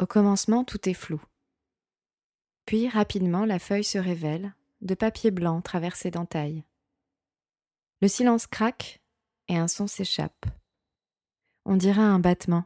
Au 0.00 0.06
commencement, 0.06 0.64
tout 0.64 0.88
est 0.88 0.94
flou. 0.94 1.22
Puis, 2.66 2.88
rapidement, 2.88 3.44
la 3.44 3.58
feuille 3.58 3.84
se 3.84 3.98
révèle, 3.98 4.54
de 4.80 4.94
papier 4.94 5.30
blanc 5.30 5.60
traversé 5.60 6.10
d'entailles. 6.10 6.64
Le 8.00 8.08
silence 8.08 8.46
craque 8.46 9.00
et 9.48 9.56
un 9.56 9.68
son 9.68 9.86
s'échappe. 9.86 10.46
On 11.64 11.76
dirait 11.76 12.00
un 12.00 12.18
battement, 12.18 12.64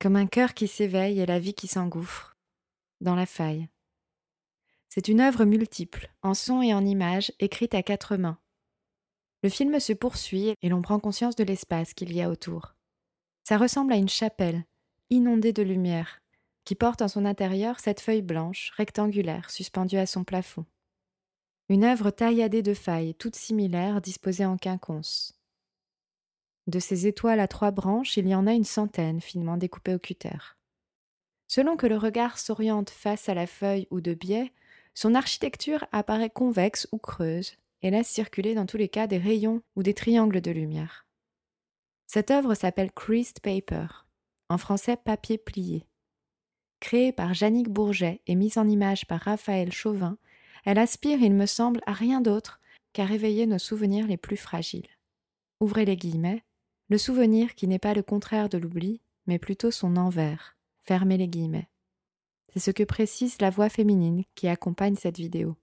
comme 0.00 0.16
un 0.16 0.26
cœur 0.26 0.54
qui 0.54 0.68
s'éveille 0.68 1.20
et 1.20 1.26
la 1.26 1.38
vie 1.38 1.54
qui 1.54 1.66
s'engouffre, 1.66 2.36
dans 3.00 3.14
la 3.14 3.26
faille. 3.26 3.68
C'est 4.88 5.08
une 5.08 5.20
œuvre 5.20 5.44
multiple, 5.44 6.12
en 6.22 6.34
son 6.34 6.62
et 6.62 6.74
en 6.74 6.84
images, 6.84 7.32
écrite 7.40 7.74
à 7.74 7.82
quatre 7.82 8.16
mains. 8.16 8.38
Le 9.42 9.48
film 9.48 9.80
se 9.80 9.92
poursuit 9.92 10.54
et 10.62 10.68
l'on 10.68 10.82
prend 10.82 11.00
conscience 11.00 11.36
de 11.36 11.44
l'espace 11.44 11.94
qu'il 11.94 12.12
y 12.12 12.22
a 12.22 12.30
autour. 12.30 12.76
Ça 13.42 13.58
ressemble 13.58 13.92
à 13.92 13.96
une 13.96 14.08
chapelle, 14.08 14.64
inondée 15.10 15.52
de 15.52 15.62
lumière, 15.62 16.22
qui 16.64 16.74
porte 16.74 17.02
en 17.02 17.08
son 17.08 17.24
intérieur 17.24 17.80
cette 17.80 18.00
feuille 18.00 18.22
blanche, 18.22 18.72
rectangulaire, 18.76 19.50
suspendue 19.50 19.98
à 19.98 20.06
son 20.06 20.24
plafond. 20.24 20.64
Une 21.68 21.84
œuvre 21.84 22.10
tailladée 22.10 22.62
de 22.62 22.74
failles, 22.74 23.14
toutes 23.14 23.36
similaires, 23.36 24.00
disposées 24.00 24.44
en 24.44 24.56
quinconce. 24.56 25.38
De 26.66 26.78
ces 26.78 27.06
étoiles 27.06 27.40
à 27.40 27.48
trois 27.48 27.70
branches, 27.70 28.16
il 28.16 28.26
y 28.26 28.34
en 28.34 28.46
a 28.46 28.52
une 28.52 28.64
centaine, 28.64 29.20
finement 29.20 29.56
découpées 29.56 29.94
au 29.94 29.98
cutter. 29.98 30.56
Selon 31.46 31.76
que 31.76 31.86
le 31.86 31.96
regard 31.96 32.38
s'oriente 32.38 32.90
face 32.90 33.28
à 33.28 33.34
la 33.34 33.46
feuille 33.46 33.86
ou 33.90 34.00
de 34.00 34.14
biais, 34.14 34.52
son 34.94 35.14
architecture 35.14 35.86
apparaît 35.92 36.30
convexe 36.30 36.88
ou 36.92 36.98
creuse 36.98 37.56
et 37.82 37.90
laisse 37.90 38.08
circuler 38.08 38.54
dans 38.54 38.66
tous 38.66 38.78
les 38.78 38.88
cas 38.88 39.06
des 39.06 39.18
rayons 39.18 39.62
ou 39.76 39.82
des 39.82 39.92
triangles 39.92 40.40
de 40.40 40.50
lumière. 40.50 41.06
Cette 42.06 42.30
œuvre 42.30 42.54
s'appelle 42.54 42.92
Creased 42.92 43.40
Paper, 43.40 43.86
en 44.48 44.56
français 44.56 44.96
papier 44.96 45.36
plié. 45.36 45.86
Créée 46.84 47.12
par 47.12 47.32
Jannick 47.32 47.70
Bourget 47.70 48.20
et 48.26 48.34
mise 48.34 48.58
en 48.58 48.68
image 48.68 49.06
par 49.06 49.22
Raphaël 49.22 49.72
Chauvin, 49.72 50.18
elle 50.66 50.78
aspire, 50.78 51.22
il 51.22 51.32
me 51.32 51.46
semble, 51.46 51.80
à 51.86 51.94
rien 51.94 52.20
d'autre 52.20 52.60
qu'à 52.92 53.06
réveiller 53.06 53.46
nos 53.46 53.58
souvenirs 53.58 54.06
les 54.06 54.18
plus 54.18 54.36
fragiles. 54.36 54.90
Ouvrez 55.60 55.86
les 55.86 55.96
guillemets, 55.96 56.44
le 56.90 56.98
souvenir 56.98 57.54
qui 57.54 57.68
n'est 57.68 57.78
pas 57.78 57.94
le 57.94 58.02
contraire 58.02 58.50
de 58.50 58.58
l'oubli, 58.58 59.00
mais 59.26 59.38
plutôt 59.38 59.70
son 59.70 59.96
envers. 59.96 60.58
Fermez 60.82 61.16
les 61.16 61.26
guillemets. 61.26 61.70
C'est 62.52 62.60
ce 62.60 62.70
que 62.70 62.82
précise 62.82 63.40
la 63.40 63.48
voix 63.48 63.70
féminine 63.70 64.24
qui 64.34 64.46
accompagne 64.46 64.96
cette 64.96 65.16
vidéo. 65.16 65.56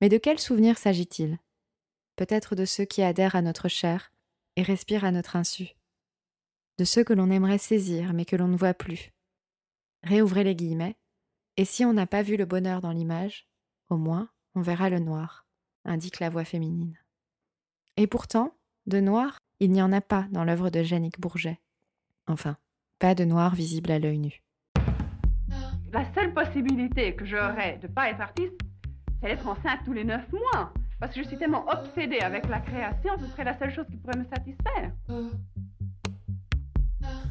Mais 0.00 0.08
de 0.08 0.18
quel 0.18 0.38
souvenir 0.38 0.78
s'agit-il? 0.78 1.40
Peut-être 2.14 2.54
de 2.54 2.66
ceux 2.66 2.84
qui 2.84 3.02
adhèrent 3.02 3.34
à 3.34 3.42
notre 3.42 3.66
chair 3.66 4.12
et 4.54 4.62
respirent 4.62 5.04
à 5.04 5.10
notre 5.10 5.34
insu. 5.34 5.70
De 6.78 6.84
ceux 6.84 7.02
que 7.02 7.14
l'on 7.14 7.32
aimerait 7.32 7.58
saisir 7.58 8.12
mais 8.12 8.24
que 8.24 8.36
l'on 8.36 8.46
ne 8.46 8.56
voit 8.56 8.74
plus. 8.74 9.10
Réouvrez 10.04 10.44
les 10.44 10.54
guillemets. 10.54 10.96
Et 11.56 11.64
si 11.64 11.84
on 11.84 11.94
n'a 11.94 12.06
pas 12.06 12.22
vu 12.22 12.36
le 12.36 12.44
bonheur 12.44 12.82
dans 12.82 12.92
l'image, 12.92 13.48
au 13.88 13.96
moins 13.96 14.28
on 14.54 14.60
verra 14.60 14.90
le 14.90 14.98
noir, 14.98 15.46
indique 15.84 16.20
la 16.20 16.28
voix 16.28 16.44
féminine. 16.44 16.98
Et 17.96 18.06
pourtant, 18.06 18.54
de 18.86 19.00
noir, 19.00 19.38
il 19.60 19.70
n'y 19.70 19.80
en 19.80 19.92
a 19.92 20.02
pas 20.02 20.26
dans 20.30 20.44
l'œuvre 20.44 20.68
de 20.68 20.82
Jannick 20.82 21.18
Bourget. 21.18 21.58
Enfin, 22.26 22.56
pas 22.98 23.14
de 23.14 23.24
noir 23.24 23.54
visible 23.54 23.90
à 23.90 23.98
l'œil 23.98 24.18
nu. 24.18 24.42
La 25.92 26.12
seule 26.12 26.34
possibilité 26.34 27.14
que 27.16 27.24
j'aurais 27.24 27.78
de 27.78 27.86
ne 27.86 27.92
pas 27.92 28.10
être 28.10 28.20
artiste, 28.20 28.60
c'est 29.22 29.28
d'être 29.28 29.48
enceinte 29.48 29.80
tous 29.86 29.92
les 29.92 30.04
neuf 30.04 30.30
mois. 30.32 30.72
Parce 31.00 31.14
que 31.14 31.22
je 31.22 31.28
suis 31.28 31.38
tellement 31.38 31.66
obsédée 31.68 32.20
avec 32.20 32.46
la 32.48 32.60
création, 32.60 33.12
ce 33.18 33.26
serait 33.26 33.44
la 33.44 33.58
seule 33.58 33.72
chose 33.72 33.86
qui 33.90 33.96
pourrait 33.96 34.18
me 34.18 34.24
satisfaire. 34.24 34.92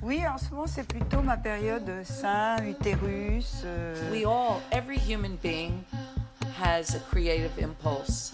Oui, 0.03 0.21
en 0.27 0.37
ce 0.37 0.49
moment, 0.51 0.67
c'est 0.67 0.85
plutôt 0.87 1.21
ma 1.21 1.37
période 1.37 1.89
sein, 2.03 2.57
utérus. 2.67 3.61
euh, 3.65 3.95
We 4.11 4.25
all, 4.25 4.59
every 4.71 4.97
human 4.99 5.37
being 5.41 5.71
has 6.61 6.95
a 6.95 6.99
creative 7.09 7.51
impulse. 7.61 8.33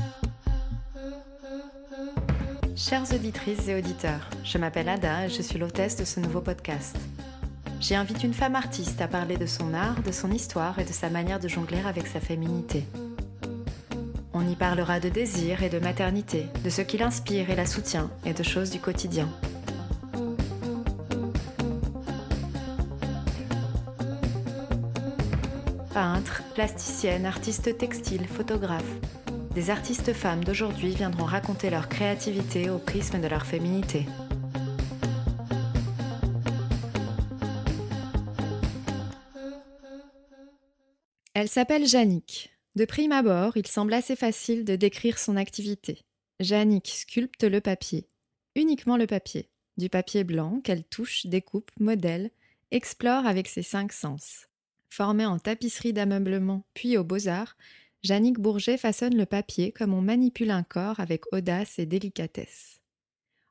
Chères 2.75 3.13
auditrices 3.13 3.67
et 3.67 3.75
auditeurs, 3.75 4.29
je 4.43 4.57
m'appelle 4.57 4.89
Ada 4.89 5.25
et 5.25 5.29
je 5.29 5.41
suis 5.41 5.59
l'hôtesse 5.59 5.95
de 5.97 6.05
ce 6.05 6.19
nouveau 6.19 6.41
podcast. 6.41 6.95
J'y 7.79 7.93
invite 7.95 8.23
une 8.23 8.33
femme 8.33 8.55
artiste 8.55 8.99
à 9.01 9.07
parler 9.07 9.37
de 9.37 9.45
son 9.45 9.73
art, 9.73 10.01
de 10.01 10.11
son 10.11 10.31
histoire 10.31 10.79
et 10.79 10.85
de 10.85 10.93
sa 10.93 11.09
manière 11.09 11.39
de 11.39 11.47
jongler 11.47 11.81
avec 11.85 12.07
sa 12.07 12.19
féminité. 12.19 12.85
On 14.33 14.47
y 14.47 14.55
parlera 14.55 14.99
de 14.99 15.09
désir 15.09 15.61
et 15.63 15.69
de 15.69 15.79
maternité, 15.79 16.47
de 16.63 16.69
ce 16.69 16.81
qui 16.81 16.97
l'inspire 16.97 17.49
et 17.49 17.55
la 17.55 17.65
soutient 17.65 18.09
et 18.25 18.33
de 18.33 18.43
choses 18.43 18.69
du 18.71 18.79
quotidien. 18.79 19.27
Plasticiennes, 26.59 27.25
artistes 27.25 27.77
textiles, 27.77 28.27
photographes, 28.27 28.83
des 29.55 29.69
artistes 29.69 30.11
femmes 30.11 30.43
d'aujourd'hui 30.43 30.93
viendront 30.93 31.23
raconter 31.23 31.69
leur 31.69 31.87
créativité 31.87 32.69
au 32.69 32.79
prisme 32.79 33.21
de 33.21 33.27
leur 33.29 33.45
féminité. 33.45 34.05
Elle 41.33 41.47
s'appelle 41.47 41.87
Jannick. 41.87 42.49
De 42.75 42.83
prime 42.83 43.13
abord, 43.13 43.55
il 43.55 43.65
semble 43.65 43.93
assez 43.93 44.17
facile 44.17 44.65
de 44.65 44.75
décrire 44.75 45.17
son 45.17 45.37
activité. 45.37 46.01
Jannick 46.41 46.89
sculpte 46.89 47.45
le 47.45 47.61
papier, 47.61 48.09
uniquement 48.57 48.97
le 48.97 49.07
papier, 49.07 49.49
du 49.77 49.87
papier 49.87 50.25
blanc 50.25 50.59
qu'elle 50.61 50.83
touche, 50.83 51.25
découpe, 51.25 51.71
modèle, 51.79 52.31
explore 52.71 53.25
avec 53.25 53.47
ses 53.47 53.63
cinq 53.63 53.93
sens. 53.93 54.48
Formée 54.89 55.25
en 55.25 55.39
tapisserie 55.39 55.93
d'ameublement 55.93 56.65
puis 56.73 56.97
aux 56.97 57.03
beaux-arts, 57.03 57.55
Jannick 58.03 58.39
Bourget 58.39 58.77
façonne 58.77 59.15
le 59.15 59.25
papier 59.25 59.71
comme 59.71 59.93
on 59.93 60.01
manipule 60.01 60.51
un 60.51 60.63
corps 60.63 60.99
avec 60.99 61.31
audace 61.33 61.79
et 61.79 61.85
délicatesse. 61.85 62.79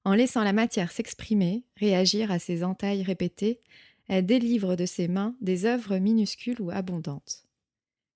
En 0.04 0.14
laissant 0.14 0.42
la 0.42 0.52
matière 0.52 0.90
s'exprimer, 0.90 1.64
réagir 1.76 2.30
à 2.30 2.38
ses 2.38 2.64
entailles 2.64 3.02
répétées, 3.02 3.60
elle 4.08 4.24
délivre 4.24 4.74
de 4.74 4.86
ses 4.86 5.06
mains 5.06 5.36
des 5.40 5.66
œuvres 5.66 5.98
minuscules 5.98 6.60
ou 6.60 6.70
abondantes. 6.70 7.44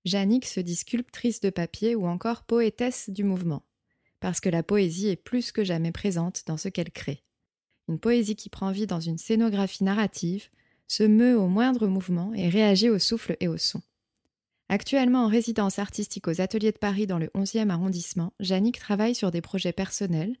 Jannick 0.05 0.45
se 0.45 0.59
dit 0.59 0.75
sculptrice 0.75 1.39
de 1.39 1.49
papier 1.49 1.95
ou 1.95 2.07
encore 2.07 2.43
poétesse 2.43 3.09
du 3.09 3.23
mouvement, 3.23 3.63
parce 4.19 4.39
que 4.39 4.49
la 4.49 4.63
poésie 4.63 5.07
est 5.07 5.15
plus 5.15 5.51
que 5.51 5.63
jamais 5.63 5.91
présente 5.91 6.43
dans 6.47 6.57
ce 6.57 6.67
qu'elle 6.67 6.91
crée. 6.91 7.23
Une 7.87 7.99
poésie 7.99 8.35
qui 8.35 8.49
prend 8.49 8.71
vie 8.71 8.87
dans 8.87 8.99
une 8.99 9.17
scénographie 9.17 9.83
narrative, 9.83 10.49
se 10.87 11.03
meut 11.03 11.37
au 11.37 11.47
moindre 11.47 11.87
mouvement 11.87 12.33
et 12.33 12.49
réagit 12.49 12.89
au 12.89 12.99
souffle 12.99 13.35
et 13.39 13.47
au 13.47 13.57
son. 13.57 13.81
Actuellement 14.69 15.25
en 15.25 15.27
résidence 15.27 15.77
artistique 15.77 16.27
aux 16.27 16.41
Ateliers 16.41 16.71
de 16.71 16.77
Paris 16.77 17.05
dans 17.05 17.19
le 17.19 17.27
11e 17.35 17.69
arrondissement, 17.69 18.33
Jannick 18.39 18.79
travaille 18.79 19.15
sur 19.15 19.29
des 19.29 19.41
projets 19.41 19.73
personnels, 19.73 20.35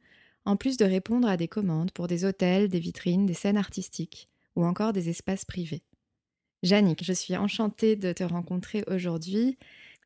en 0.45 0.55
plus 0.55 0.77
de 0.77 0.85
répondre 0.85 1.27
à 1.27 1.37
des 1.37 1.47
commandes 1.47 1.91
pour 1.91 2.07
des 2.07 2.25
hôtels, 2.25 2.69
des 2.69 2.79
vitrines, 2.79 3.25
des 3.25 3.33
scènes 3.33 3.57
artistiques 3.57 4.29
ou 4.55 4.65
encore 4.65 4.93
des 4.93 5.09
espaces 5.09 5.45
privés. 5.45 5.83
Jannick, 6.63 7.03
je 7.03 7.13
suis 7.13 7.35
enchantée 7.35 7.95
de 7.95 8.13
te 8.13 8.23
rencontrer 8.23 8.83
aujourd'hui. 8.87 9.57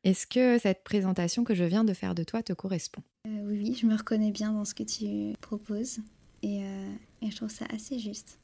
Est-ce 0.04 0.26
que 0.26 0.58
cette 0.58 0.84
présentation 0.84 1.44
que 1.44 1.54
je 1.54 1.64
viens 1.64 1.84
de 1.84 1.92
faire 1.92 2.14
de 2.14 2.24
toi 2.24 2.42
te 2.42 2.52
correspond? 2.52 3.02
Euh, 3.26 3.44
oui, 3.46 3.60
oui, 3.62 3.78
je 3.80 3.86
me 3.86 3.96
reconnais 3.96 4.32
bien 4.32 4.52
dans 4.52 4.64
ce 4.64 4.74
que 4.74 4.82
tu 4.82 5.36
proposes 5.40 5.98
et, 6.42 6.64
euh, 6.64 6.92
et 7.22 7.30
je 7.30 7.36
trouve 7.36 7.50
ça 7.50 7.66
assez 7.72 7.98
juste. 7.98 8.38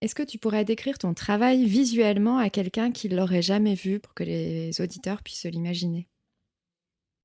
Est-ce 0.00 0.14
que 0.14 0.22
tu 0.22 0.38
pourrais 0.38 0.64
décrire 0.64 0.98
ton 0.98 1.12
travail 1.12 1.66
visuellement 1.66 2.38
à 2.38 2.48
quelqu'un 2.48 2.90
qui 2.90 3.08
ne 3.08 3.16
l'aurait 3.16 3.42
jamais 3.42 3.74
vu 3.74 4.00
pour 4.00 4.14
que 4.14 4.24
les 4.24 4.80
auditeurs 4.80 5.22
puissent 5.22 5.42
se 5.42 5.48
l'imaginer? 5.48 6.08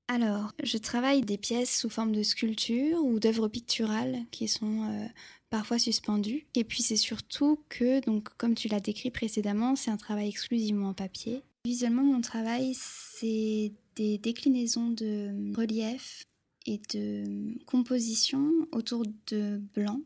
Alors, 0.07 0.51
je 0.61 0.77
travaille 0.77 1.21
des 1.21 1.37
pièces 1.37 1.79
sous 1.79 1.89
forme 1.89 2.11
de 2.11 2.21
sculpture 2.21 3.03
ou 3.03 3.19
d'œuvres 3.19 3.47
picturales 3.47 4.19
qui 4.29 4.47
sont 4.47 4.83
euh, 4.83 5.07
parfois 5.49 5.79
suspendues. 5.79 6.45
Et 6.53 6.63
puis 6.63 6.83
c'est 6.83 6.95
surtout 6.95 7.63
que, 7.69 8.05
donc, 8.05 8.29
comme 8.37 8.55
tu 8.55 8.67
l'as 8.67 8.79
décrit 8.79 9.09
précédemment, 9.09 9.75
c'est 9.75 9.89
un 9.89 9.97
travail 9.97 10.27
exclusivement 10.27 10.89
en 10.89 10.93
papier. 10.93 11.41
Visuellement, 11.65 12.03
mon 12.03 12.21
travail, 12.21 12.73
c'est 12.75 13.71
des 13.95 14.17
déclinaisons 14.19 14.89
de 14.89 15.55
relief 15.55 16.23
et 16.67 16.79
de 16.93 17.57
composition 17.65 18.51
autour 18.71 19.03
de 19.27 19.61
blanc. 19.73 20.01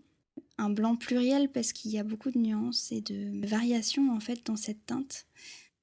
Un 0.62 0.70
blanc 0.70 0.98
pluriel 0.98 1.50
parce 1.50 1.72
qu'il 1.72 1.90
y 1.92 1.98
a 1.98 2.04
beaucoup 2.04 2.32
de 2.32 2.38
nuances 2.38 2.92
et 2.92 3.00
de 3.00 3.48
variations 3.48 4.14
en 4.14 4.20
fait 4.20 4.46
dans 4.46 4.58
cette 4.58 4.86
teinte. 4.86 5.26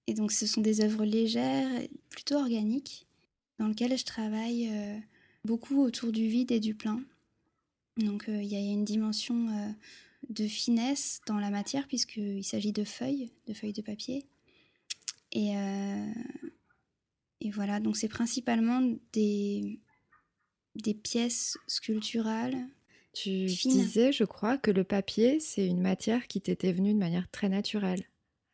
Et 0.06 0.12
donc 0.12 0.32
ce 0.32 0.46
sont 0.46 0.60
des 0.60 0.82
œuvres 0.82 1.06
légères, 1.06 1.66
plutôt 2.10 2.34
organiques, 2.34 3.06
dans 3.58 3.68
lesquelles 3.68 3.96
je 3.96 4.04
travaille 4.04 4.68
euh, 4.70 4.98
beaucoup 5.44 5.80
autour 5.80 6.12
du 6.12 6.28
vide 6.28 6.52
et 6.52 6.60
du 6.60 6.74
plein. 6.74 7.02
Donc 7.96 8.28
euh, 8.28 8.42
il 8.42 8.48
y 8.48 8.54
a 8.54 8.58
une 8.58 8.84
dimension 8.84 9.48
euh, 9.48 9.72
de 10.28 10.46
finesse 10.46 11.22
dans 11.26 11.38
la 11.38 11.48
matière 11.48 11.88
puisqu'il 11.88 12.44
s'agit 12.44 12.72
de 12.72 12.84
feuilles, 12.84 13.30
de 13.46 13.54
feuilles 13.54 13.72
de 13.72 13.80
papier. 13.80 14.26
Et, 15.32 15.54
et 17.40 17.50
voilà, 17.50 17.80
donc 17.80 17.96
c'est 17.96 18.08
principalement 18.08 18.80
des, 19.12 19.80
des 20.76 20.94
pièces 20.94 21.58
sculpturales. 21.66 22.68
Tu 23.16 23.48
Fine. 23.48 23.70
disais, 23.70 24.12
je 24.12 24.24
crois, 24.24 24.58
que 24.58 24.70
le 24.70 24.84
papier, 24.84 25.40
c'est 25.40 25.66
une 25.66 25.80
matière 25.80 26.26
qui 26.26 26.42
t'était 26.42 26.72
venue 26.72 26.92
de 26.92 26.98
manière 26.98 27.30
très 27.30 27.48
naturelle 27.48 28.04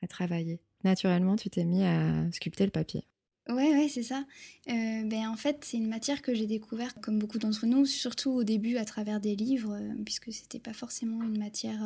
à 0.02 0.06
travailler. 0.06 0.60
naturellement, 0.84 1.34
tu 1.34 1.50
t'es 1.50 1.64
mis 1.64 1.82
à 1.82 2.30
sculpter 2.30 2.64
le 2.64 2.70
papier. 2.70 3.04
Ouais, 3.48 3.70
ouais, 3.70 3.88
c'est 3.88 4.04
ça. 4.04 4.24
Euh, 4.68 5.02
ben, 5.04 5.26
en 5.26 5.34
fait, 5.34 5.64
c'est 5.64 5.78
une 5.78 5.88
matière 5.88 6.22
que 6.22 6.32
j'ai 6.32 6.46
découverte, 6.46 7.00
comme 7.00 7.18
beaucoup 7.18 7.38
d'entre 7.38 7.66
nous, 7.66 7.86
surtout 7.86 8.30
au 8.30 8.44
début 8.44 8.76
à 8.76 8.84
travers 8.84 9.18
des 9.18 9.34
livres, 9.34 9.74
euh, 9.74 9.94
puisque 10.04 10.32
c'était 10.32 10.60
pas 10.60 10.72
forcément 10.72 11.24
une 11.24 11.38
matière 11.38 11.84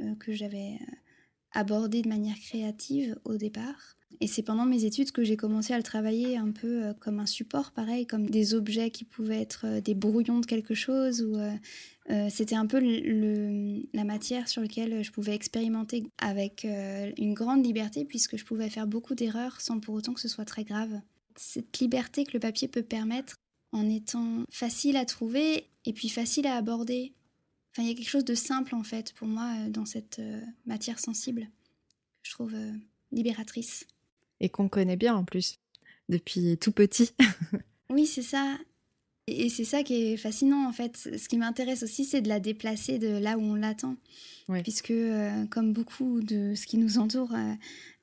euh, 0.00 0.14
que 0.20 0.32
j'avais 0.32 0.78
abordée 1.50 2.02
de 2.02 2.08
manière 2.08 2.38
créative 2.38 3.18
au 3.24 3.36
départ. 3.36 3.96
Et 4.20 4.26
c'est 4.26 4.42
pendant 4.42 4.64
mes 4.64 4.84
études 4.84 5.12
que 5.12 5.22
j'ai 5.22 5.36
commencé 5.36 5.72
à 5.72 5.76
le 5.76 5.82
travailler 5.82 6.36
un 6.36 6.50
peu 6.50 6.84
euh, 6.84 6.92
comme 6.94 7.20
un 7.20 7.26
support, 7.26 7.70
pareil, 7.70 8.06
comme 8.06 8.28
des 8.28 8.54
objets 8.54 8.90
qui 8.90 9.04
pouvaient 9.04 9.40
être 9.40 9.66
euh, 9.66 9.80
des 9.80 9.94
brouillons 9.94 10.40
de 10.40 10.46
quelque 10.46 10.74
chose. 10.74 11.22
Ou 11.22 11.38
euh, 11.38 12.28
c'était 12.30 12.56
un 12.56 12.66
peu 12.66 12.80
la 12.80 14.04
matière 14.04 14.48
sur 14.48 14.62
laquelle 14.62 15.04
je 15.04 15.12
pouvais 15.12 15.34
expérimenter 15.34 16.04
avec 16.16 16.64
une 16.64 17.34
grande 17.34 17.66
liberté, 17.66 18.06
puisque 18.06 18.38
je 18.38 18.46
pouvais 18.46 18.70
faire 18.70 18.86
beaucoup 18.86 19.14
d'erreurs 19.14 19.60
sans 19.60 19.78
pour 19.78 19.94
autant 19.94 20.14
que 20.14 20.20
ce 20.20 20.28
soit 20.28 20.46
très 20.46 20.64
grave. 20.64 21.02
Cette 21.36 21.78
liberté 21.80 22.24
que 22.24 22.32
le 22.32 22.40
papier 22.40 22.66
peut 22.66 22.82
permettre 22.82 23.36
en 23.72 23.86
étant 23.90 24.42
facile 24.48 24.96
à 24.96 25.04
trouver 25.04 25.68
et 25.84 25.92
puis 25.92 26.08
facile 26.08 26.46
à 26.46 26.56
aborder. 26.56 27.12
Enfin, 27.72 27.82
il 27.82 27.90
y 27.90 27.92
a 27.92 27.94
quelque 27.94 28.08
chose 28.08 28.24
de 28.24 28.34
simple 28.34 28.74
en 28.74 28.84
fait 28.84 29.12
pour 29.12 29.28
moi 29.28 29.52
dans 29.68 29.84
cette 29.84 30.18
matière 30.64 30.98
sensible 30.98 31.42
que 31.42 32.28
je 32.30 32.30
trouve 32.30 32.54
libératrice 33.12 33.86
et 34.40 34.48
qu'on 34.48 34.68
connaît 34.68 34.96
bien 34.96 35.14
en 35.14 35.24
plus 35.24 35.58
depuis 36.08 36.56
tout 36.58 36.72
petit. 36.72 37.10
oui, 37.90 38.06
c'est 38.06 38.22
ça. 38.22 38.58
Et 39.30 39.50
c'est 39.50 39.64
ça 39.64 39.82
qui 39.82 39.94
est 39.94 40.16
fascinant 40.16 40.66
en 40.66 40.72
fait. 40.72 40.96
Ce 40.96 41.28
qui 41.28 41.36
m'intéresse 41.36 41.82
aussi, 41.82 42.04
c'est 42.04 42.22
de 42.22 42.28
la 42.28 42.40
déplacer 42.40 42.98
de 42.98 43.08
là 43.08 43.36
où 43.36 43.42
on 43.42 43.54
l'attend. 43.54 43.96
Puisque, 44.62 44.90
euh, 44.90 45.44
comme 45.46 45.74
beaucoup 45.74 46.22
de 46.22 46.54
ce 46.54 46.66
qui 46.66 46.78
nous 46.78 46.96
entoure, 46.96 47.34
euh, 47.34 47.52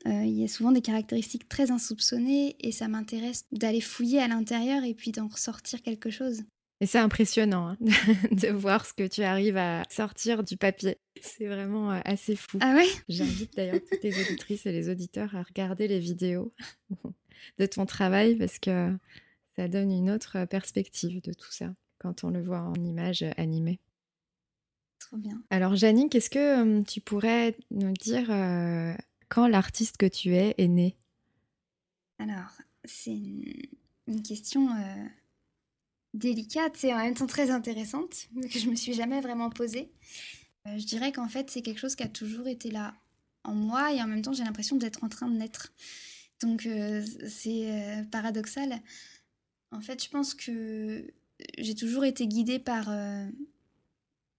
euh, 0.07 0.23
il 0.23 0.39
y 0.39 0.43
a 0.43 0.47
souvent 0.47 0.71
des 0.71 0.81
caractéristiques 0.81 1.49
très 1.49 1.71
insoupçonnées 1.71 2.55
et 2.59 2.71
ça 2.71 2.87
m'intéresse 2.87 3.45
d'aller 3.51 3.81
fouiller 3.81 4.19
à 4.19 4.27
l'intérieur 4.27 4.83
et 4.83 4.93
puis 4.93 5.11
d'en 5.11 5.27
ressortir 5.27 5.81
quelque 5.81 6.11
chose. 6.11 6.43
Et 6.85 6.87
c'est 6.87 6.99
impressionnant 6.99 7.69
hein, 7.69 7.77
de 8.31 8.49
voir 8.49 8.85
ce 8.85 8.93
que 8.93 9.07
tu 9.07 9.23
arrives 9.23 9.57
à 9.57 9.81
sortir 9.89 10.43
du 10.43 10.55
papier. 10.55 10.99
C'est 11.19 11.47
vraiment 11.47 11.91
euh, 11.91 11.99
assez 12.05 12.35
fou. 12.35 12.59
Ah 12.61 12.75
ouais? 12.75 12.85
J'invite 13.09 13.55
d'ailleurs 13.55 13.79
toutes 13.89 14.03
les 14.03 14.21
auditrices 14.21 14.67
et 14.67 14.71
les 14.71 14.87
auditeurs 14.87 15.35
à 15.35 15.41
regarder 15.41 15.87
les 15.87 15.97
vidéos 15.97 16.53
de 17.57 17.65
ton 17.65 17.87
travail 17.87 18.35
parce 18.35 18.59
que 18.59 18.95
ça 19.55 19.67
donne 19.67 19.91
une 19.91 20.11
autre 20.11 20.45
perspective 20.45 21.23
de 21.23 21.33
tout 21.33 21.51
ça 21.51 21.73
quand 21.97 22.23
on 22.23 22.29
le 22.29 22.43
voit 22.43 22.61
en 22.61 22.75
image 22.75 23.25
animée. 23.35 23.79
Trop 24.99 25.17
bien. 25.17 25.41
Alors 25.49 25.75
Janine, 25.75 26.07
qu'est-ce 26.07 26.29
que 26.29 26.83
tu 26.83 27.01
pourrais 27.01 27.57
nous 27.71 27.93
dire 27.93 28.29
euh, 28.29 28.93
quand 29.27 29.47
l'artiste 29.47 29.97
que 29.97 30.05
tu 30.05 30.35
es 30.35 30.53
est 30.59 30.67
né? 30.67 30.95
Alors, 32.19 32.51
c'est 32.83 33.17
une, 34.05 34.21
question... 34.21 34.69
Euh, 34.69 35.05
délicate 36.15 36.83
et 36.83 36.93
en 36.93 36.97
même 36.97 37.13
temps 37.13 37.27
très 37.27 37.51
intéressante, 37.51 38.27
que 38.51 38.59
je 38.59 38.69
me 38.69 38.75
suis 38.75 38.93
jamais 38.93 39.21
vraiment 39.21 39.49
posée. 39.49 39.91
Euh, 40.67 40.77
je 40.77 40.85
dirais 40.85 41.11
qu'en 41.11 41.27
fait, 41.27 41.49
c'est 41.49 41.61
quelque 41.61 41.79
chose 41.79 41.95
qui 41.95 42.03
a 42.03 42.07
toujours 42.07 42.47
été 42.47 42.71
là 42.71 42.95
en 43.43 43.53
moi 43.53 43.93
et 43.93 44.01
en 44.01 44.07
même 44.07 44.21
temps, 44.21 44.33
j'ai 44.33 44.43
l'impression 44.43 44.75
d'être 44.75 45.03
en 45.03 45.09
train 45.09 45.29
de 45.29 45.37
naître. 45.37 45.71
Donc, 46.41 46.65
euh, 46.65 47.05
c'est 47.27 47.71
euh, 47.71 48.03
paradoxal. 48.05 48.81
En 49.71 49.81
fait, 49.81 50.03
je 50.03 50.09
pense 50.09 50.33
que 50.33 51.07
j'ai 51.57 51.75
toujours 51.75 52.05
été 52.05 52.27
guidée 52.27 52.59
par, 52.59 52.89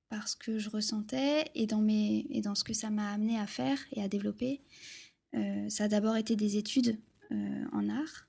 par 0.08 0.28
ce 0.28 0.36
que 0.36 0.58
je 0.58 0.70
ressentais 0.70 1.44
et 1.54 1.66
dans, 1.66 1.82
mes, 1.82 2.26
et 2.30 2.40
dans 2.40 2.54
ce 2.54 2.64
que 2.64 2.72
ça 2.72 2.88
m'a 2.88 3.12
amené 3.12 3.38
à 3.38 3.46
faire 3.46 3.78
et 3.92 4.02
à 4.02 4.08
développer. 4.08 4.62
ça 5.68 5.84
a 5.84 5.88
d'abord 5.88 6.16
été 6.16 6.36
des 6.36 6.56
études 6.56 6.98
en 7.30 7.90
art 7.90 8.26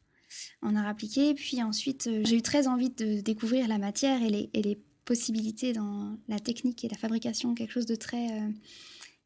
en 0.62 0.76
art 0.76 0.88
appliqué. 0.88 1.34
Puis 1.34 1.62
ensuite, 1.64 2.08
euh, 2.08 2.22
j'ai 2.26 2.38
eu 2.38 2.42
très 2.42 2.68
envie 2.68 2.90
de 2.90 3.22
découvrir 3.22 3.68
la 3.68 3.78
matière 3.78 4.22
et 4.22 4.50
les, 4.54 4.80
possibilités 5.06 5.72
dans 5.72 6.18
la 6.28 6.38
technique 6.38 6.84
et 6.84 6.90
la 6.90 6.98
fabrication, 6.98 7.56
quelque 7.56 7.72
chose 7.72 7.86
de 7.86 7.96
très 7.96 8.30
euh, 8.30 8.50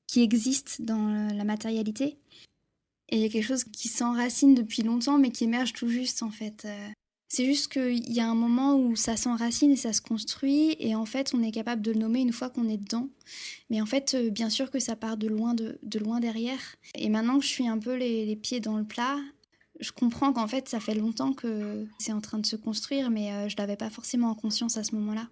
qui 0.06 0.21
existe 0.21 0.83
dans 0.83 1.33
la 1.33 1.44
matérialité. 1.44 2.19
Et 3.09 3.15
il 3.15 3.21
y 3.21 3.25
a 3.25 3.30
quelque 3.30 3.48
chose 3.48 3.63
qui 3.63 3.88
s'enracine 3.88 4.53
depuis 4.53 4.83
longtemps, 4.83 5.18
mais 5.18 5.31
qui 5.31 5.45
émerge 5.45 5.74
tout 5.74 5.88
juste 5.88 6.21
en 6.21 6.30
fait. 6.30 6.65
Euh. 6.65 6.89
C'est 7.30 7.48
juste 7.48 7.71
qu'il 7.71 8.13
y 8.13 8.19
a 8.19 8.30
un 8.30 8.36
moment 8.36 8.75
où 8.75 8.95
ça 8.95 9.18
s'enracine 9.18 9.71
et 9.71 9.75
ça 9.75 9.92
se 9.92 10.01
construit, 10.01 10.75
et 10.77 10.94
en 10.94 11.07
fait, 11.07 11.33
on 11.33 11.42
est 11.42 11.51
capable 11.51 11.81
de 11.81 11.94
le 11.94 11.98
nommer 11.98 12.19
une 12.19 12.33
fois 12.33 12.51
qu'on 12.51 12.69
est 12.69 12.77
dedans. 12.77 13.09
Mais 13.71 13.81
en 13.81 13.88
fait, 13.88 14.15
bien 14.30 14.51
sûr 14.51 14.69
que 14.69 14.80
ça 14.80 14.95
part 14.95 15.18
de 15.18 15.30
loin, 15.30 15.56
de, 15.56 15.80
loin 15.98 16.19
derrière. 16.19 16.75
Et 16.94 17.09
maintenant 17.09 17.39
que 17.39 17.45
je 17.45 17.50
suis 17.50 17.68
un 17.68 17.80
peu 17.80 17.95
les 17.95 18.36
pieds 18.36 18.59
dans 18.59 18.77
le 18.77 18.83
plat, 18.83 19.18
je 19.81 19.92
comprends 19.92 20.31
qu'en 20.31 20.48
fait, 20.48 20.69
ça 20.69 20.80
fait 20.80 20.94
longtemps 20.94 21.33
que 21.33 21.88
c'est 21.98 22.13
en 22.13 22.22
train 22.22 22.38
de 22.38 22.45
se 22.45 22.56
construire, 22.56 23.10
mais 23.10 23.33
euh, 23.33 23.50
je 23.50 23.57
l'avais 23.57 23.75
pas 23.75 23.89
forcément 23.89 24.30
en 24.30 24.36
conscience 24.36 24.78
à 24.78 24.83
ce 24.83 24.95
moment-là. 24.95 25.28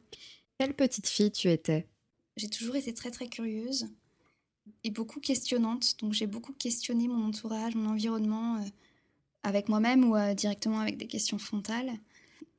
Quelle 0.58 0.74
petite 0.74 1.08
fille 1.08 1.32
tu 1.32 1.50
étais? 1.50 1.88
J'ai 2.36 2.50
toujours 2.50 2.76
été 2.76 2.94
très 2.94 3.12
très 3.12 3.28
curieuse 3.28 3.88
et 4.84 4.90
beaucoup 4.90 5.20
questionnante. 5.20 5.96
Donc 6.02 6.14
j'ai 6.14 6.28
beaucoup 6.28 6.54
questionné 6.54 7.08
mon 7.08 7.28
entourage, 7.28 7.76
mon 7.76 7.92
environnement, 7.92 8.58
euh, 8.58 8.66
avec 9.44 9.70
moi-même 9.70 10.04
ou 10.04 10.16
euh, 10.16 10.34
directement 10.34 10.80
avec 10.80 10.98
des 10.98 11.08
questions 11.08 11.38
frontales. 11.38 11.92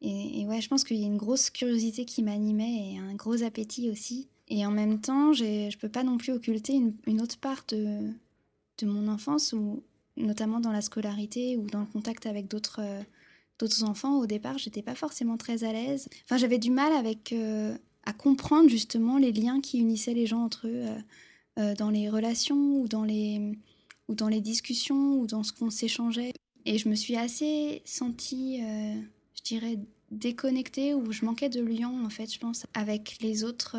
Et, 0.03 0.47
ouais, 0.47 0.63
je 0.63 0.69
pense 0.69 0.83
qu'il 0.83 0.97
y 0.97 1.03
a 1.03 1.07
une 1.07 1.19
grosse 1.19 1.51
curiosité 1.51 2.07
qui 2.07 2.23
m'animait 2.23 2.95
et 2.95 2.99
un 2.99 3.15
gros 3.15 3.43
appétit 3.43 3.91
aussi. 3.91 4.29
Et 4.49 4.65
en 4.65 4.71
même 4.71 4.99
temps, 4.99 5.35
je 5.35 5.77
peux 5.77 5.91
pas 5.91 6.05
non 6.05 6.17
plus 6.17 6.33
occulter 6.33 6.73
une, 6.73 6.95
une 7.07 7.21
autre 7.21 7.37
part 7.37 7.65
de, 7.69 8.11
de 8.79 8.87
mon 8.87 9.09
enfance 9.09 9.53
où, 9.53 9.83
notamment 10.21 10.61
dans 10.61 10.73
la 10.73 10.83
scolarité 10.83 11.57
ou 11.57 11.67
dans 11.67 11.81
le 11.81 11.87
contact 11.87 12.27
avec 12.27 12.49
d'autres 12.49 12.81
euh, 12.81 13.03
d'autres 13.59 13.85
enfants. 13.85 14.19
Au 14.19 14.27
départ, 14.27 14.59
j'étais 14.59 14.83
pas 14.83 14.95
forcément 14.95 15.37
très 15.37 15.65
à 15.65 15.73
l'aise. 15.73 16.09
Enfin, 16.25 16.39
j'avais 16.39 16.59
du 16.59 16.71
mal 16.71 16.93
avec 16.93 17.33
euh, 17.33 17.77
à 18.05 18.13
comprendre 18.13 18.69
justement 18.71 19.19
les 19.19 19.33
liens 19.33 19.61
qui 19.61 19.79
unissaient 19.79 20.15
les 20.15 20.27
gens 20.27 20.43
entre 20.43 20.67
eux 20.67 20.85
euh, 21.59 21.75
dans 21.75 21.91
les 21.91 22.09
relations 22.09 22.81
ou 22.81 22.89
dans 22.89 23.05
les 23.05 23.59
ou 24.09 24.15
dans 24.15 24.29
les 24.29 24.41
discussions 24.41 25.21
ou 25.21 25.27
dans 25.27 25.43
ce 25.43 25.53
qu'on 25.53 25.71
s'échangeait. 25.71 26.33
Et 26.65 26.79
je 26.79 26.89
me 26.89 26.95
suis 26.95 27.17
assez 27.17 27.83
sentie, 27.85 28.61
je 29.35 29.43
dirais, 29.45 29.79
déconnectée 30.11 30.95
ou 30.95 31.13
je 31.13 31.25
manquais 31.25 31.49
de 31.49 31.61
lien 31.61 31.89
en 31.89 32.11
fait, 32.11 32.33
je 32.33 32.39
pense, 32.41 32.67
avec 32.75 33.19
les 33.21 33.45
autres. 33.45 33.77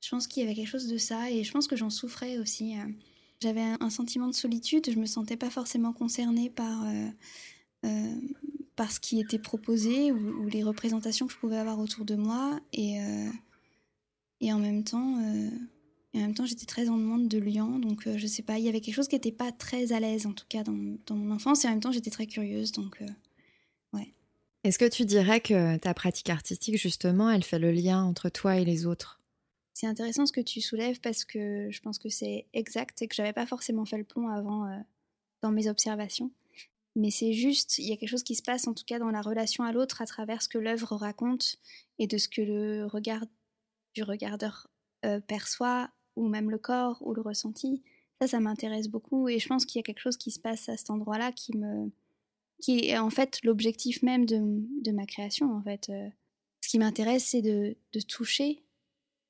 je 0.00 0.08
pense 0.08 0.28
qu'il 0.28 0.44
y 0.44 0.46
avait 0.46 0.54
quelque 0.54 0.68
chose 0.68 0.86
de 0.86 0.96
ça 0.96 1.28
et 1.28 1.42
je 1.42 1.50
pense 1.50 1.66
que 1.66 1.74
j'en 1.74 1.90
souffrais 1.90 2.38
aussi. 2.38 2.76
J'avais 3.42 3.60
un 3.80 3.90
sentiment 3.90 4.28
de 4.28 4.34
solitude, 4.34 4.90
je 4.90 4.98
me 4.98 5.06
sentais 5.06 5.36
pas 5.36 5.50
forcément 5.50 5.92
concernée 5.92 6.48
par, 6.48 6.84
euh, 6.86 7.08
euh, 7.84 8.14
par 8.76 8.90
ce 8.90 8.98
qui 8.98 9.20
était 9.20 9.38
proposé 9.38 10.10
ou, 10.10 10.48
les 10.48 10.62
représentations 10.62 11.26
que 11.26 11.32
je 11.32 11.38
pouvais 11.38 11.58
avoir 11.58 11.78
autour 11.78 12.06
de 12.06 12.14
moi. 12.14 12.58
Et, 12.72 13.00
euh, 13.00 13.28
et 14.40 14.52
en 14.52 14.58
même 14.58 14.84
temps, 14.84 15.16
en 16.14 16.18
même 16.18 16.34
temps 16.34 16.46
j'étais 16.46 16.64
très 16.64 16.88
en 16.88 16.96
demande 16.96 17.28
de 17.28 17.38
lien. 17.38 17.78
Donc 17.78 18.08
je 18.16 18.26
sais 18.26 18.42
pas, 18.42 18.58
il 18.58 18.64
y 18.64 18.68
avait 18.70 18.80
quelque 18.80 18.94
chose 18.94 19.08
qui 19.08 19.16
n'était 19.16 19.32
pas 19.32 19.52
très 19.52 19.92
à 19.92 20.00
l'aise 20.00 20.24
en 20.26 20.32
tout 20.32 20.46
cas 20.48 20.62
dans, 20.62 20.96
dans, 21.06 21.14
mon 21.14 21.34
enfance. 21.34 21.64
Et 21.64 21.68
en 21.68 21.72
même 21.72 21.80
temps, 21.80 21.92
j'étais 21.92 22.10
très 22.10 22.26
curieuse. 22.26 22.72
Donc 22.72 23.02
ouais. 23.92 24.14
Est-ce 24.64 24.78
que 24.78 24.88
tu 24.88 25.04
dirais 25.04 25.40
que 25.40 25.76
ta 25.76 25.92
pratique 25.92 26.30
artistique, 26.30 26.78
justement, 26.78 27.30
elle 27.30 27.44
fait 27.44 27.58
le 27.58 27.70
lien 27.70 28.02
entre 28.02 28.30
toi 28.30 28.56
et 28.56 28.64
les 28.64 28.86
autres? 28.86 29.20
C'est 29.76 29.86
intéressant 29.86 30.24
ce 30.24 30.32
que 30.32 30.40
tu 30.40 30.62
soulèves 30.62 31.00
parce 31.00 31.26
que 31.26 31.70
je 31.70 31.80
pense 31.82 31.98
que 31.98 32.08
c'est 32.08 32.46
exact 32.54 33.02
et 33.02 33.08
que 33.08 33.14
j'avais 33.14 33.34
pas 33.34 33.44
forcément 33.44 33.84
fait 33.84 33.98
le 33.98 34.04
pont 34.04 34.26
avant 34.28 34.66
euh, 34.66 34.78
dans 35.42 35.50
mes 35.50 35.68
observations. 35.68 36.32
Mais 36.94 37.10
c'est 37.10 37.34
juste, 37.34 37.76
il 37.76 37.84
y 37.84 37.92
a 37.92 37.98
quelque 37.98 38.08
chose 38.08 38.22
qui 38.22 38.36
se 38.36 38.42
passe 38.42 38.66
en 38.66 38.72
tout 38.72 38.84
cas 38.86 38.98
dans 38.98 39.10
la 39.10 39.20
relation 39.20 39.64
à 39.64 39.72
l'autre 39.72 40.00
à 40.00 40.06
travers 40.06 40.40
ce 40.40 40.48
que 40.48 40.56
l'œuvre 40.56 40.96
raconte 40.96 41.56
et 41.98 42.06
de 42.06 42.16
ce 42.16 42.26
que 42.26 42.40
le 42.40 42.86
regard 42.86 43.26
du 43.92 44.02
regardeur 44.02 44.66
euh, 45.04 45.20
perçoit 45.20 45.90
ou 46.16 46.26
même 46.26 46.50
le 46.50 46.56
corps 46.56 46.96
ou 47.02 47.12
le 47.12 47.20
ressenti. 47.20 47.82
Ça, 48.22 48.28
ça 48.28 48.40
m'intéresse 48.40 48.88
beaucoup 48.88 49.28
et 49.28 49.38
je 49.38 49.46
pense 49.46 49.66
qu'il 49.66 49.78
y 49.78 49.80
a 49.80 49.82
quelque 49.82 50.00
chose 50.00 50.16
qui 50.16 50.30
se 50.30 50.40
passe 50.40 50.70
à 50.70 50.78
cet 50.78 50.88
endroit-là 50.88 51.32
qui 51.32 51.54
me, 51.54 51.92
qui 52.62 52.88
est 52.88 52.96
en 52.96 53.10
fait 53.10 53.40
l'objectif 53.44 54.02
même 54.02 54.24
de, 54.24 54.40
de, 54.82 54.90
ma 54.90 55.04
création 55.04 55.54
en 55.54 55.60
fait. 55.60 55.90
Euh. 55.90 56.08
ce 56.62 56.70
qui 56.70 56.78
m'intéresse, 56.78 57.26
c'est 57.26 57.42
de, 57.42 57.76
de 57.92 58.00
toucher 58.00 58.62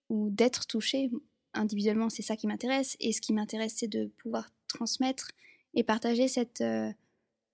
ou 0.08 0.30
d'être 0.30 0.66
touché 0.66 1.10
individuellement, 1.54 2.10
c'est 2.10 2.22
ça 2.22 2.36
qui 2.36 2.46
m'intéresse. 2.46 2.96
Et 3.00 3.12
ce 3.12 3.20
qui 3.20 3.32
m'intéresse, 3.32 3.74
c'est 3.76 3.88
de 3.88 4.06
pouvoir 4.18 4.50
transmettre 4.68 5.30
et 5.74 5.82
partager 5.82 6.28
cette, 6.28 6.60
euh, 6.60 6.90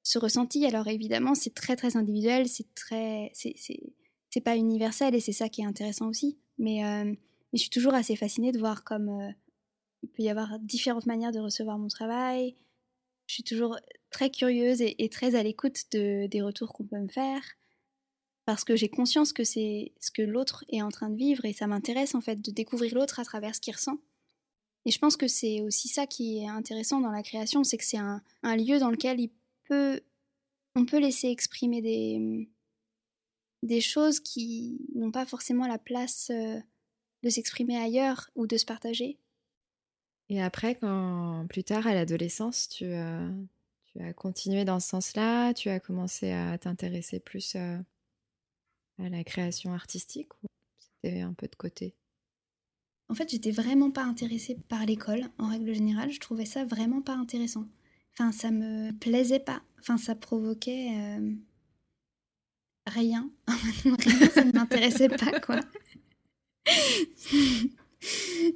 ce 0.02 0.18
ressenti. 0.18 0.66
Alors 0.66 0.88
évidemment, 0.88 1.34
c'est 1.34 1.54
très 1.54 1.76
très 1.76 1.96
individuel, 1.96 2.48
c'est 2.48 2.74
très, 2.74 3.32
c'est 3.34 4.40
pas 4.40 4.56
universel 4.56 5.14
et 5.14 5.20
c'est 5.20 5.32
ça 5.32 5.48
qui 5.48 5.62
est 5.62 5.66
intéressant 5.66 6.08
aussi. 6.08 6.38
Mais, 6.58 6.84
euh, 6.84 7.04
mais, 7.04 7.16
je 7.54 7.60
suis 7.60 7.70
toujours 7.70 7.94
assez 7.94 8.16
fascinée 8.16 8.52
de 8.52 8.58
voir 8.58 8.84
comme 8.84 9.08
euh, 9.08 9.30
il 10.02 10.08
peut 10.10 10.22
y 10.22 10.28
avoir 10.28 10.58
différentes 10.58 11.06
manières 11.06 11.32
de 11.32 11.40
recevoir 11.40 11.78
mon 11.78 11.88
travail. 11.88 12.56
Je 13.26 13.34
suis 13.34 13.44
toujours 13.44 13.78
très 14.10 14.30
curieuse 14.30 14.82
et, 14.82 15.08
très 15.08 15.36
à 15.36 15.42
l'écoute 15.42 15.84
de, 15.92 16.26
des 16.26 16.42
retours 16.42 16.72
qu'on 16.72 16.84
peut 16.84 16.98
me 16.98 17.08
faire 17.08 17.42
parce 18.44 18.64
que 18.64 18.76
j'ai 18.76 18.88
conscience 18.88 19.32
que 19.32 19.44
c'est 19.44 19.92
ce 20.00 20.10
que 20.10 20.22
l'autre 20.22 20.64
est 20.68 20.82
en 20.82 20.90
train 20.90 21.10
de 21.10 21.16
vivre 21.16 21.44
et 21.44 21.52
ça 21.52 21.66
m'intéresse 21.66 22.14
en 22.14 22.20
fait 22.20 22.40
de 22.40 22.50
découvrir 22.50 22.94
l'autre 22.94 23.20
à 23.20 23.24
travers 23.24 23.54
ce 23.54 23.60
qu'il 23.60 23.74
ressent. 23.74 23.98
Et 24.84 24.90
je 24.90 24.98
pense 24.98 25.16
que 25.16 25.28
c'est 25.28 25.60
aussi 25.60 25.88
ça 25.88 26.06
qui 26.06 26.38
est 26.38 26.48
intéressant 26.48 27.00
dans 27.00 27.12
la 27.12 27.22
création, 27.22 27.62
c'est 27.62 27.78
que 27.78 27.84
c'est 27.84 27.98
un, 27.98 28.20
lieu 28.56 28.80
dans 28.80 28.90
lequel 28.90 29.20
on 30.74 30.84
peut 30.86 30.98
laisser 30.98 31.28
exprimer 31.28 31.80
des, 31.80 32.48
des 33.62 33.80
choses 33.80 34.20
qui 34.20 34.80
n'ont 34.94 35.12
pas 35.12 35.26
forcément 35.26 35.66
la 35.66 35.78
place 35.78 36.30
euh, 36.30 36.58
de 37.22 37.30
s'exprimer 37.30 37.76
ailleurs 37.76 38.30
ou 38.34 38.46
de 38.46 38.56
se 38.56 38.64
partager. 38.64 39.18
Et 40.28 40.42
après, 40.42 40.74
quand 40.74 41.46
plus 41.48 41.64
tard 41.64 41.86
à 41.86 41.94
l'adolescence, 41.94 42.68
tu, 42.68 42.84
euh, 42.86 43.30
as 44.00 44.12
continué 44.14 44.64
dans 44.64 44.80
ce 44.80 44.88
sens-là, 44.88 45.52
tu 45.54 45.68
as 45.68 45.80
commencé 45.80 46.32
à 46.32 46.56
t'intéresser 46.58 47.20
plus 47.20 47.54
euh, 47.54 47.78
à 48.98 49.08
la 49.08 49.24
création 49.24 49.72
artistique 49.72 50.32
ou 50.42 50.46
c'était 50.78 51.20
un 51.20 51.32
peu 51.32 51.46
de 51.46 51.56
côté? 51.56 51.94
En 53.08 53.14
fait, 53.14 53.30
j'étais 53.30 53.50
vraiment 53.50 53.90
pas 53.90 54.04
intéressée 54.04 54.56
par 54.68 54.86
l'école 54.86 55.28
en 55.38 55.48
règle 55.48 55.74
générale. 55.74 56.10
Je 56.10 56.20
trouvais 56.20 56.46
ça 56.46 56.64
vraiment 56.64 57.02
pas 57.02 57.14
intéressant. 57.14 57.66
Enfin, 58.14 58.32
ça 58.32 58.50
me 58.50 58.90
plaisait 58.92 59.40
pas. 59.40 59.62
Enfin, 59.80 59.98
ça 59.98 60.14
provoquait 60.14 60.90
euh, 60.96 61.34
rien. 62.86 63.30
Ça 64.34 64.44
ne 64.44 64.52
m'intéressait 64.52 65.08
pas, 65.08 65.40
quoi. 65.40 65.60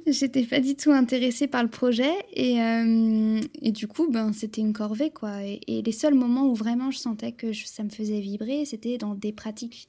J'étais 0.05 0.45
pas 0.45 0.59
du 0.59 0.75
tout 0.75 0.91
intéressée 0.91 1.47
par 1.47 1.63
le 1.63 1.69
projet 1.69 2.11
et, 2.33 2.61
euh, 2.61 3.39
et 3.61 3.71
du 3.71 3.87
coup, 3.87 4.09
ben, 4.09 4.33
c'était 4.33 4.61
une 4.61 4.73
corvée 4.73 5.11
quoi. 5.11 5.43
Et, 5.43 5.81
les 5.81 5.91
seuls 5.91 6.15
moments 6.15 6.47
où 6.47 6.55
vraiment 6.55 6.91
je 6.91 6.97
sentais 6.97 7.31
que 7.31 7.53
ça 7.53 7.83
me 7.83 7.89
faisait 7.89 8.19
vibrer, 8.19 8.65
c'était 8.65 8.97
dans 8.97 9.15
des 9.15 9.31
pratiques 9.31 9.87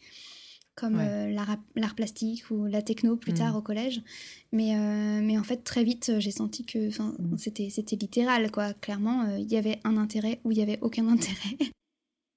comme 0.78 0.97
Ouais. 0.97 1.08
euh, 1.08 1.30
l'art, 1.75 1.94
plastique 1.97 2.50
ou 2.50 2.66
la 2.66 2.82
techno 2.82 3.16
plus 3.16 3.35
tard 3.35 3.54
Mm. 3.54 3.56
au 3.56 3.62
collège. 3.62 4.02
Mais, 4.52 4.76
euh, 4.76 5.20
mais 5.23 5.37
en 5.38 5.42
fait, 5.42 5.58
très 5.64 5.82
vite, 5.85 6.12
j'ai 6.18 6.30
senti 6.30 6.64
que 6.64 6.88
enfin, 6.88 7.14
Mm. 7.18 7.37
c'était, 7.38 7.68
c'était 7.70 7.97
littéral 7.97 8.50
quoi. 8.50 8.73
Clairement, 8.75 9.23
euh, 9.25 9.38
il 9.38 9.50
y 9.50 9.56
avait 9.56 9.80
un 9.85 9.97
intérêt 9.97 10.40
ou 10.44 10.52
il 10.52 10.58
y 10.58 10.62
avait 10.62 10.78
aucun 10.80 11.06
intérêt. 11.08 11.56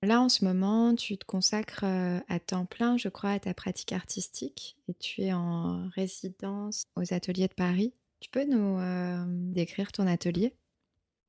Là, 0.04 0.20
en 0.20 0.30
ce 0.30 0.44
moment, 0.44 0.96
tu 0.96 1.16
te 1.18 1.26
consacres 1.26 1.84
euh, 1.84 2.20
à 2.28 2.40
temps 2.40 2.66
plein, 2.66 2.98
je 2.98 3.08
crois, 3.08 3.32
à 3.32 3.40
ta 3.40 3.54
pratique 3.54 3.92
artistique 3.94 4.76
et 4.88 4.96
tu 4.96 5.22
es 5.22 5.32
en 5.34 5.90
résidence 5.90 6.86
aux 6.96 7.14
ateliers 7.14 7.48
de 7.48 7.54
Paris. 7.54 7.94
Tu 8.20 8.30
peux 8.32 8.46
nous 8.46 8.80
euh, 8.80 9.24
décrire 9.28 9.92
ton 9.92 10.08
atelier? 10.08 10.54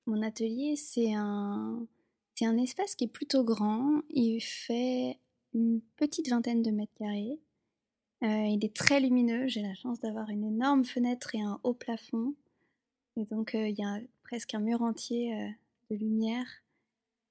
Mon 0.06 0.22
atelier, 0.22 0.76
c'est 0.76 1.12
un, 1.14 1.86
c'est 2.34 2.46
un 2.46 2.56
espace 2.56 2.94
qui 2.94 3.04
est 3.04 3.08
plutôt 3.08 3.44
grand. 3.44 4.00
Il 4.10 4.40
fait 4.40 5.18
une 5.54 5.80
petite 5.96 6.28
vingtaine 6.28 6.62
de 6.62 6.70
mètres 6.70 6.94
carrés. 6.98 7.38
Euh, 8.22 8.46
il 8.46 8.64
est 8.64 8.74
très 8.74 9.00
lumineux. 9.00 9.48
J'ai 9.48 9.62
la 9.62 9.74
chance 9.74 10.00
d'avoir 10.00 10.30
une 10.30 10.44
énorme 10.44 10.84
fenêtre 10.84 11.34
et 11.34 11.40
un 11.40 11.60
haut 11.64 11.74
plafond. 11.74 12.34
Et 13.16 13.24
donc, 13.24 13.54
euh, 13.54 13.68
il 13.68 13.78
y 13.78 13.84
a 13.84 14.00
presque 14.22 14.54
un 14.54 14.60
mur 14.60 14.82
entier 14.82 15.34
euh, 15.34 15.48
de 15.90 15.96
lumière 15.96 16.46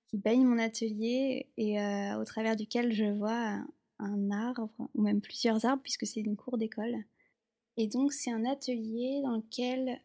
qui 0.07 0.17
baigne 0.17 0.45
mon 0.45 0.57
atelier 0.57 1.47
et 1.55 1.77
au 2.17 2.25
travers 2.25 2.57
duquel 2.57 2.91
je 2.91 3.05
vois 3.05 3.63
un, 3.99 4.31
arbre, 4.31 4.69
ou 4.93 5.01
même 5.01 5.21
plusieurs 5.21 5.63
arbres, 5.63 5.81
puisque 5.81 6.05
c'est 6.05 6.19
une 6.19 6.35
cour 6.35 6.57
d'école. 6.57 6.97
Et 7.77 7.87
donc, 7.87 8.11
c'est 8.11 8.29
un 8.29 8.43
atelier 8.43 9.21
dans 9.23 9.37
lequel 9.37 10.01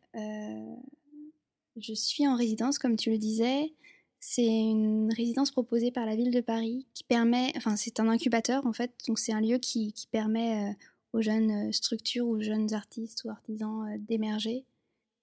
je 1.76 1.92
suis 1.92 2.28
en 2.28 2.36
résidence, 2.36 2.78
comme 2.78 2.94
tu 2.94 3.10
le 3.10 3.18
disais. 3.18 3.72
C'est 4.20 4.46
une 4.46 5.12
résidence 5.12 5.50
proposée 5.50 5.90
par 5.90 6.06
la 6.06 6.16
ville 6.16 6.32
de 6.32 6.40
Paris 6.40 6.86
qui 6.94 7.04
permet, 7.04 7.52
enfin 7.56 7.76
c'est 7.76 8.00
un 8.00 8.08
incubateur 8.08 8.66
en 8.66 8.72
fait, 8.72 8.92
donc 9.06 9.18
c'est 9.18 9.32
un 9.32 9.40
lieu 9.40 9.58
qui, 9.58 9.92
qui 9.92 10.06
permet 10.06 10.70
euh, 10.70 10.74
aux 11.12 11.22
jeunes 11.22 11.68
euh, 11.68 11.72
structures, 11.72 12.26
aux 12.26 12.40
jeunes 12.40 12.72
artistes 12.74 13.24
ou 13.24 13.30
artisans 13.30 13.88
euh, 13.88 13.98
d'émerger. 13.98 14.64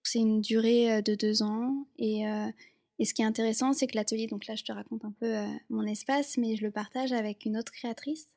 C'est 0.03 0.19
une 0.19 0.41
durée 0.41 1.01
de 1.01 1.15
deux 1.15 1.43
ans 1.43 1.87
et, 1.97 2.23
et 2.99 3.05
ce 3.05 3.13
qui 3.13 3.21
est 3.21 3.25
intéressant, 3.25 3.71
c'est 3.71 3.87
que 3.87 3.95
l'atelier, 3.95 4.27
donc 4.27 4.47
là 4.47 4.55
je 4.55 4.65
te 4.65 4.71
raconte 4.73 5.05
un 5.05 5.13
peu 5.17 5.33
mon 5.69 5.85
espace, 5.85 6.35
mais 6.35 6.57
je 6.57 6.63
le 6.65 6.71
partage 6.71 7.13
avec 7.13 7.45
une 7.45 7.55
autre 7.55 7.71
créatrice. 7.71 8.27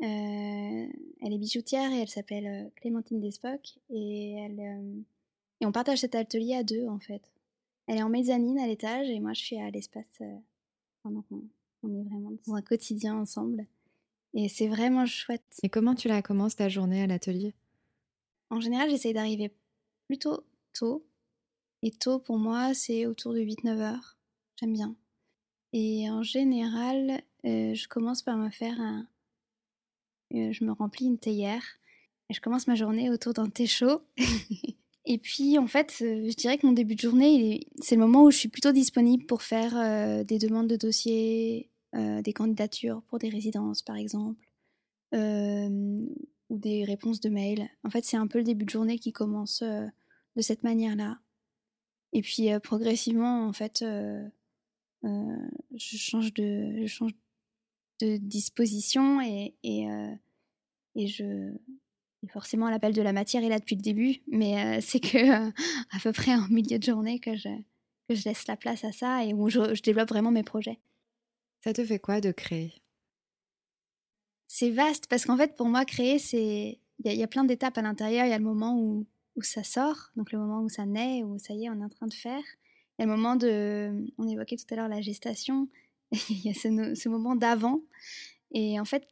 Elle 0.00 0.88
est 1.20 1.38
bijoutière 1.38 1.90
et 1.90 1.98
elle 1.98 2.08
s'appelle 2.08 2.70
Clémentine 2.76 3.18
Despoc 3.18 3.80
et 3.90 4.34
elle 4.34 5.04
et 5.60 5.66
on 5.66 5.72
partage 5.72 5.98
cet 5.98 6.14
atelier 6.14 6.54
à 6.54 6.62
deux 6.62 6.86
en 6.86 7.00
fait. 7.00 7.33
Elle 7.86 7.98
est 7.98 8.02
en 8.02 8.08
mezzanine 8.08 8.58
à 8.58 8.66
l'étage 8.66 9.08
et 9.10 9.20
moi 9.20 9.32
je 9.34 9.40
suis 9.42 9.58
à 9.58 9.70
l'espace. 9.70 10.04
Euh, 10.20 10.36
on 11.04 11.92
est 11.94 12.02
vraiment 12.04 12.32
dans 12.46 12.54
un 12.54 12.62
quotidien 12.62 13.14
ensemble. 13.14 13.66
Et 14.32 14.48
c'est 14.48 14.68
vraiment 14.68 15.06
chouette. 15.06 15.44
Et 15.62 15.68
comment 15.68 15.94
tu 15.94 16.08
la 16.08 16.22
commences 16.22 16.56
ta 16.56 16.68
journée 16.68 17.02
à 17.02 17.06
l'atelier? 17.06 17.54
En 18.50 18.60
général, 18.60 18.90
j'essaye 18.90 19.12
d'arriver 19.12 19.54
plutôt 20.06 20.44
tôt. 20.72 21.06
Et 21.82 21.90
tôt 21.90 22.18
pour 22.18 22.38
moi, 22.38 22.72
c'est 22.74 23.06
autour 23.06 23.34
de 23.34 23.40
8-9 23.40 23.78
heures. 23.78 24.16
J'aime 24.58 24.72
bien. 24.72 24.96
Et 25.72 26.08
en 26.10 26.22
général, 26.22 27.20
euh, 27.44 27.74
je 27.74 27.88
commence 27.88 28.22
par 28.22 28.36
me 28.36 28.48
faire 28.50 28.80
un. 28.80 29.06
euh, 30.34 30.52
je 30.52 30.64
me 30.64 30.72
remplis 30.72 31.06
une 31.06 31.18
théière. 31.18 31.62
Et 32.30 32.34
je 32.34 32.40
commence 32.40 32.66
ma 32.66 32.74
journée 32.74 33.10
autour 33.10 33.34
d'un 33.34 33.50
thé 33.50 33.66
chaud. 33.66 34.00
Et 35.06 35.18
puis, 35.18 35.58
en 35.58 35.66
fait, 35.66 35.98
euh, 36.00 36.30
je 36.30 36.34
dirais 36.34 36.56
que 36.56 36.66
mon 36.66 36.72
début 36.72 36.94
de 36.94 37.00
journée, 37.00 37.66
c'est 37.80 37.94
le 37.94 38.00
moment 38.00 38.24
où 38.24 38.30
je 38.30 38.38
suis 38.38 38.48
plutôt 38.48 38.72
disponible 38.72 39.26
pour 39.26 39.42
faire 39.42 39.76
euh, 39.76 40.24
des 40.24 40.38
demandes 40.38 40.68
de 40.68 40.76
dossiers, 40.76 41.70
euh, 41.94 42.22
des 42.22 42.32
candidatures 42.32 43.02
pour 43.08 43.18
des 43.18 43.28
résidences, 43.28 43.82
par 43.82 43.96
exemple, 43.96 44.40
ou 45.12 46.58
des 46.58 46.84
réponses 46.84 47.20
de 47.20 47.28
mails. 47.28 47.68
En 47.84 47.90
fait, 47.90 48.04
c'est 48.04 48.16
un 48.16 48.26
peu 48.26 48.38
le 48.38 48.44
début 48.44 48.64
de 48.64 48.70
journée 48.70 48.98
qui 48.98 49.12
commence 49.12 49.62
de 49.62 50.42
cette 50.42 50.64
manière-là. 50.64 51.20
Et 52.12 52.20
puis, 52.20 52.48
progressivement, 52.62 53.46
en 53.46 53.52
fait, 53.52 53.84
je 53.84 54.28
change 55.72 56.34
de, 56.34 56.86
disposition 58.16 59.20
et 59.20 59.54
je, 60.96 61.52
et 62.24 62.28
forcément, 62.28 62.70
l'appel 62.70 62.94
de 62.94 63.02
la 63.02 63.12
matière 63.12 63.44
est 63.44 63.48
là 63.50 63.58
depuis 63.58 63.76
le 63.76 63.82
début, 63.82 64.22
mais 64.28 64.78
euh, 64.78 64.80
c'est 64.80 65.00
que 65.00 65.18
euh, 65.18 65.50
à 65.92 65.98
peu 66.02 66.12
près 66.12 66.34
en 66.34 66.48
milieu 66.48 66.78
de 66.78 66.82
journée 66.82 67.18
que 67.20 67.36
je, 67.36 67.48
que 68.08 68.14
je 68.14 68.24
laisse 68.24 68.46
la 68.46 68.56
place 68.56 68.82
à 68.84 68.92
ça 68.92 69.24
et 69.24 69.34
où 69.34 69.50
je, 69.50 69.74
je 69.74 69.82
développe 69.82 70.08
vraiment 70.08 70.30
mes 70.30 70.42
projets. 70.42 70.78
Ça 71.62 71.72
te 71.72 71.84
fait 71.84 71.98
quoi 71.98 72.20
de 72.20 72.32
créer? 72.32 72.72
C'est 74.46 74.70
vaste 74.70 75.06
parce 75.08 75.24
qu'en 75.24 75.36
fait, 75.36 75.54
pour 75.56 75.68
moi, 75.68 75.84
créer, 75.84 76.18
c'est. 76.18 76.78
Il 77.00 77.06
y, 77.06 77.08
a- 77.08 77.12
il 77.12 77.18
y 77.18 77.22
a 77.24 77.26
plein 77.26 77.44
d'étapes 77.44 77.76
à 77.76 77.82
l'intérieur. 77.82 78.24
Il 78.26 78.30
y 78.30 78.34
a 78.34 78.38
le 78.38 78.44
moment 78.44 78.78
où, 78.78 79.04
où 79.36 79.42
ça 79.42 79.64
sort, 79.64 80.10
donc 80.16 80.30
le 80.30 80.38
moment 80.38 80.60
où 80.62 80.68
ça 80.68 80.86
naît, 80.86 81.24
où 81.24 81.38
ça 81.38 81.54
y 81.54 81.64
est, 81.64 81.70
on 81.70 81.80
est 81.80 81.84
en 81.84 81.88
train 81.88 82.06
de 82.06 82.14
faire. 82.14 82.42
Il 82.98 83.02
y 83.02 83.04
a 83.04 83.06
le 83.06 83.10
moment 83.16 83.34
de. 83.36 84.06
On 84.18 84.28
évoquait 84.28 84.56
tout 84.56 84.66
à 84.70 84.76
l'heure 84.76 84.88
la 84.88 85.00
gestation. 85.00 85.68
Il 86.30 86.44
y 86.46 86.50
a 86.50 86.54
ce 86.54 87.08
moment 87.08 87.34
d'avant. 87.34 87.80
Et 88.52 88.78
en 88.78 88.84
fait, 88.84 89.08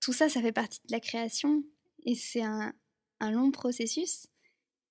tout 0.00 0.14
ça, 0.14 0.28
ça 0.30 0.40
fait 0.40 0.52
partie 0.52 0.80
de 0.86 0.92
la 0.92 1.00
création. 1.00 1.62
Et 2.06 2.14
c'est 2.14 2.42
un, 2.42 2.72
long 3.20 3.50
processus. 3.50 4.28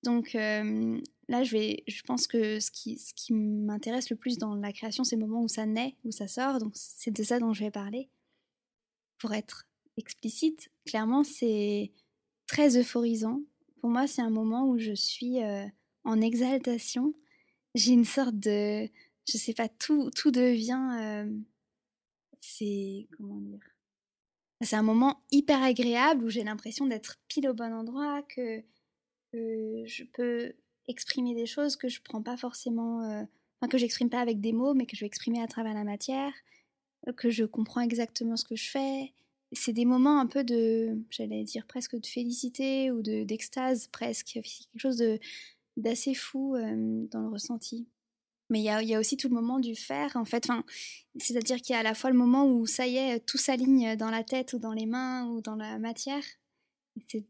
Donc 0.02 0.34
euh, 0.34 1.00
là, 1.28 1.42
je, 1.42 1.56
vais, 1.56 1.82
je 1.88 2.02
pense 2.02 2.26
que 2.26 2.60
ce 2.60 2.70
qui, 2.70 2.98
ce 2.98 3.12
qui 3.14 3.32
m'intéresse 3.32 4.10
le 4.10 4.16
plus 4.16 4.38
dans 4.38 4.54
la 4.54 4.72
création, 4.72 5.02
c'est 5.02 5.16
le 5.16 5.26
moment 5.26 5.42
où 5.42 5.48
ça 5.48 5.66
naît, 5.66 5.96
où 6.04 6.12
ça 6.12 6.28
sort. 6.28 6.58
Donc 6.58 6.72
c'est 6.74 7.10
de 7.10 7.22
ça 7.22 7.40
dont 7.40 7.52
je 7.52 7.64
vais 7.64 7.70
parler. 7.70 8.08
Pour 9.18 9.32
être 9.32 9.66
explicite, 9.96 10.70
clairement, 10.84 11.24
c'est 11.24 11.92
très 12.46 12.78
euphorisant. 12.78 13.40
Pour 13.80 13.90
moi, 13.90 14.06
c'est 14.06 14.22
un 14.22 14.30
moment 14.30 14.68
où 14.68 14.78
je 14.78 14.92
suis 14.92 15.42
euh, 15.42 15.66
en 16.04 16.20
exaltation. 16.20 17.14
J'ai 17.74 17.92
une 17.92 18.04
sorte 18.04 18.38
de, 18.38 18.88
je 19.28 19.38
sais 19.38 19.54
pas, 19.54 19.68
tout, 19.68 20.10
tout 20.10 20.30
devient, 20.30 20.98
euh, 21.00 21.38
c'est 22.40 23.08
comment 23.16 23.40
dire. 23.40 23.75
C'est 24.62 24.76
un 24.76 24.82
moment 24.82 25.22
hyper 25.30 25.62
agréable 25.62 26.24
où 26.24 26.30
j'ai 26.30 26.42
l'impression 26.42 26.86
d'être 26.86 27.18
pile 27.28 27.48
au 27.48 27.54
bon 27.54 27.72
endroit, 27.72 28.22
que, 28.22 28.62
je 29.32 30.04
peux 30.14 30.54
exprimer 30.88 31.34
des 31.34 31.46
choses 31.46 31.76
que 31.76 31.88
je 31.88 32.00
prends 32.02 32.22
pas 32.22 32.38
forcément, 32.38 33.02
euh, 33.02 33.22
enfin 33.60 33.68
que 33.68 33.76
j'exprime 33.76 34.08
pas 34.08 34.20
avec 34.20 34.40
des 34.40 34.52
mots, 34.52 34.72
mais 34.72 34.86
que 34.86 34.96
je 34.96 35.00
vais 35.00 35.06
exprimer 35.06 35.42
à 35.42 35.46
travers 35.46 35.74
la 35.74 35.84
matière, 35.84 36.32
euh, 37.08 37.12
que 37.12 37.28
je 37.28 37.44
comprends 37.44 37.82
exactement 37.82 38.36
ce 38.36 38.44
que 38.44 38.56
je 38.56 38.70
fais. 38.70 39.12
C'est 39.52 39.72
des 39.74 39.84
moments 39.84 40.20
un 40.20 40.26
peu 40.26 40.42
de, 40.42 40.98
j'allais 41.10 41.44
dire 41.44 41.66
presque 41.66 41.96
de 41.96 42.06
félicité 42.06 42.90
ou 42.90 43.02
de 43.02 43.24
d'extase 43.24 43.88
presque, 43.88 44.28
C'est 44.28 44.42
quelque 44.42 44.78
chose 44.78 44.96
de 44.96 45.18
d'assez 45.76 46.14
fou 46.14 46.56
euh, 46.56 47.06
dans 47.10 47.20
le 47.20 47.28
ressenti. 47.28 47.86
Mais 48.50 48.60
il 48.60 48.64
y 48.64 48.94
a, 48.94 49.00
aussi 49.00 49.16
tout 49.16 49.28
le 49.28 49.34
moment 49.34 49.58
du 49.58 49.74
faire, 49.74 50.16
en 50.16 50.24
fait. 50.24 50.48
Enfin, 50.48 50.64
C'est-à-dire 51.18 51.56
qu'il 51.56 51.72
y 51.72 51.76
a 51.76 51.80
à 51.80 51.82
la 51.82 51.94
fois 51.94 52.10
le 52.10 52.16
moment 52.16 52.46
où 52.46 52.66
ça 52.66 52.86
y 52.86 52.96
est, 52.96 53.20
tout 53.20 53.38
s'aligne 53.38 53.96
dans 53.96 54.10
la 54.10 54.22
tête 54.22 54.52
ou 54.52 54.58
dans 54.58 54.72
les 54.72 54.86
mains 54.86 55.26
ou 55.26 55.40
dans 55.40 55.56
la 55.56 55.78
matière. 55.78 56.22
C'est 57.08 57.26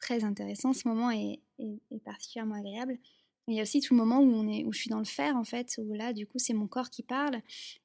très 0.00 0.24
intéressant, 0.24 0.72
ce 0.72 0.88
moment 0.88 1.10
est, 1.10 1.40
particulièrement 2.04 2.56
agréable. 2.56 2.98
Il 3.48 3.54
y 3.54 3.60
a 3.60 3.62
aussi 3.62 3.80
tout 3.80 3.94
le 3.94 3.98
moment 3.98 4.18
où, 4.18 4.32
on 4.32 4.48
est, 4.48 4.64
où 4.64 4.72
je 4.72 4.80
suis 4.80 4.90
dans 4.90 4.98
le 4.98 5.04
faire, 5.04 5.36
en 5.36 5.44
fait, 5.44 5.78
où 5.78 5.94
là, 5.94 6.12
du 6.12 6.26
coup, 6.26 6.38
c'est 6.38 6.52
mon 6.52 6.66
corps 6.66 6.90
qui 6.90 7.04
parle. 7.04 7.40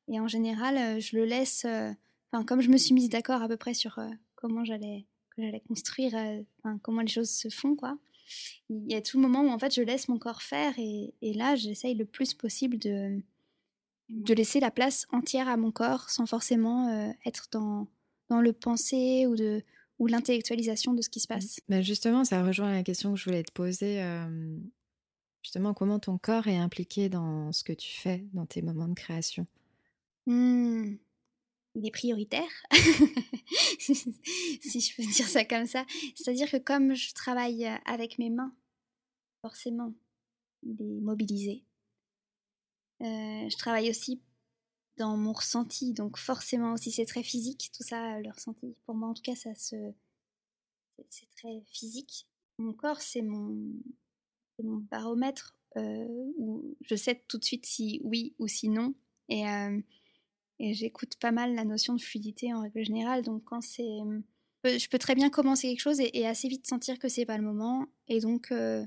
Et 0.08 0.20
en 0.20 0.28
général, 0.28 0.78
euh, 0.78 1.00
je 1.00 1.16
le 1.16 1.26
laisse... 1.26 1.66
euh, 1.66 1.92
comme 2.48 2.62
je 2.62 2.70
me 2.70 2.78
suis 2.78 2.94
mise 2.94 3.10
d'accord 3.10 3.44
à 3.44 3.48
peu 3.48 3.58
près 3.58 3.74
sur 3.74 4.00
euh, 4.00 4.10
comment 4.36 4.64
j'allais 4.64 5.06
construire, 5.68 6.14
comment 6.82 7.02
les 7.02 7.08
choses 7.08 7.30
se 7.30 7.50
font, 7.50 7.76
quoi. 7.76 7.98
Il 8.70 8.92
y 8.92 8.96
a 8.96 9.02
tout 9.02 9.18
le 9.18 9.28
moment 9.28 9.42
où 9.44 9.50
en 9.50 9.60
fait 9.60 9.74
je 9.74 9.82
laisse 9.82 10.08
mon 10.08 10.18
corps 10.18 10.42
faire 10.42 10.74
et, 10.78 11.14
et 11.22 11.34
là 11.34 11.56
j'essaye 11.56 11.96
le 11.96 12.06
plus 12.06 12.34
possible 12.34 12.78
de, 12.78 13.22
de 14.10 14.34
laisser 14.34 14.60
la 14.60 14.72
place 14.72 15.06
entière 15.12 15.48
à 15.48 15.58
mon 15.58 15.72
corps 15.72 16.10
sans 16.10 16.26
forcément 16.26 16.90
euh, 16.90 17.12
être 17.26 17.48
dans, 17.52 17.88
dans 18.30 18.42
le 18.42 18.54
penser 18.54 19.26
ou, 19.28 19.36
de, 19.36 19.64
ou 20.00 20.08
l'intellectualisation 20.08 20.94
de 20.94 21.02
ce 21.02 21.10
qui 21.10 21.20
se 21.20 21.28
passe. 21.28 21.60
Ben 21.70 21.82
justement, 21.82 22.24
ça 22.24 22.44
rejoint 22.44 22.74
la 22.74 22.84
question 22.84 23.14
que 23.14 23.20
je 23.20 23.26
voulais 23.26 23.44
te 23.44 23.52
poser. 23.52 24.02
euh, 24.02 24.58
justement, 25.44 25.74
comment 25.74 26.00
ton 26.00 26.18
corps 26.18 26.48
est 26.48 26.58
impliqué 26.58 27.10
dans 27.10 27.52
ce 27.52 27.64
que 27.64 27.74
tu 27.74 27.90
fais, 27.92 28.26
dans 28.34 28.46
tes 28.46 28.62
moments 28.62 28.88
de 28.88 28.94
création? 28.94 29.48
Hmm, 30.28 30.96
Il 31.76 31.88
est 31.88 31.92
prioritaire, 31.92 32.50
si 34.62 34.80
je 34.80 34.96
peux 34.96 35.04
dire 35.04 35.28
ça 35.28 35.46
comme 35.46 35.66
ça. 35.66 35.86
C'est-à-dire 36.16 36.50
que 36.50 36.58
comme 36.58 36.94
je 36.96 37.14
travaille 37.14 37.66
euh, 37.66 37.76
avec 37.86 38.20
mes 38.20 38.30
mains, 38.30 38.54
forcément, 39.42 39.94
il 40.64 40.82
est 40.82 41.02
mobilisé. 41.02 41.64
Euh, 43.02 43.50
je 43.50 43.58
travaille 43.58 43.90
aussi 43.90 44.22
dans 44.98 45.18
mon 45.18 45.34
ressenti, 45.34 45.94
donc 45.94 46.18
forcément 46.18 46.74
aussi 46.74 46.92
c'est 46.92 47.06
très 47.06 47.24
physique, 47.24 47.72
tout 47.76 47.84
ça, 47.84 48.20
le 48.20 48.30
ressenti. 48.30 48.76
Pour 48.86 48.94
moi, 48.94 49.10
en 49.10 49.14
tout 49.14 49.24
cas, 49.24 49.36
ça 49.36 49.56
se, 49.56 49.76
c'est- 51.10 51.28
très 51.36 51.64
physique. 51.72 52.28
Mon 52.60 52.74
corps, 52.74 53.02
c'est 53.02 53.24
mon, 53.24 53.74
baromètre 54.64 55.56
euh, 55.78 56.06
où 56.38 56.78
je 56.82 56.96
sais 56.96 57.24
tout 57.28 57.40
de 57.40 57.44
suite 57.44 57.66
si 57.66 58.00
oui 58.04 58.36
ou 58.38 58.48
si 58.48 58.70
non. 58.70 58.94
Euh, 59.32 59.82
et 60.62 60.76
j'écoute 60.76 61.16
pas 61.20 61.32
mal 61.32 61.56
la 61.56 61.66
notion 61.66 61.96
de 61.96 62.02
fluidité 62.02 62.54
en 62.54 62.62
règle 62.62 62.86
générale. 62.86 63.24
Donc 63.24 63.44
quand 63.46 63.62
c'est, 63.62 63.82
euh, 63.84 64.22
je 64.64 64.88
peux 64.90 65.00
très 65.00 65.16
bien 65.16 65.32
commencer 65.32 65.68
quelque 65.68 65.82
chose 65.82 66.00
et, 66.00 66.28
assez 66.28 66.48
vite 66.48 66.68
sentir 66.68 67.00
que 67.00 67.10
c'est 67.10 67.26
pas 67.26 67.38
le 67.38 67.44
moment. 67.44 67.88
Et 68.08 68.20
donc 68.20 68.52
euh, 68.52 68.86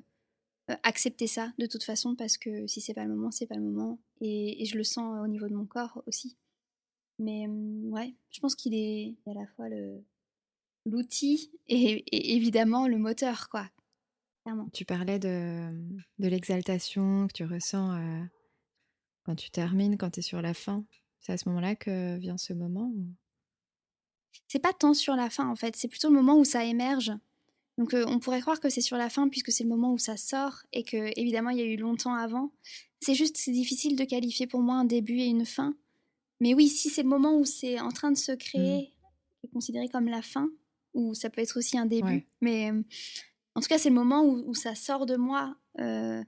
euh, 0.70 0.76
accepter 0.84 1.26
ça 1.26 1.52
de 1.58 1.66
toute 1.66 1.82
façon 1.82 2.14
parce 2.14 2.38
que 2.38 2.66
si 2.68 2.80
c'est 2.80 2.94
pas 2.94 3.04
le 3.04 3.10
moment, 3.10 3.32
c'est 3.32 3.46
pas 3.46 3.56
le 3.56 3.62
moment. 3.62 3.98
Et, 4.20 4.64
je 4.64 4.76
le 4.76 4.84
sens 4.84 5.20
au 5.22 5.26
niveau 5.26 5.48
de 5.48 5.54
mon 5.54 5.66
corps 5.66 6.00
aussi. 6.06 6.38
Mais 7.18 7.46
ouais, 7.48 8.14
je 8.30 8.40
pense 8.40 8.54
qu'il 8.54 8.74
est 8.74 9.16
à 9.26 9.34
la 9.34 9.46
fois 9.48 9.68
le 9.68 10.00
l'outil 10.86 11.50
et, 11.66 12.04
évidemment 12.36 12.86
le 12.86 12.98
moteur, 12.98 13.48
quoi. 13.48 13.68
Clairement. 14.44 14.68
Tu 14.72 14.84
parlais 14.84 15.18
de, 15.18 15.70
de 16.18 16.28
l'exaltation 16.28 17.26
que 17.26 17.32
tu 17.32 17.44
ressens 17.44 17.98
quand 19.24 19.34
tu 19.34 19.50
termines, 19.50 19.96
quand 19.96 20.10
tu 20.10 20.20
es 20.20 20.22
sur 20.22 20.42
la 20.42 20.52
fin. 20.52 20.84
C'est 21.24 21.32
à 21.32 21.38
ce 21.38 21.48
moment-là 21.48 21.74
que 21.74 22.18
vient 22.18 22.36
ce 22.36 22.52
moment 22.52 22.92
C'est 24.46 24.58
pas 24.58 24.74
tant 24.74 24.92
sur 24.92 25.16
la 25.16 25.30
fin 25.30 25.48
en 25.48 25.56
fait, 25.56 25.74
c'est 25.74 25.88
plutôt 25.88 26.08
le 26.08 26.14
moment 26.14 26.38
où 26.38 26.44
ça 26.44 26.64
émerge. 26.64 27.12
Donc 27.78 27.94
euh, 27.94 28.04
on 28.06 28.18
pourrait 28.20 28.42
croire 28.42 28.60
que 28.60 28.68
c'est 28.68 28.82
sur 28.82 28.98
la 28.98 29.08
fin 29.08 29.28
puisque 29.28 29.50
c'est 29.50 29.64
le 29.64 29.70
moment 29.70 29.92
où 29.92 29.98
ça 29.98 30.16
sort 30.16 30.62
et 30.72 30.84
que 30.84 31.18
évidemment 31.18 31.50
il 31.50 31.58
y 31.58 31.62
a 31.62 31.64
eu 31.64 31.76
longtemps 31.76 32.14
avant. 32.14 32.52
C'est 33.00 33.14
juste 33.14 33.36
c'est 33.38 33.52
difficile 33.52 33.96
de 33.96 34.04
qualifier 34.04 34.46
pour 34.46 34.60
moi 34.60 34.76
un 34.76 34.84
début 34.84 35.18
et 35.18 35.26
une 35.26 35.46
fin. 35.46 35.74
Mais 36.40 36.52
oui, 36.52 36.68
si 36.68 36.90
c'est 36.90 37.02
le 37.02 37.08
moment 37.08 37.36
où 37.38 37.44
c'est 37.46 37.80
en 37.80 37.90
train 37.90 38.12
de 38.12 38.18
se 38.18 38.32
créer, 38.32 38.92
qui 39.40 39.46
est 39.46 39.50
considéré 39.50 39.88
comme 39.88 40.08
la 40.08 40.20
fin, 40.20 40.50
ou 40.92 41.14
ça 41.14 41.30
peut 41.30 41.40
être 41.40 41.58
aussi 41.58 41.78
un 41.78 41.86
début. 41.86 42.06
Ouais. 42.06 42.26
Mais 42.42 42.70
euh, 42.70 42.82
en 43.54 43.60
tout 43.60 43.68
cas 43.68 43.78
c'est 43.78 43.88
le 43.88 43.94
moment 43.94 44.22
où, 44.22 44.44
où 44.46 44.54
ça 44.54 44.74
sort 44.74 45.06
de 45.06 45.16
moi. 45.16 45.56
euh, 45.80 46.22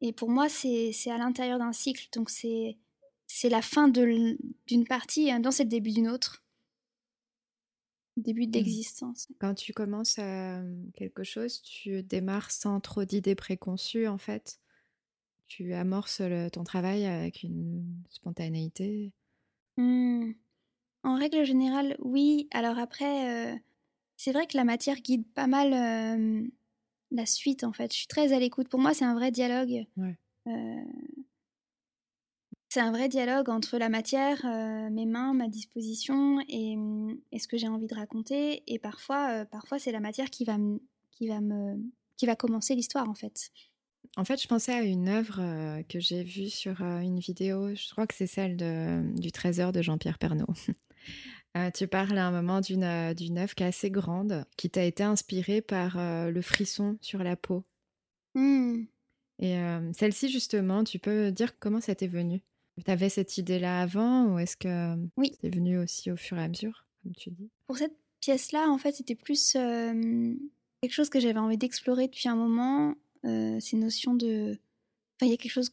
et 0.00 0.12
pour 0.12 0.30
moi 0.30 0.48
c'est 0.48 0.92
à 1.10 1.18
l'intérieur 1.18 1.58
d'un 1.58 1.72
cycle, 1.72 2.08
donc 2.12 2.30
c'est 2.30 2.78
c'est 3.28 3.50
la 3.50 3.62
fin 3.62 3.86
d'une 3.86 4.38
partie 4.88 5.28
et 5.28 5.34
en 5.34 5.50
c'est 5.52 5.62
le 5.62 5.68
début 5.68 5.92
d'une 5.92 6.08
autre. 6.08 6.42
Début 8.16 8.48
d'existence. 8.48 9.28
Quand 9.38 9.54
tu 9.54 9.72
commences 9.72 10.16
euh, 10.18 10.74
quelque 10.94 11.22
chose, 11.22 11.62
tu 11.62 12.02
démarres 12.02 12.50
sans 12.50 12.80
trop 12.80 13.04
d'idées 13.04 13.36
préconçues 13.36 14.08
en 14.08 14.18
fait. 14.18 14.58
Tu 15.46 15.72
amorces 15.72 16.20
le- 16.20 16.50
ton 16.50 16.64
travail 16.64 17.06
avec 17.06 17.44
une 17.44 17.84
spontanéité. 18.08 19.12
Hmm. 19.76 20.32
En 21.04 21.16
règle 21.16 21.44
générale, 21.44 21.96
oui. 22.00 22.48
Alors 22.50 22.78
après, 22.78 23.54
euh, 23.54 23.56
c'est 24.16 24.32
vrai 24.32 24.46
que 24.48 24.56
la 24.56 24.64
matière 24.64 25.00
guide 25.00 25.24
pas 25.32 25.46
mal 25.46 25.72
euh, 25.72 26.44
la 27.12 27.24
suite, 27.26 27.62
en 27.62 27.72
fait. 27.72 27.92
Je 27.92 27.98
suis 27.98 28.06
très 28.08 28.32
à 28.32 28.40
l'écoute. 28.40 28.68
Pour 28.68 28.80
moi, 28.80 28.94
c'est 28.94 29.04
un 29.04 29.14
vrai 29.14 29.30
dialogue. 29.30 29.86
Ouais. 29.96 30.18
Euh, 30.48 30.84
c'est 32.78 32.84
un 32.84 32.92
vrai 32.92 33.08
dialogue 33.08 33.50
entre 33.50 33.76
la 33.76 33.88
matière, 33.88 34.40
euh, 34.44 34.88
mes 34.88 35.04
mains, 35.04 35.34
ma 35.34 35.48
disposition 35.48 36.38
et, 36.48 36.76
hum, 36.76 37.18
et 37.32 37.40
ce 37.40 37.48
que 37.48 37.56
j'ai 37.56 37.66
envie 37.66 37.88
de 37.88 37.94
raconter. 37.96 38.62
Et 38.68 38.78
parfois, 38.78 39.30
euh, 39.30 39.44
parfois 39.44 39.80
c'est 39.80 39.90
la 39.90 39.98
matière 39.98 40.30
qui 40.30 40.44
va 40.44 40.58
me, 40.58 40.80
qui 41.10 41.26
va 41.26 41.40
me, 41.40 41.76
qui 42.16 42.26
va 42.26 42.36
commencer 42.36 42.76
l'histoire, 42.76 43.08
en 43.10 43.14
fait. 43.14 43.50
En 44.16 44.24
fait, 44.24 44.40
je 44.40 44.46
pensais 44.46 44.72
à 44.72 44.82
une 44.82 45.08
œuvre 45.08 45.40
euh, 45.40 45.82
que 45.88 45.98
j'ai 45.98 46.22
vue 46.22 46.50
sur 46.50 46.80
une 46.80 47.18
vidéo. 47.18 47.74
Je 47.74 47.90
crois 47.90 48.06
que 48.06 48.14
c'est 48.14 48.28
celle 48.28 48.56
de- 48.56 49.02
du 49.18 49.32
Trésor 49.32 49.72
de 49.72 49.82
Jean-Pierre 49.82 50.18
Pernaut. 50.18 50.46
Euh, 51.56 51.70
tu 51.70 51.88
parles 51.88 52.16
à 52.18 52.26
un 52.26 52.30
moment 52.30 52.60
d'une 52.60 53.14
d'une 53.14 53.38
œuvre 53.38 53.54
qui 53.54 53.62
est 53.62 53.66
assez 53.66 53.90
grande, 53.90 54.44
qui 54.58 54.68
t'a 54.68 54.84
été 54.84 55.02
inspirée 55.02 55.62
par 55.62 55.96
le 55.96 56.40
frisson 56.42 56.98
sur 57.00 57.24
la 57.24 57.36
peau. 57.36 57.64
Hmm. 58.34 58.82
Et 59.38 59.56
euh, 59.56 59.92
celle-ci, 59.92 60.30
justement, 60.30 60.84
tu 60.84 60.98
peux 60.98 61.30
dire 61.32 61.58
comment 61.58 61.80
ça 61.80 61.94
t'est 61.94 62.06
venu? 62.06 62.42
Tu 62.84 62.90
avais 62.90 63.08
cette 63.08 63.38
idée-là 63.38 63.80
avant 63.80 64.26
ou 64.34 64.38
est-ce 64.38 64.56
que 64.56 64.96
Oui. 65.16 65.32
c'est 65.40 65.54
venu 65.54 65.78
aussi 65.78 66.10
au 66.10 66.16
fur 66.16 66.38
et 66.38 66.42
à 66.44 66.48
mesure, 66.48 66.86
comme 67.02 67.12
tu 67.14 67.30
dis? 67.30 67.50
Pour 67.66 67.76
cette 67.78 67.96
pièce-là, 68.20 68.68
en 68.68 68.78
fait, 68.78 68.92
c'était 68.92 69.14
plus 69.14 69.54
euh, 69.56 70.34
quelque 70.82 70.92
chose 70.92 71.08
que 71.10 71.20
j'avais 71.20 71.38
envie 71.38 71.58
d'explorer 71.58 72.06
depuis 72.06 72.28
un 72.28 72.36
moment. 72.36 72.94
euh, 73.24 73.58
ces 73.60 73.76
notions 73.76 74.14
de. 74.14 74.52
Enfin, 75.16 75.26
il 75.26 75.30
y 75.30 75.34
a 75.34 75.36
quelque 75.36 75.50
chose 75.52 75.70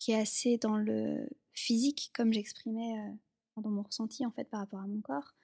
qui 0.00 0.10
est 0.12 0.18
assez 0.20 0.58
dans 0.58 0.76
le 0.76 1.28
physique, 1.54 2.10
comme 2.14 2.32
j'exprimais 2.32 2.98
euh, 2.98 3.60
dans 3.62 3.70
mon 3.70 3.82
ressenti, 3.82 4.26
en 4.26 4.32
fait, 4.32 4.44
par 4.50 4.60
rapport 4.60 4.80
à 4.80 4.86
mon 4.88 5.00
corps. 5.00 5.34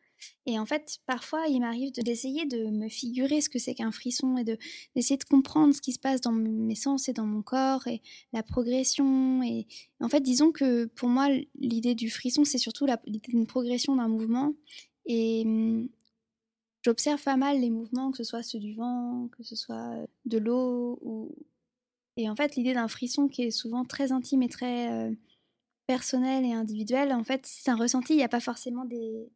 Et 0.47 0.59
en 0.59 0.67
fait, 0.67 0.99
parfois, 1.07 1.47
il 1.49 1.61
m'arrive 1.61 1.93
de- 1.93 2.03
d'essayer 2.03 2.47
de 2.47 2.71
me 2.71 2.89
figurer 2.89 3.41
ce 3.41 3.49
que 3.49 3.59
c'est 3.59 3.75
qu'un 3.75 3.93
frisson 3.93 4.37
et 4.37 4.45
de- 4.45 4.59
d'essayer 4.97 5.17
de 5.19 5.25
comprendre 5.25 5.75
ce 5.75 5.81
qui 5.81 5.93
se 5.93 5.99
passe 5.99 6.21
dans 6.21 6.33
mes 6.33 6.75
sens 6.75 7.09
et 7.09 7.13
dans 7.13 7.27
mon 7.27 7.43
corps 7.43 7.87
et 7.87 8.03
la 8.33 8.43
progression. 8.43 9.43
Et 9.43 9.67
en 10.01 10.09
fait, 10.09 10.21
disons 10.21 10.53
que 10.53 10.87
pour 10.87 11.09
moi, 11.09 11.29
l'idée 11.59 11.95
du 11.95 12.11
frisson, 12.11 12.45
c'est 12.45 12.59
surtout 12.59 12.87
l'idée 13.07 13.29
d'une 13.29 13.47
progression 13.47 13.97
d'un 13.97 14.09
mouvement. 14.09 14.55
Et 15.07 15.43
hum, 15.47 15.89
j'observe 16.83 17.23
pas 17.23 17.37
mal 17.37 17.61
les 17.61 17.71
mouvements, 17.71 18.11
que 18.11 18.19
ce 18.19 18.25
soit 18.25 18.43
ceux 18.43 18.59
du 18.59 18.75
vent, 18.75 19.29
que 19.37 19.43
ce 19.43 19.57
soit 19.57 19.95
euh, 19.97 20.07
de 20.27 20.39
l'eau. 20.39 21.31
Et 22.17 22.29
en 22.29 22.37
fait, 22.37 22.57
l'idée 22.57 22.75
d'un 22.75 22.89
frisson 22.89 23.29
qui 23.29 23.43
est 23.43 23.51
souvent 23.51 23.85
très 23.85 24.13
intime 24.13 24.43
et 24.43 24.49
très 24.49 24.93
euh, 24.93 25.15
personnel 25.87 26.45
et 26.45 26.53
individuel, 26.53 27.13
en 27.13 27.25
fait, 27.25 27.43
c'est 27.47 27.71
un 27.71 27.77
ressenti. 27.77 28.15
Il 28.15 28.17
n'y 28.19 28.25
a 28.25 28.29
pas 28.29 28.41
forcément 28.41 28.85
des... 28.85 29.29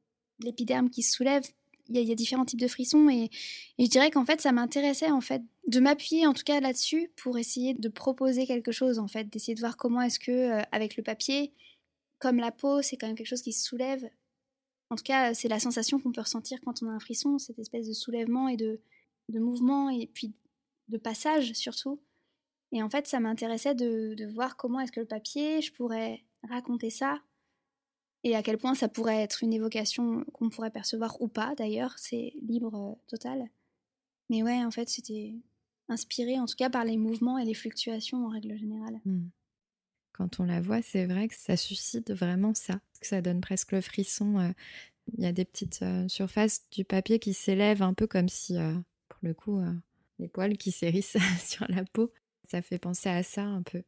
de 0.43 0.47
l'épiderme 0.47 0.91
qui 0.91 1.03
se 1.03 1.13
soulève. 1.13 1.45
Il 1.89 2.01
y, 2.01 2.13
a, 2.13 2.15
différents 2.15 2.45
types 2.45 2.61
de 2.61 2.69
frissons. 2.69 3.09
Et, 3.09 3.31
je 3.79 3.87
dirais 3.87 4.11
qu'en 4.11 4.25
fait, 4.25 4.41
ça 4.41 4.53
m'intéressait 4.53 5.11
en 5.11 5.21
fait 5.21 5.43
de 5.67 5.81
m'appuyer 5.81 6.27
en 6.27 6.33
tout 6.33 6.45
cas 6.45 6.61
là-dessus 6.61 7.11
pour 7.17 7.39
essayer 7.39 7.75
de 7.75 7.89
proposer 7.89 8.47
quelque 8.47 8.73
chose, 8.73 8.99
en 8.99 9.09
fait, 9.09 9.25
d'essayer 9.25 9.55
de 9.55 9.61
voir 9.61 9.77
comment 9.77 10.01
est-ce 10.01 10.19
que, 10.19 10.31
euh, 10.31 10.63
avec 10.71 10.97
le 10.97 11.03
papier, 11.03 11.53
comme 12.19 12.37
la 12.37 12.53
peau, 12.53 12.83
c'est 12.83 12.97
quand 12.97 13.09
même 13.09 13.17
quelque 13.17 13.27
chose 13.27 13.43
qui 13.43 13.53
se 13.53 13.65
soulève. 13.65 14.09
En 14.91 14.97
tout 14.97 15.03
cas, 15.03 15.35
c'est 15.35 15.49
la 15.49 15.59
sensation 15.59 15.99
qu'on 15.99 16.13
peut 16.13 16.21
ressentir 16.21 16.61
quand 16.65 16.83
on 16.83 16.89
a 16.89 16.93
un 16.93 17.01
frisson, 17.01 17.39
cette 17.39 17.59
espèce 17.59 17.89
de 17.89 17.93
soulèvement 17.93 18.49
et 18.49 18.57
de, 18.57 18.81
de 19.29 19.41
mouvement 19.41 19.91
et 19.91 20.07
puis 20.07 20.35
de 20.89 20.99
passage 20.99 21.53
surtout. 21.55 22.01
Et 22.71 22.83
en 22.83 22.89
fait, 22.89 23.07
ça 23.07 23.21
m'intéressait 23.21 23.75
de, 23.75 24.15
de 24.15 24.27
voir 24.27 24.57
comment 24.57 24.81
est-ce 24.81 24.93
que 24.93 25.01
le 25.01 25.07
papier, 25.07 25.61
je 25.61 25.73
pourrais 25.73 26.25
raconter 26.49 26.91
ça 26.91 27.21
et 28.25 28.37
à 28.37 28.43
quel 28.43 28.59
point 28.59 28.75
ça 28.75 28.89
pourrait 28.89 29.21
être 29.23 29.43
une 29.43 29.53
évocation 29.53 30.25
qu'on 30.33 30.49
pourrait 30.49 30.71
percevoir 30.71 31.21
ou 31.21 31.29
pas 31.29 31.55
d'ailleurs, 31.57 31.99
c'est 31.99 32.33
libre 32.43 32.75
euh, 32.75 32.95
total. 33.09 33.49
Mais 34.31 34.43
ouais, 34.43 34.65
en 34.65 34.71
fait, 34.71 34.89
c'était 34.89 35.35
inspiré 35.89 36.39
en 36.39 36.47
tout 36.47 36.55
cas 36.57 36.71
par 36.71 36.85
les 36.85 36.97
mouvements 36.97 37.39
et 37.39 37.45
les 37.45 37.55
fluctuations 37.55 38.27
en 38.27 38.29
règle 38.29 38.57
générale. 38.57 39.01
Hmm. 39.05 39.29
Quand 40.13 40.41
on 40.41 40.45
la 40.45 40.61
voit, 40.61 40.83
c'est 40.83 41.07
vrai 41.07 41.29
que 41.29 41.35
ça 41.35 41.57
suscite 41.57 42.13
vraiment 42.13 42.55
ça, 42.55 42.81
que 43.01 43.07
ça 43.07 43.23
donne 43.23 43.41
presque 43.41 43.73
le 43.73 43.81
frisson. 43.81 44.39
euh, 44.39 44.53
Il 45.17 45.25
y 45.25 45.27
a 45.27 45.33
des 45.33 45.45
petites 45.45 45.83
euh, 45.83 46.07
surfaces 46.07 46.69
du 46.71 46.85
papier 46.85 47.19
qui 47.19 47.35
s'élèvent 47.35 47.83
un 47.83 47.95
peu 47.95 48.07
comme 48.07 48.29
si, 48.29 48.55
pour 49.09 49.19
le 49.23 49.35
coup, 49.35 49.61
les 50.19 50.29
poils 50.29 50.57
qui 50.57 50.71
s'hérissent 50.71 51.17
sur 51.45 51.67
la 51.69 51.85
peau. 51.85 52.13
Ça 52.49 52.61
fait 52.63 52.79
penser 52.79 53.09
à 53.09 53.23
ça 53.23 53.43
un 53.43 53.63
peu. 53.63 53.83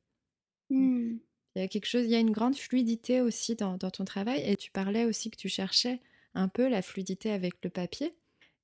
Hmm. 0.70 1.18
Il 1.56 1.62
y 1.62 1.64
a 1.64 1.68
quelque 1.68 1.86
chose, 1.86 2.04
il 2.04 2.10
y 2.10 2.16
a 2.16 2.20
une 2.20 2.32
grande 2.32 2.56
fluidité 2.56 3.20
aussi 3.20 3.54
dans, 3.54 3.76
dans 3.76 3.90
ton 3.90 4.04
travail. 4.04 4.42
Et 4.44 4.56
tu 4.56 4.70
parlais 4.70 5.04
aussi 5.04 5.30
que 5.30 5.36
tu 5.36 5.48
cherchais 5.48 6.00
un 6.34 6.48
peu 6.48 6.68
la 6.68 6.82
fluidité 6.82 7.30
avec 7.30 7.54
le 7.62 7.70
papier. 7.70 8.14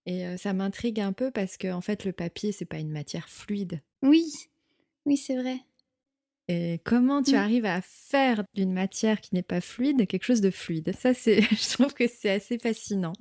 Et 0.07 0.27
euh, 0.27 0.37
ça 0.37 0.53
m'intrigue 0.53 1.01
un 1.01 1.13
peu 1.13 1.31
parce 1.31 1.57
que 1.57 1.71
en 1.73 1.81
fait, 1.81 2.05
le 2.05 2.13
papier, 2.13 2.53
c'est 2.53 2.65
pas 2.65 2.79
une 2.79 2.91
matière 2.91 3.29
fluide. 3.29 3.81
Oui, 4.03 4.25
oui, 5.07 5.17
c'est 5.17 5.37
vrai. 5.37 5.59
Et 6.49 6.81
comment 6.85 7.23
tu 7.23 7.33
Mm. 7.33 7.39
arrives 7.39 7.65
à 7.67 7.81
faire 7.81 8.43
d'une 8.55 8.73
matière 8.73 9.21
qui 9.21 9.37
n'est 9.37 9.43
pas 9.45 9.61
fluide 9.61 10.09
quelque 10.09 10.25
chose 10.25 10.41
de 10.41 10.51
fluide? 10.51 10.93
Ça, 10.99 11.15
c'est, 11.15 11.41
je 11.43 11.73
trouve 11.75 11.95
que 11.95 12.09
c'est 12.09 12.31
assez 12.31 12.59
fascinant. 12.59 13.13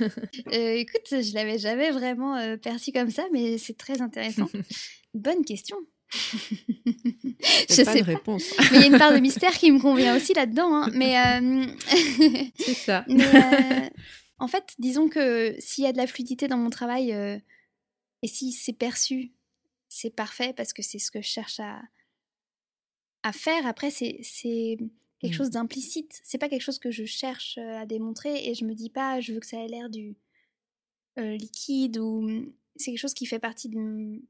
Euh, 0.00 0.74
écoute, 0.74 1.08
je 1.10 1.34
l'avais 1.34 1.58
jamais 1.58 1.90
vraiment 1.90 2.36
euh, 2.36 2.56
perçu 2.56 2.92
comme 2.92 3.10
ça, 3.10 3.26
mais 3.32 3.58
c'est 3.58 3.76
très 3.76 4.00
intéressant. 4.00 4.48
Bonne 5.14 5.44
question. 5.44 5.76
je 6.10 7.66
pas 7.66 7.74
sais 7.74 7.84
de 7.84 7.84
pas. 7.84 8.02
réponse. 8.02 8.44
Mais 8.72 8.78
il 8.78 8.80
y 8.80 8.84
a 8.84 8.86
une 8.86 8.98
part 8.98 9.12
de 9.12 9.18
mystère 9.18 9.52
qui 9.52 9.70
me 9.70 9.78
convient 9.80 10.16
aussi 10.16 10.32
là-dedans. 10.34 10.74
hein. 10.74 10.90
Mais, 10.94 11.18
euh, 11.18 11.66
c'est 12.58 12.74
ça. 12.74 13.04
mais, 13.08 13.24
euh, 13.24 13.88
en 14.38 14.48
fait, 14.48 14.74
disons 14.78 15.08
que 15.08 15.54
s'il 15.58 15.84
y 15.84 15.86
a 15.86 15.92
de 15.92 15.96
la 15.98 16.06
fluidité 16.06 16.48
dans 16.48 16.56
mon 16.56 16.70
travail 16.70 17.12
euh, 17.12 17.38
et 18.22 18.28
si 18.28 18.52
c'est 18.52 18.72
perçu, 18.72 19.32
c'est 19.88 20.10
parfait 20.14 20.52
parce 20.56 20.72
que 20.72 20.82
c'est 20.82 20.98
ce 20.98 21.10
que 21.10 21.20
je 21.22 21.28
cherche 21.28 21.60
à, 21.60 21.80
à 23.22 23.32
faire. 23.32 23.66
Après, 23.66 23.90
c'est 23.90 24.20
quelque 25.20 25.32
Mm. 25.32 25.32
chose 25.32 25.50
d'implicite. 25.50 26.20
C'est 26.24 26.38
pas 26.38 26.48
quelque 26.48 26.62
chose 26.62 26.78
que 26.78 26.90
je 26.90 27.04
cherche 27.04 27.58
à 27.58 27.84
démontrer 27.86 28.48
et 28.48 28.54
je 28.54 28.64
me 28.64 28.74
dis 28.74 28.90
pas 28.90 29.20
je 29.20 29.32
veux 29.32 29.40
que 29.40 29.46
ça 29.46 29.56
ait 29.62 29.68
l'air 29.68 29.90
du 29.90 30.16
liquide 31.16 31.98
ou 31.98 32.28
c'est 32.76 32.92
quelque 32.92 33.00
chose 33.00 33.14
qui 33.14 33.26
fait 33.26 33.40
partie 33.40 33.68
de 33.68 33.76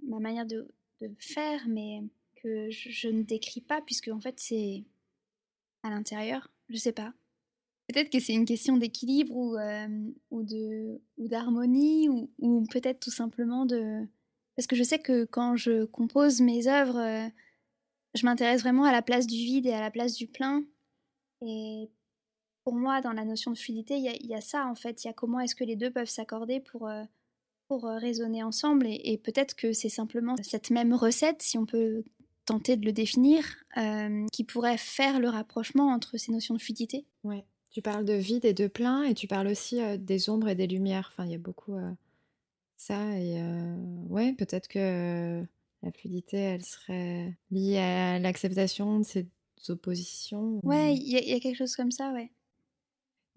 ma 0.09 0.19
manière 0.21 0.47
de, 0.47 0.67
de 1.01 1.15
faire, 1.19 1.67
mais 1.69 2.03
que 2.43 2.71
je, 2.71 3.09
ne 3.09 3.23
décris 3.23 3.61
pas 3.61 3.81
puisque 3.83 4.09
en 4.09 4.21
fait 4.21 4.39
c'est 4.39 4.85
à 5.83 5.91
l'intérieur. 5.91 6.51
Je 6.69 6.77
sais 6.77 6.93
pas. 6.93 7.13
Peut-être 7.89 8.11
que 8.11 8.21
c'est 8.21 8.35
une 8.35 8.45
question 8.45 8.77
d'équilibre 8.77 9.35
ou, 9.35 9.57
euh, 9.57 10.11
ou 10.31 10.45
ou 11.17 11.29
d'harmonie 11.29 12.09
ou, 12.09 12.31
ou 12.39 12.65
peut-être 12.71 13.01
tout 13.01 13.11
simplement 13.11 13.65
de 13.65 14.07
parce 14.57 14.67
que 14.67 14.77
je 14.77 14.83
sais 14.83 14.99
que 14.99 15.25
quand 15.25 15.57
je 15.57 15.85
compose 15.85 16.41
mes 16.41 16.67
œuvres, 16.67 16.99
euh, 16.99 17.29
je 18.15 18.27
m'intéresse 18.27 18.63
vraiment 18.63 18.85
à 18.85 18.93
la 18.93 19.03
place 19.03 19.27
du 19.27 19.37
vide 19.37 19.67
et 19.67 19.73
à 19.73 19.81
la 19.81 19.93
place 19.93 20.15
du 20.15 20.27
plein. 20.27 20.65
Et 21.43 21.89
pour 22.65 22.75
moi, 22.75 23.01
dans 23.01 23.13
la 23.13 23.25
notion 23.25 23.53
de 23.53 23.57
fluidité, 23.57 23.97
il 23.97 24.03
y 24.03 24.09
a, 24.09 24.17
il 24.17 24.27
y 24.27 24.35
a 24.35 24.41
ça 24.41 24.67
en 24.67 24.75
fait. 24.75 25.05
Il 25.05 25.07
y 25.07 25.11
a 25.11 25.13
comment 25.13 25.39
est-ce 25.41 25.55
que 25.55 25.63
les 25.63 25.77
deux 25.77 25.93
peuvent 25.93 26.09
s'accorder 26.09 26.59
pour, 26.59 26.89
euh, 26.89 27.05
pour 27.69 27.87
euh, 27.87 27.99
résonner 27.99 28.43
ensemble. 28.43 28.87
Et, 28.87 29.01
et 29.13 29.19
peut-être 29.19 29.55
que 29.55 29.73
c'est 29.73 29.89
simplement 29.89 30.35
cette 30.43 30.71
même 30.71 30.93
recette, 30.95 31.43
si 31.43 31.59
on 31.59 31.67
peut 31.67 32.03
tenter 32.45 32.77
de 32.77 32.85
le 32.87 32.93
définir, 32.93 33.45
euh, 33.77 34.27
qui 34.33 34.43
pourrait 34.45 34.79
faire 34.79 35.21
le 35.21 35.29
rapprochement 35.29 35.89
entre 35.93 36.17
ces 36.17 36.33
notions 36.33 36.55
de 36.55 36.61
fluidité. 36.61 37.05
Ouais. 37.25 37.45
Tu 37.71 37.83
parles 37.83 38.07
de 38.07 38.15
vide 38.15 38.47
et 38.47 38.55
de 38.55 38.67
plein, 38.67 39.03
et 39.03 39.13
tu 39.15 39.27
parles 39.27 39.49
aussi 39.49 39.81
euh, 39.83 39.99
des 39.99 40.31
ombres 40.31 40.49
et 40.49 40.55
des 40.55 40.67
lumières. 40.67 41.11
Enfin, 41.13 41.27
il 41.27 41.33
y 41.33 41.35
a 41.35 41.39
beaucoup 41.39 41.75
euh, 41.75 41.91
ça. 42.79 43.19
Et 43.19 43.37
ouais, 44.09 44.33
peut-être 44.33 44.69
que 44.69 45.43
la 45.83 45.93
fluidité, 45.93 46.39
elle 46.39 46.65
serait 46.65 47.37
liée 47.51 47.77
à 47.79 48.19
l'acceptation 48.19 48.99
de 49.01 49.05
ces 49.05 49.27
oppositions. 49.69 50.41
ou- 50.41 50.69
Ouais, 50.69 50.95
il 50.95 51.03
y, 51.03 51.31
y 51.31 51.35
a 51.35 51.41
quelque 51.41 51.57
chose 51.59 51.77
comme 51.77 51.91
ça, 51.93 52.13
ouais. 52.13 52.31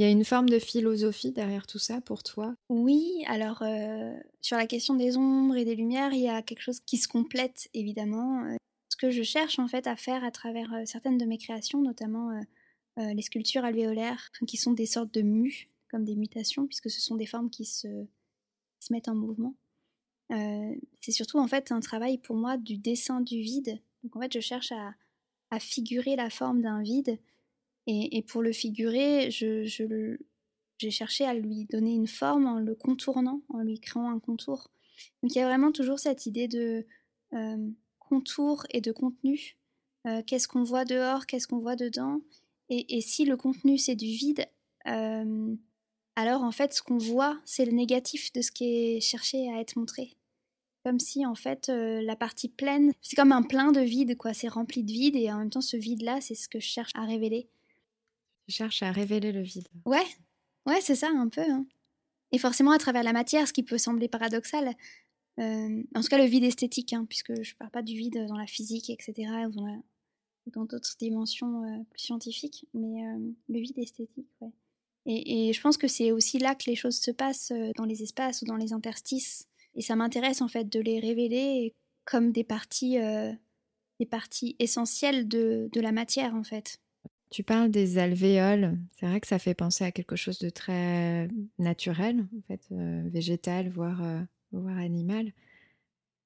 Il 0.02 0.06
y 0.06 0.08
a 0.08 0.10
une 0.10 0.26
forme 0.26 0.50
de 0.50 0.58
philosophie 0.58 1.32
derrière 1.32 1.68
tout 1.68 1.78
ça 1.78 2.02
pour 2.02 2.24
toi? 2.24 2.56
Oui, 2.70 3.24
alors 3.28 3.62
euh, 3.62 4.16
sur 4.42 4.58
la 4.58 4.66
question 4.66 4.96
des 4.96 5.16
ombres 5.16 5.56
et 5.56 5.64
des 5.64 5.76
lumières, 5.76 6.12
il 6.12 6.22
y 6.22 6.28
a 6.28 6.42
quelque 6.42 6.64
chose 6.64 6.80
qui 6.80 6.98
se 6.98 7.08
complète 7.08 7.70
évidemment. 7.76 8.44
Euh, 8.46 8.56
Ce 8.90 8.98
que 8.98 9.12
je 9.12 9.22
cherche 9.22 9.60
en 9.60 9.68
fait 9.68 9.86
à 9.86 9.96
faire 9.96 10.24
à 10.24 10.32
travers 10.32 10.74
euh, 10.74 10.86
certaines 10.86 11.20
de 11.20 11.26
mes 11.26 11.38
créations, 11.38 11.84
notamment 11.84 12.32
les 12.98 13.22
sculptures 13.22 13.64
alvéolaires, 13.64 14.32
qui 14.48 14.58
sont 14.58 14.74
des 14.74 14.88
sortes 14.88 15.14
de 15.14 15.22
mues, 15.22 15.70
comme 15.92 16.04
des 16.04 16.16
mutations, 16.16 16.66
puisque 16.66 16.90
ce 16.90 17.00
sont 17.00 17.16
des 17.16 17.28
formes 17.28 17.52
qui 17.52 17.66
se, 17.66 17.88
mettent 18.90 19.08
en 19.08 19.14
mouvement. 19.14 19.54
C'est 20.32 21.12
surtout 21.12 21.38
en 21.38 21.48
fait 21.48 21.72
un 21.72 21.80
travail 21.80 22.18
pour 22.18 22.36
moi 22.36 22.58
du 22.58 22.80
dessin 22.80 23.22
du 23.22 23.40
vide. 23.40 23.80
Donc 24.04 24.16
en 24.16 24.22
fait, 24.22 24.34
je 24.34 24.40
cherche 24.40 24.72
à 24.72 25.60
figurer 25.60 26.16
la 26.16 26.32
forme 26.32 26.64
d'un 26.64 26.82
vide. 26.82 27.20
Et, 27.88 28.22
pour 28.28 28.42
le 28.42 28.52
figurer, 28.52 29.32
j'ai 29.32 30.92
cherché 30.92 31.26
à 31.26 31.34
lui 31.34 31.66
donner 31.66 31.94
une 31.94 32.08
forme 32.08 32.46
en 32.46 32.60
le 32.60 32.76
contournant, 32.76 33.42
en 33.50 33.64
lui 33.64 33.80
créant 33.80 34.10
un 34.10 34.20
contour. 34.20 34.72
Donc 35.22 35.34
il 35.34 35.40
y 35.40 35.42
a 35.42 35.48
vraiment 35.48 35.72
toujours 35.72 36.00
cette 36.00 36.26
idée 36.26 36.48
de 36.48 36.86
euh, 37.34 37.70
contour 38.00 38.66
et 38.70 38.82
de 38.82 38.92
contenu. 38.92 39.58
Euh, 40.08 40.22
qu'est-ce 40.26 40.48
qu'on 40.48 40.64
voit 40.64 40.86
dehors, 40.86 41.26
qu'est-ce 41.26 41.48
qu'on 41.48 41.60
voit 41.60 41.76
dedans? 41.76 42.22
Et, 42.70 43.02
si 43.02 43.26
le 43.26 43.36
contenu 43.36 43.78
c'est 43.78 43.96
du 43.96 44.06
vide, 44.06 44.46
euh, 44.88 45.56
alors 46.16 46.42
en 46.44 46.52
fait 46.52 46.74
ce 46.74 46.82
qu'on 46.82 46.98
voit 46.98 47.42
c'est 47.44 47.66
le 47.66 47.74
négatif 47.74 48.32
de 48.32 48.42
ce 48.42 48.50
qui 48.50 48.64
est 48.64 49.02
cherché 49.02 49.52
à 49.52 49.60
être 49.60 49.76
montré. 49.76 50.16
Comme 50.86 51.00
si 51.00 51.26
en 51.26 51.36
fait 51.36 51.68
la 51.68 52.16
partie 52.16 52.48
pleine, 52.48 52.94
c'est 53.02 53.18
comme 53.18 53.34
un 53.34 53.44
plein 53.44 53.74
de 53.74 53.82
vide 53.82 54.18
quoi, 54.18 54.34
c'est 54.34 54.48
rempli 54.48 54.84
de 54.84 54.92
vide 54.92 55.18
et 55.18 55.32
en 55.34 55.40
même 55.40 55.50
temps 55.50 55.60
ce 55.60 55.76
vide 55.76 56.02
là 56.02 56.22
c'est 56.22 56.34
ce 56.34 56.48
que 56.48 56.62
je 56.62 56.68
cherche 56.68 56.92
à 56.96 57.06
révéler. 57.06 57.50
Tu 58.52 58.58
cherches 58.58 58.84
à 58.84 58.92
révéler 58.92 59.32
le 59.32 59.44
vide. 59.44 59.70
Ouais, 59.86 60.06
ouais, 60.66 60.82
c'est 60.82 60.96
ça, 60.96 61.08
un 61.08 61.30
peu. 61.30 61.40
hein. 61.40 61.66
Et 62.34 62.38
forcément 62.38 62.72
à 62.72 62.78
travers 62.80 63.02
la 63.02 63.14
matière, 63.14 63.48
ce 63.48 63.54
qui 63.54 63.64
peut 63.64 63.78
sembler 63.78 64.10
paradoxal. 64.10 64.76
Euh, 65.40 65.84
en 65.96 66.02
tout 66.02 66.10
cas, 66.10 66.18
le 66.18 66.26
vide 66.26 66.44
esthétique, 66.44 66.92
hein, 66.92 67.06
puisque 67.08 67.42
je 67.42 67.56
parle 67.56 67.72
pas 67.72 67.82
du 67.82 67.96
vide 67.96 68.26
dans 68.28 68.36
la 68.36 68.48
physique, 68.48 68.90
etc., 68.90 69.32
ou 69.48 70.52
dans, 70.52 70.66
d'autres 70.66 70.98
dimensions 71.00 71.64
euh, 71.64 71.84
plus 71.92 72.02
scientifiques, 72.02 72.68
mais 72.74 73.06
euh, 73.08 73.20
le 73.48 73.60
vide 73.62 73.80
esthétique. 73.80 74.28
Et, 75.06 75.54
je 75.54 75.62
pense 75.62 75.78
que 75.78 75.88
c'est 75.88 76.12
aussi 76.12 76.38
là 76.38 76.54
que 76.54 76.70
les 76.70 76.76
choses 76.76 76.98
se 76.98 77.12
passent, 77.12 77.54
dans 77.78 77.86
les 77.86 78.04
espaces 78.04 78.42
ou 78.42 78.46
dans 78.46 78.58
les 78.58 78.74
interstices. 78.74 79.48
Et 79.76 79.82
ça 79.82 79.96
m'intéresse, 79.96 80.42
en 80.42 80.50
fait, 80.50 80.68
de 80.68 80.82
les 80.82 81.00
révéler 81.00 81.74
comme 82.04 82.34
des 82.34 82.44
parties, 82.44 82.98
des 84.02 84.06
parties 84.06 84.58
essentielles 84.60 85.30
de, 85.30 85.70
de 85.72 85.80
la 85.80 85.94
matière, 85.94 86.36
en 86.36 86.44
fait. 86.44 86.81
Tu 87.32 87.44
parles 87.44 87.72
des 87.72 87.98
alvéoles. 87.98 88.78
C'est 89.00 89.06
vrai 89.08 89.22
que 89.22 89.28
ça 89.28 89.40
fait 89.40 89.54
penser 89.54 89.86
à 89.86 89.92
quelque 89.92 90.18
chose 90.18 90.38
de 90.40 90.50
très 90.50 91.30
naturel, 91.60 92.28
en 92.38 92.42
fait, 92.48 92.62
euh, 92.74 93.04
végétal, 93.08 93.70
voire, 93.70 94.04
euh, 94.04 94.22
voire 94.52 94.78
animal, 94.78 95.32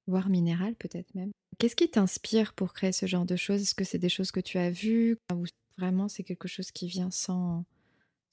voire 0.08 0.28
minéral 0.28 0.74
peut-être 0.74 1.14
même. 1.14 1.30
Qu'est-ce 1.58 1.76
qui 1.76 1.88
t'inspire 1.88 2.54
pour 2.54 2.72
créer 2.72 2.90
ce 2.92 3.06
genre 3.06 3.24
de 3.24 3.36
choses? 3.36 3.62
Est-ce 3.62 3.74
que 3.76 3.84
c'est 3.84 3.98
des 3.98 4.08
choses 4.08 4.32
que 4.32 4.40
tu 4.40 4.58
as 4.58 4.70
vues? 4.70 5.16
Ou 5.32 5.44
vraiment 5.78 6.08
c'est 6.08 6.24
quelque 6.24 6.48
chose 6.48 6.72
qui 6.72 6.88
vient 6.88 7.10
sans, 7.12 7.64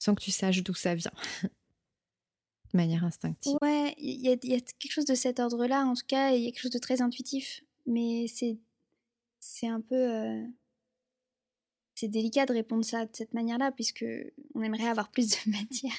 sans 0.00 0.14
que 0.16 0.22
tu 0.22 0.32
saches 0.32 0.62
d'où 0.64 0.74
ça 0.74 0.94
vient? 0.96 1.12
De 2.72 2.76
manière 2.78 3.04
instinctive. 3.04 3.56
Ouais, 3.62 3.94
il 3.98 4.20
y, 4.20 4.28
a- 4.32 4.36
quelque 4.36 4.90
chose 4.90 5.04
de 5.04 5.14
cet 5.14 5.38
ordre-là, 5.38 5.84
en 5.84 5.94
tout 5.94 6.06
cas, 6.08 6.32
il 6.32 6.42
y 6.42 6.48
a 6.48 6.50
quelque 6.50 6.60
chose 6.62 6.72
de 6.72 6.78
très 6.80 7.00
intuitif. 7.02 7.62
Mais 7.86 8.26
c'est, 8.26 8.58
c'est 9.38 9.68
un 9.68 9.80
peu. 9.80 9.94
euh, 9.94 10.42
c'est 11.94 12.08
délicat 12.08 12.44
de 12.44 12.52
répondre 12.52 12.84
ça 12.84 13.06
de 13.06 13.10
cette 13.12 13.34
manière-là, 13.34 13.70
puisque 13.70 14.04
on 14.54 14.62
aimerait 14.62 14.88
avoir 14.88 15.10
plus 15.10 15.30
de 15.30 15.50
matière. 15.50 15.94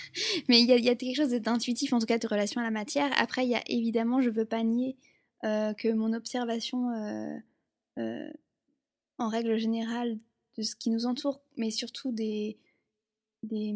Mais 0.50 0.62
il 0.62 0.68
y 0.68 0.90
a, 0.90 0.96
quelque 0.96 1.16
chose 1.16 1.30
d'intuitif, 1.30 1.94
en 1.94 2.00
tout 2.00 2.06
cas, 2.06 2.18
de 2.18 2.28
relation 2.28 2.62
à 2.62 2.64
la 2.64 2.72
matière. 2.72 3.12
Après, 3.18 3.46
il 3.46 3.50
y 3.50 3.56
a 3.56 3.64
évidemment, 3.68 4.22
je 4.22 4.30
ne 4.30 4.36
peux 4.36 4.46
pas 4.46 4.64
nier 4.64 4.98
euh, 5.46 5.74
que 5.74 5.92
mon 5.92 6.14
observation, 6.14 6.90
euh, 6.92 7.38
euh, 8.00 8.30
en 9.18 9.30
règle 9.30 9.58
générale, 9.58 10.20
de 10.58 10.64
ce 10.64 10.76
qui 10.76 10.90
nous 10.90 11.06
entoure, 11.06 11.42
mais 11.58 11.72
surtout 11.72 12.12
des, 12.12 12.58
des, 13.44 13.74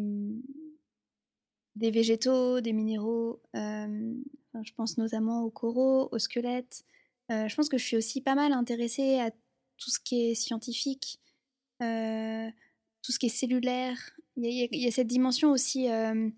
végétaux, 1.76 2.60
des 2.60 2.72
minéraux. 2.72 3.40
je 3.54 4.72
pense 4.76 4.98
notamment 4.98 5.42
aux 5.42 5.50
coraux, 5.50 6.08
aux 6.12 6.18
squelettes. 6.18 6.84
Je 7.28 7.54
pense 7.54 7.68
que 7.68 7.78
je 7.78 7.84
suis 7.84 7.96
aussi 7.96 8.20
pas 8.22 8.34
mal 8.34 8.52
intéressée 8.52 9.18
à 9.20 9.30
tout 9.76 9.90
ce 9.90 10.00
qui 10.00 10.30
est 10.30 10.34
scientifique, 10.34 11.20
tout 11.80 13.12
ce 13.12 13.18
qui 13.18 13.26
est 13.26 13.30
cellulaire. 13.30 13.96
Il 14.36 14.68
y 14.72 14.86
a, 14.86 14.90
cette 14.90 15.06
dimension 15.06 15.50
aussi 15.50 15.90
euh, 15.90 16.30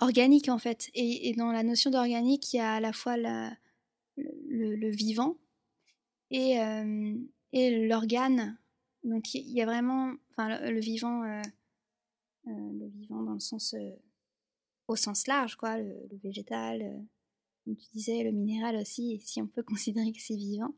organique 0.00 0.48
en 0.48 0.58
fait. 0.58 0.90
Et, 0.94 1.34
dans 1.36 1.52
la 1.52 1.62
notion 1.62 1.90
d'organique, 1.90 2.52
il 2.52 2.56
y 2.56 2.60
a 2.60 2.74
à 2.74 2.80
la 2.80 2.92
fois 2.92 3.16
le, 3.16 4.90
vivant 4.90 5.36
et, 6.30 6.60
euh, 6.60 7.14
et 7.52 7.86
l'organe. 7.86 8.58
Donc 9.04 9.34
il 9.34 9.50
y 9.50 9.60
a 9.60 9.66
vraiment, 9.66 10.14
enfin 10.30 10.60
le, 10.70 10.80
vivant, 10.80 11.24
euh, 11.24 11.42
euh, 12.46 12.50
le 12.78 12.88
vivant 12.88 13.22
dans 13.22 13.34
le 13.34 13.40
sens 13.40 13.74
euh, 13.74 13.90
au 14.88 14.96
sens 14.96 15.26
large, 15.26 15.56
quoi, 15.56 15.78
le, 15.78 15.92
le 16.10 16.16
végétal, 16.22 16.82
euh, 16.82 16.98
comme 17.64 17.76
tu 17.76 17.86
disais, 17.94 18.22
le 18.22 18.32
minéral 18.32 18.76
aussi, 18.76 19.20
si 19.24 19.40
on 19.42 19.46
peut 19.46 19.62
considérer 19.62 20.12
que 20.12 20.20
c'est 20.20 20.36
vivant. 20.36 20.74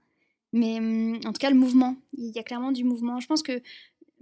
Mais 0.55 0.79
hum, 0.79 1.16
en 1.24 1.33
tout 1.33 1.40
cas, 1.40 1.50
le 1.50 1.57
mouvement, 1.57 1.96
il 2.16 2.31
y 2.31 2.38
a 2.38 2.44
clairement 2.44 2.72
du 2.72 2.85
mouvement. 2.85 3.18
Je 3.20 3.27
pense 3.27 3.42
que 3.42 3.61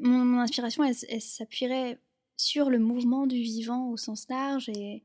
mon, 0.03 0.25
mon 0.25 0.41
inspiration, 0.41 0.85
elle, 0.85 0.95
elle 1.09 1.21
s'appuierait 1.23 1.99
sur 2.37 2.71
le 2.71 2.79
mouvement 2.79 3.27
du 3.27 3.37
vivant 3.37 3.89
au 3.91 3.97
sens 3.97 4.29
large 4.29 4.69
et 4.69 5.05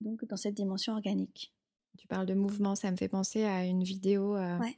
donc 0.00 0.24
dans 0.26 0.36
cette 0.36 0.54
dimension 0.54 0.92
organique. 0.92 1.52
Tu 1.98 2.06
parles 2.06 2.26
de 2.26 2.34
mouvement, 2.34 2.74
ça 2.74 2.90
me 2.90 2.96
fait 2.96 3.08
penser 3.08 3.44
à 3.44 3.64
une 3.64 3.82
vidéo 3.84 4.36
euh, 4.36 4.58
Ouais. 4.58 4.76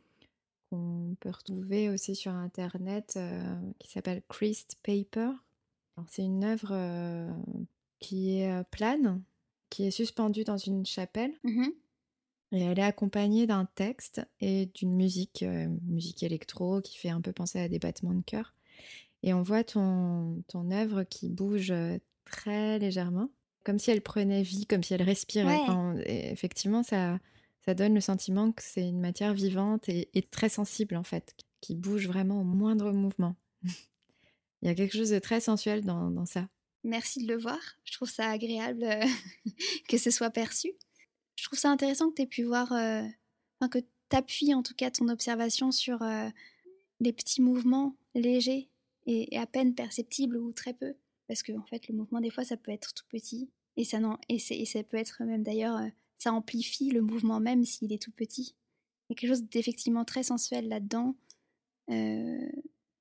qu'on 0.71 1.17
peut 1.19 1.31
retrouver 1.31 1.89
aussi 1.89 2.15
sur 2.15 2.33
Internet 2.33 3.15
euh, 3.17 3.57
qui 3.79 3.91
s'appelle 3.91 4.23
Christ 4.29 4.77
Paper. 4.83 5.31
C'est 6.09 6.23
une 6.25 6.45
œuvre 6.45 6.69
euh, 6.73 7.33
qui 8.01 8.39
est 8.41 8.65
plane, 8.71 9.23
qui 9.71 9.85
est 9.85 9.91
suspendue 9.91 10.45
dans 10.45 10.59
une 10.59 10.85
chapelle. 10.85 11.33
Mhm. 11.43 11.73
Et 12.53 12.61
elle 12.61 12.79
est 12.79 12.83
accompagnée 12.83 13.47
d'un 13.47 13.65
texte 13.65 14.21
et 14.41 14.67
d'une 14.67 14.95
musique, 14.95 15.43
musique 15.83 16.23
électro 16.23 16.81
qui 16.81 16.97
fait 16.97 17.09
un 17.09 17.21
peu 17.21 17.33
penser 17.33 17.59
à 17.59 17.69
des 17.69 17.79
battements 17.81 18.15
de 18.15 18.23
cœur. 18.23 18.55
Et 19.23 19.35
on 19.35 19.43
voit 19.43 19.65
ton, 19.65 20.43
ton 20.49 20.71
œuvre 20.71 21.03
qui 21.05 21.29
bouge 21.29 21.73
très 22.25 22.79
légèrement, 22.79 23.31
comme 23.65 23.79
si 23.79 23.91
elle 23.91 24.03
prenait 24.03 24.43
vie, 24.43 24.67
comme 24.67 24.83
si 24.83 24.95
elle 24.95 25.03
respirait. 25.03 25.47
Ouais. 25.47 25.61
Enfin, 25.63 25.97
et 26.05 26.31
effectivement, 26.31 26.83
ça, 26.83 27.19
ça 27.65 27.75
donne 27.75 27.95
le 27.95 28.01
sentiment 28.01 28.53
que 28.53 28.63
c'est 28.63 28.89
une 28.89 29.01
matière 29.01 29.35
vivante 29.35 29.89
et, 29.89 30.09
et 30.15 30.23
très 30.23 30.49
sensible 30.49 30.97
en 30.97 31.03
fait, 31.03 31.35
qui 31.61 31.75
bouge 31.75 32.07
vraiment 32.07 32.41
au 32.41 32.45
moindre 32.45 32.93
mouvement. 32.93 33.37
Il 34.63 34.69
y 34.69 34.71
a 34.71 34.75
quelque 34.75 34.97
chose 34.97 35.11
de 35.11 35.19
très 35.19 35.41
sensuel 35.41 35.85
dans, 35.85 36.11
dans 36.11 36.27
ça. 36.27 36.49
Merci 36.85 37.25
de 37.25 37.33
le 37.33 37.39
voir. 37.39 37.59
Je 37.85 37.93
trouve 37.93 38.09
ça 38.09 38.31
agréable 38.31 38.85
euh, 38.85 39.05
que 39.89 39.99
ce 39.99 40.11
soit 40.11 40.31
perçu. 40.31 40.73
Je 41.37 41.45
trouve 41.45 41.59
ça 41.59 41.71
intéressant 41.71 42.11
que 42.11 42.15
tu 42.15 42.23
aies 42.23 42.27
pu 42.27 42.45
voir, 42.45 42.73
euh, 42.73 43.03
enfin, 43.61 43.69
que 43.69 43.79
tu 43.79 44.17
appuies 44.17 44.55
en 44.55 44.63
tout 44.63 44.75
cas 44.75 44.91
ton 44.91 45.09
observation 45.09 45.73
sur 45.73 46.03
euh, 46.03 46.29
les 47.01 47.13
petits 47.13 47.43
mouvements 47.43 47.97
légers 48.15 48.71
et, 49.07 49.37
à 49.39 49.47
peine 49.47 49.75
perceptibles 49.75 50.37
ou 50.37 50.53
très 50.53 50.75
peu. 50.75 50.95
Parce 51.29 51.43
que 51.43 51.53
en 51.53 51.65
fait, 51.65 51.89
le 51.89 51.95
mouvement, 51.95 52.21
des 52.21 52.31
fois, 52.31 52.45
ça 52.45 52.57
peut 52.57 52.73
être 52.73 52.95
tout 52.95 53.05
petit. 53.09 53.51
Et 53.77 53.85
ça, 53.85 54.01
non, 54.01 54.19
et, 54.29 54.37
et 54.37 54.65
ça 54.65 54.83
peut 54.83 54.97
être 54.97 55.23
même 55.25 55.43
d'ailleurs, 55.43 55.77
euh, 55.77 55.89
ça 56.19 56.33
amplifie 56.33 56.91
le 56.91 57.03
mouvement 57.03 57.41
même 57.41 57.65
s'il 57.65 57.93
est 57.93 58.03
tout 58.03 58.13
petit. 58.13 58.55
Il 59.09 59.13
y 59.13 59.15
a 59.15 59.17
quelque 59.17 59.31
chose 59.31 59.45
d'effectivement 59.45 60.05
très 60.05 60.23
sensuel 60.23 60.69
là-dedans. 60.69 61.15
Euh, 61.91 62.49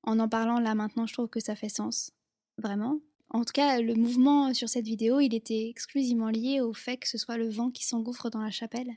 en 0.03 0.19
en 0.19 0.29
parlant 0.29 0.59
là 0.59 0.75
maintenant, 0.75 1.07
je 1.07 1.13
trouve 1.13 1.29
que 1.29 1.39
ça 1.39 1.55
fait 1.55 1.69
sens. 1.69 2.11
Vraiment. 2.57 2.99
En 3.29 3.43
tout 3.43 3.53
cas, 3.53 3.81
le 3.81 3.95
mouvement 3.95 4.53
sur 4.53 4.69
cette 4.69 4.85
vidéo, 4.85 5.19
il 5.19 5.33
était 5.33 5.67
exclusivement 5.67 6.29
lié 6.29 6.61
au 6.61 6.73
fait 6.73 6.97
que 6.97 7.07
ce 7.07 7.17
soit 7.17 7.37
le 7.37 7.49
vent 7.49 7.71
qui 7.71 7.83
s'engouffre 7.85 8.29
dans 8.29 8.41
la 8.41 8.51
chapelle. 8.51 8.91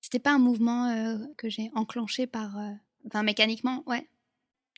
C'était 0.00 0.18
pas 0.18 0.32
un 0.32 0.38
mouvement 0.38 0.86
euh, 0.86 1.18
que 1.36 1.48
j'ai 1.48 1.70
enclenché 1.74 2.26
par. 2.26 2.56
Enfin, 3.06 3.22
mécaniquement, 3.22 3.82
ouais. 3.86 4.06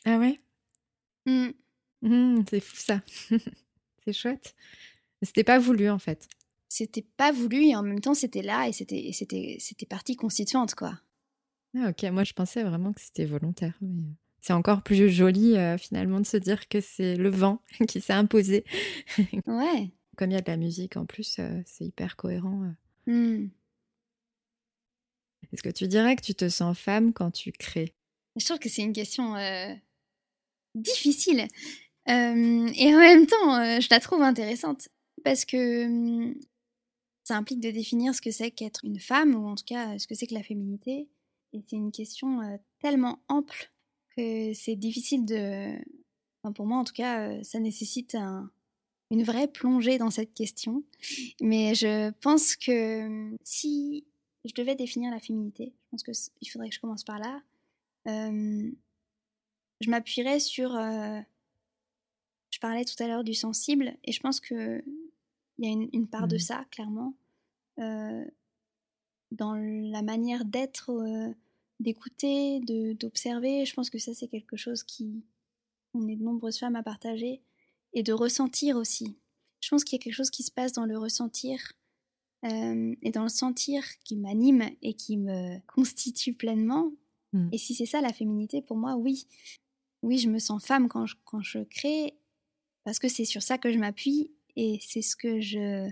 Ah 0.04 0.18
ouais? 0.18 0.40
Hmm. 1.26 1.48
Mmh, 2.02 2.44
C'est 2.50 2.60
fou 2.60 2.76
ça. 2.76 3.02
c'est 4.04 4.12
chouette. 4.12 4.54
C'était 5.22 5.44
pas 5.44 5.58
voulu 5.58 5.88
en 5.90 5.98
fait. 5.98 6.28
C'était 6.68 7.06
pas 7.16 7.32
voulu 7.32 7.64
et 7.66 7.76
en 7.76 7.82
même 7.82 8.00
temps, 8.00 8.14
c'était 8.14 8.42
là 8.42 8.68
et 8.68 8.72
c'était 8.72 9.10
c'était 9.12 9.56
c'était 9.60 9.86
partie 9.86 10.16
constituante, 10.16 10.74
quoi. 10.74 11.00
Ah, 11.76 11.90
ok, 11.90 12.02
moi 12.10 12.24
je 12.24 12.32
pensais 12.32 12.62
vraiment 12.62 12.92
que 12.92 13.00
c'était 13.00 13.24
volontaire. 13.24 13.76
mais, 13.80 14.02
euh, 14.02 14.06
C'est 14.40 14.52
encore 14.52 14.82
plus 14.82 15.08
joli 15.10 15.56
euh, 15.56 15.78
finalement 15.78 16.20
de 16.20 16.26
se 16.26 16.36
dire 16.36 16.68
que 16.68 16.80
c'est 16.80 17.16
le 17.16 17.28
vent 17.28 17.62
qui 17.88 18.00
s'est 18.00 18.12
imposé. 18.12 18.64
Ouais. 19.46 19.90
Comme 20.16 20.30
il 20.30 20.34
y 20.34 20.36
a 20.36 20.40
de 20.40 20.50
la 20.50 20.56
musique 20.56 20.96
en 20.96 21.04
plus, 21.06 21.36
euh, 21.38 21.60
c'est 21.66 21.84
hyper 21.84 22.16
cohérent. 22.16 22.62
euh. 23.08 23.12
Hmm. 23.12 23.48
Est-ce 25.52 25.62
que 25.62 25.68
tu 25.70 25.86
dirais 25.88 26.16
que 26.16 26.22
tu 26.22 26.34
te 26.34 26.48
sens 26.48 26.76
femme 26.78 27.12
quand 27.12 27.30
tu 27.30 27.52
crées? 27.52 27.94
Je 28.36 28.44
trouve 28.44 28.58
que 28.58 28.68
c'est 28.68 28.82
une 28.82 28.92
question 28.92 29.36
difficile. 30.76 31.46
Euh, 32.08 32.68
et 32.76 32.94
en 32.94 32.98
même 32.98 33.26
temps, 33.26 33.56
euh, 33.56 33.80
je 33.80 33.88
la 33.90 34.00
trouve 34.00 34.22
intéressante. 34.22 34.88
Parce 35.24 35.44
que 35.44 35.86
hum, 35.86 36.34
ça 37.24 37.36
implique 37.36 37.60
de 37.60 37.70
définir 37.70 38.14
ce 38.14 38.20
que 38.20 38.30
c'est 38.30 38.50
qu'être 38.52 38.84
une 38.84 39.00
femme, 39.00 39.34
ou 39.34 39.48
en 39.48 39.56
tout 39.56 39.64
cas 39.66 39.98
ce 39.98 40.06
que 40.06 40.14
c'est 40.14 40.26
que 40.28 40.34
la 40.34 40.42
féminité. 40.44 41.08
Et 41.52 41.62
c'est 41.68 41.76
une 41.76 41.90
question 41.92 42.40
euh, 42.42 42.56
tellement 42.80 43.18
ample 43.28 43.72
que 44.16 44.52
c'est 44.54 44.76
difficile 44.76 45.24
de... 45.24 45.72
Pour 46.54 46.66
moi, 46.66 46.78
en 46.78 46.84
tout 46.84 46.92
cas, 46.92 47.42
ça 47.42 47.58
nécessite 47.58 48.14
un- 48.14 48.48
une 49.10 49.24
vraie 49.24 49.48
plongée 49.48 49.98
dans 49.98 50.10
cette 50.10 50.32
question. 50.32 50.84
Mais 51.40 51.74
je 51.74 52.10
pense 52.20 52.54
que 52.54 53.06
hum, 53.06 53.36
si 53.42 54.04
je 54.44 54.54
devais 54.54 54.76
définir 54.76 55.10
la 55.10 55.18
féminité, 55.18 55.72
je 55.82 55.90
pense 55.90 56.02
qu'il 56.38 56.48
faudrait 56.50 56.68
que 56.68 56.74
je 56.76 56.80
commence 56.80 57.02
par 57.02 57.18
là. 57.18 57.42
Je 59.80 59.90
m'appuierais 59.90 60.40
sur. 60.40 60.74
euh, 60.74 61.20
je 62.50 62.58
parlais 62.58 62.84
tout 62.84 63.00
à 63.02 63.06
l'heure 63.06 63.24
du 63.24 63.34
sensible, 63.34 63.96
et 64.04 64.12
je 64.12 64.20
pense 64.20 64.40
que 64.40 64.82
il 65.58 65.64
y 65.64 65.68
a 65.68 65.72
une, 65.72 65.88
une 65.92 66.06
part 66.08 66.28
de 66.28 66.36
Mhm. 66.36 66.40
ça, 66.40 66.64
clairement, 66.70 67.14
euh, 67.78 68.24
dans 69.30 69.54
la 69.54 70.02
manière 70.02 70.44
d'être, 70.44 70.90
euh, 70.90 71.34
d'écouter, 71.80 72.60
d'observer. 72.60 73.64
Je 73.66 73.74
pense 73.74 73.90
que 73.90 73.98
ça, 73.98 74.14
c'est 74.14 74.28
quelque 74.28 74.56
chose 74.56 74.82
qui. 74.82 75.24
On 75.94 76.08
est 76.08 76.16
de 76.16 76.22
nombreuses 76.22 76.58
femmes 76.58 76.76
à 76.76 76.82
partager, 76.82 77.42
et 77.94 78.02
de 78.02 78.12
ressentir 78.12 78.76
aussi. 78.76 79.16
Je 79.60 79.68
pense 79.70 79.82
qu'il 79.84 79.96
y 79.98 80.00
a 80.00 80.04
quelque 80.04 80.14
chose 80.14 80.30
qui 80.30 80.42
se 80.42 80.50
passe 80.52 80.72
dans 80.72 80.84
le 80.84 80.98
ressentir 80.98 81.72
euh, 82.44 82.94
et 83.02 83.10
dans 83.10 83.22
le 83.22 83.30
sentir 83.30 83.82
qui 84.04 84.16
m'anime 84.16 84.68
et 84.82 84.92
qui 84.94 85.16
me 85.16 85.58
constitue 85.66 86.34
pleinement. 86.34 86.92
Mm. 87.32 87.48
Et 87.52 87.58
si 87.58 87.74
c'est 87.74 87.86
ça 87.86 88.00
la 88.02 88.12
féminité, 88.12 88.60
pour 88.60 88.76
moi, 88.76 88.94
oui. 88.96 89.26
Oui, 90.06 90.18
je 90.18 90.28
me 90.28 90.38
sens 90.38 90.64
femme 90.64 90.88
quand 90.88 91.04
je, 91.04 91.16
quand 91.24 91.40
je 91.42 91.58
crée, 91.64 92.14
parce 92.84 92.98
que 93.00 93.08
c'est 93.08 93.24
sur 93.24 93.42
ça 93.42 93.58
que 93.58 93.72
je 93.72 93.78
m'appuie 93.78 94.30
et 94.54 94.78
c'est 94.80 95.02
ce 95.02 95.16
que 95.16 95.40
je. 95.40 95.90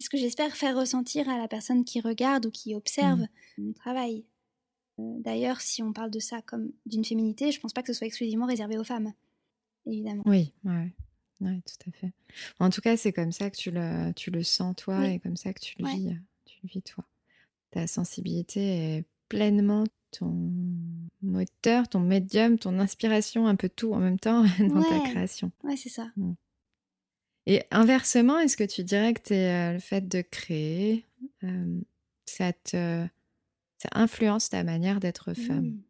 Ce 0.00 0.08
que 0.10 0.18
j'espère 0.18 0.54
faire 0.56 0.76
ressentir 0.76 1.28
à 1.30 1.38
la 1.38 1.48
personne 1.48 1.84
qui 1.84 2.00
regarde 2.00 2.46
ou 2.46 2.50
qui 2.50 2.74
observe 2.74 3.20
Mm. 3.20 3.28
mon 3.62 3.72
travail. 3.72 4.26
Euh, 4.98 5.18
D'ailleurs, 5.20 5.60
si 5.62 5.82
on 5.82 5.92
parle 5.92 6.10
de 6.10 6.18
ça 6.20 6.42
comme 6.42 6.72
d'une 6.84 7.04
féminité, 7.04 7.50
je 7.52 7.58
pense 7.60 7.72
pas 7.72 7.82
que 7.82 7.88
ce 7.92 7.94
soit 7.98 8.06
exclusivement 8.06 8.46
réservé 8.46 8.76
aux 8.76 8.84
femmes, 8.84 9.14
évidemment. 9.86 10.24
Oui, 10.26 10.52
ouais, 10.64 10.92
ouais, 11.40 11.62
tout 11.64 11.88
à 11.88 11.92
fait. 11.92 12.12
En 12.58 12.68
tout 12.70 12.80
cas, 12.82 12.96
c'est 12.98 13.12
comme 13.12 13.32
ça 13.32 13.48
que 13.50 13.56
tu 13.56 13.70
le, 13.70 14.12
tu 14.12 14.30
le 14.30 14.42
sens 14.42 14.76
toi 14.76 14.98
Oui. 15.00 15.14
et 15.14 15.20
comme 15.20 15.36
ça 15.36 15.54
que 15.54 15.60
tu 15.60 15.74
le 15.78 15.84
Ouais. 15.86 15.94
vis, 15.96 16.08
euh, 16.08 16.18
tu 16.44 16.58
le 16.64 16.68
vis 16.68 16.82
toi. 16.82 17.04
Ta 17.70 17.86
sensibilité 17.86 18.60
est 18.98 19.04
pleinement 19.34 19.82
ton 20.12 20.32
moteur, 21.22 21.88
ton 21.88 21.98
médium, 21.98 22.56
ton 22.56 22.78
inspiration, 22.78 23.48
un 23.48 23.56
peu 23.56 23.68
tout 23.68 23.92
en 23.92 23.98
même 23.98 24.20
temps 24.20 24.44
dans 24.60 24.82
ta 24.82 25.00
création. 25.00 25.50
Ouais, 25.64 25.76
c'est 25.76 25.88
ça. 25.88 26.06
Et 27.46 27.62
inversement, 27.72 28.38
est-ce 28.38 28.56
que 28.56 28.62
tu 28.62 28.84
dirais 28.84 29.12
que 29.12 29.34
euh, 29.34 29.72
le 29.72 29.80
fait 29.80 30.06
de 30.06 30.22
créer, 30.22 31.04
euh, 31.42 31.80
ça 32.26 32.52
te, 32.52 33.04
ça 33.78 33.88
influence 33.92 34.50
ta 34.50 34.62
manière 34.62 35.00
d'être 35.00 35.34
femme? 35.34 35.66
Mm. 35.66 35.82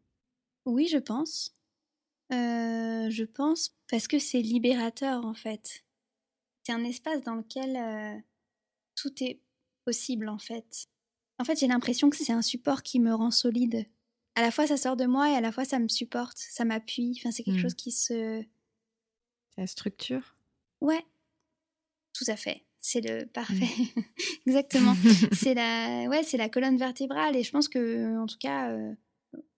Oui, 0.65 0.87
je 0.87 0.97
pense. 0.97 1.55
Euh, 2.33 3.11
je 3.11 3.23
pense 3.23 3.75
parce 3.91 4.07
que 4.07 4.17
c'est 4.17 4.41
libérateur 4.41 5.23
en 5.23 5.35
fait. 5.35 5.85
C'est 6.63 6.73
un 6.73 6.83
espace 6.83 7.21
dans 7.21 7.35
lequel 7.35 8.23
tout 8.95 9.23
est 9.23 9.39
possible 9.85 10.29
en 10.29 10.39
fait. 10.39 10.87
En 11.39 11.43
fait, 11.43 11.59
j'ai 11.59 11.67
l'impression 11.67 12.09
que 12.09 12.17
c'est 12.17 12.31
un 12.31 12.41
support 12.41 12.81
qui 12.83 12.99
me 12.99 13.13
rend 13.13 13.31
solide. 13.31 13.85
À 14.35 14.41
la 14.41 14.51
fois, 14.51 14.67
ça 14.67 14.77
sort 14.77 14.95
de 14.97 15.05
moi 15.05 15.29
et 15.31 15.35
à 15.35 15.41
la 15.41 15.51
fois, 15.51 15.65
ça 15.65 15.79
me 15.79 15.87
supporte, 15.87 16.37
ça 16.37 16.65
m'appuie. 16.65 17.15
Enfin, 17.19 17.31
c'est 17.31 17.43
quelque 17.43 17.57
Mm. 17.57 17.61
chose 17.61 17.73
qui 17.75 17.91
se. 17.91 18.43
Ta 19.55 19.67
structure? 19.67 20.35
Ouais, 20.81 21.03
tout 22.13 22.25
à 22.27 22.35
fait. 22.35 22.63
C'est 22.79 23.01
le 23.01 23.25
parfait. 23.25 23.55
Exactement. 24.45 24.93
c'est 25.33 25.53
la, 25.53 26.07
ouais, 26.09 26.23
c'est 26.23 26.37
la 26.37 26.49
colonne 26.49 26.77
vertébrale. 26.77 27.35
Et 27.35 27.43
je 27.43 27.51
pense 27.51 27.67
que, 27.69 28.17
en 28.17 28.27
tout 28.27 28.37
cas, 28.37 28.69
euh, 28.71 28.93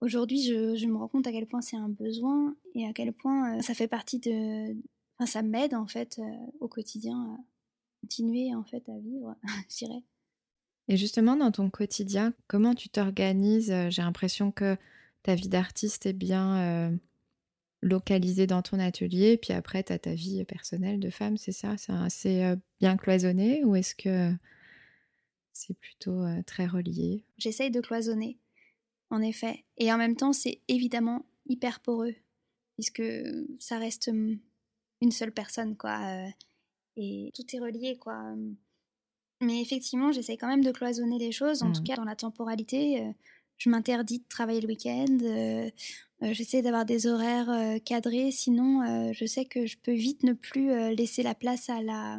aujourd'hui, 0.00 0.42
je, 0.42 0.76
je 0.76 0.86
me 0.86 0.96
rends 0.96 1.08
compte 1.08 1.26
à 1.26 1.32
quel 1.32 1.46
point 1.46 1.60
c'est 1.60 1.76
un 1.76 1.88
besoin 1.88 2.56
et 2.74 2.86
à 2.86 2.92
quel 2.92 3.12
point 3.12 3.58
euh, 3.58 3.62
ça 3.62 3.74
fait 3.74 3.88
partie 3.88 4.18
de. 4.18 4.74
Enfin, 5.18 5.26
ça 5.26 5.42
m'aide 5.42 5.74
en 5.74 5.86
fait 5.86 6.18
euh, 6.20 6.22
au 6.60 6.68
quotidien 6.68 7.20
à 7.34 7.38
continuer 8.02 8.54
en 8.54 8.62
fait 8.64 8.88
à 8.88 8.98
vivre, 8.98 9.34
je 9.68 9.76
dirais. 9.84 10.02
Et 10.88 10.96
justement, 10.96 11.36
dans 11.36 11.50
ton 11.52 11.68
quotidien, 11.70 12.32
comment 12.46 12.74
tu 12.74 12.88
t'organises 12.88 13.70
Euh, 13.70 13.90
J'ai 13.90 14.02
l'impression 14.02 14.50
que 14.50 14.76
ta 15.22 15.34
vie 15.34 15.48
d'artiste 15.48 16.06
est 16.06 16.14
bien 16.14 16.56
euh, 16.90 16.96
localisée 17.82 18.46
dans 18.46 18.62
ton 18.62 18.78
atelier, 18.78 19.36
puis 19.36 19.52
après, 19.52 19.82
tu 19.84 19.92
as 19.92 19.98
ta 19.98 20.14
vie 20.14 20.44
personnelle 20.44 20.98
de 20.98 21.10
femme, 21.10 21.36
c'est 21.36 21.52
ça? 21.52 21.76
C'est 21.76 21.92
assez 21.92 22.42
euh, 22.42 22.56
bien 22.80 22.96
cloisonné 22.96 23.64
ou 23.64 23.76
est-ce 23.76 23.94
que 23.94 24.32
c'est 25.52 25.74
plutôt 25.74 26.24
très 26.46 26.66
relié? 26.66 27.24
J'essaye 27.36 27.70
de 27.70 27.80
cloisonner, 27.80 28.38
en 29.10 29.20
effet. 29.20 29.64
Et 29.76 29.92
en 29.92 29.98
même 29.98 30.16
temps, 30.16 30.32
c'est 30.32 30.60
évidemment 30.68 31.26
hyper 31.46 31.80
poreux, 31.80 32.14
puisque 32.76 33.02
ça 33.58 33.78
reste 33.78 34.08
hum, 34.08 34.38
une 35.02 35.10
seule 35.10 35.32
personne, 35.32 35.76
quoi. 35.76 36.00
et 36.96 37.30
tout 37.34 37.44
est 37.54 37.58
relié, 37.58 37.98
quoi. 37.98 38.34
Mais 39.40 39.60
effectivement, 39.60 40.10
j'essaye 40.12 40.36
quand 40.36 40.48
même 40.48 40.64
de 40.64 40.72
cloisonner 40.72 41.18
les 41.18 41.30
choses, 41.32 41.62
en 41.62 41.72
tout 41.72 41.82
cas 41.82 41.94
dans 41.96 42.04
la 42.04 42.16
temporalité. 42.16 43.02
euh, 43.02 43.12
je 43.56 43.70
m'interdis 43.70 44.18
de 44.20 44.24
travailler 44.28 44.60
le 44.60 44.68
week-end. 44.68 45.18
euh, 45.22 45.70
euh, 46.22 46.32
J'essaie 46.32 46.62
d'avoir 46.62 46.84
des 46.84 47.06
horaires 47.06 47.78
cadrés, 47.84 48.30
sinon 48.32 49.12
je 49.12 49.24
sais 49.26 49.44
que 49.44 49.66
je 49.66 49.76
peux 49.78 49.92
vite 49.94 50.22
ne 50.24 50.32
plus 50.32 50.94
laisser 50.94 51.22
la 51.22 51.34
place 51.34 51.68
à 51.70 51.80
la, 51.82 52.18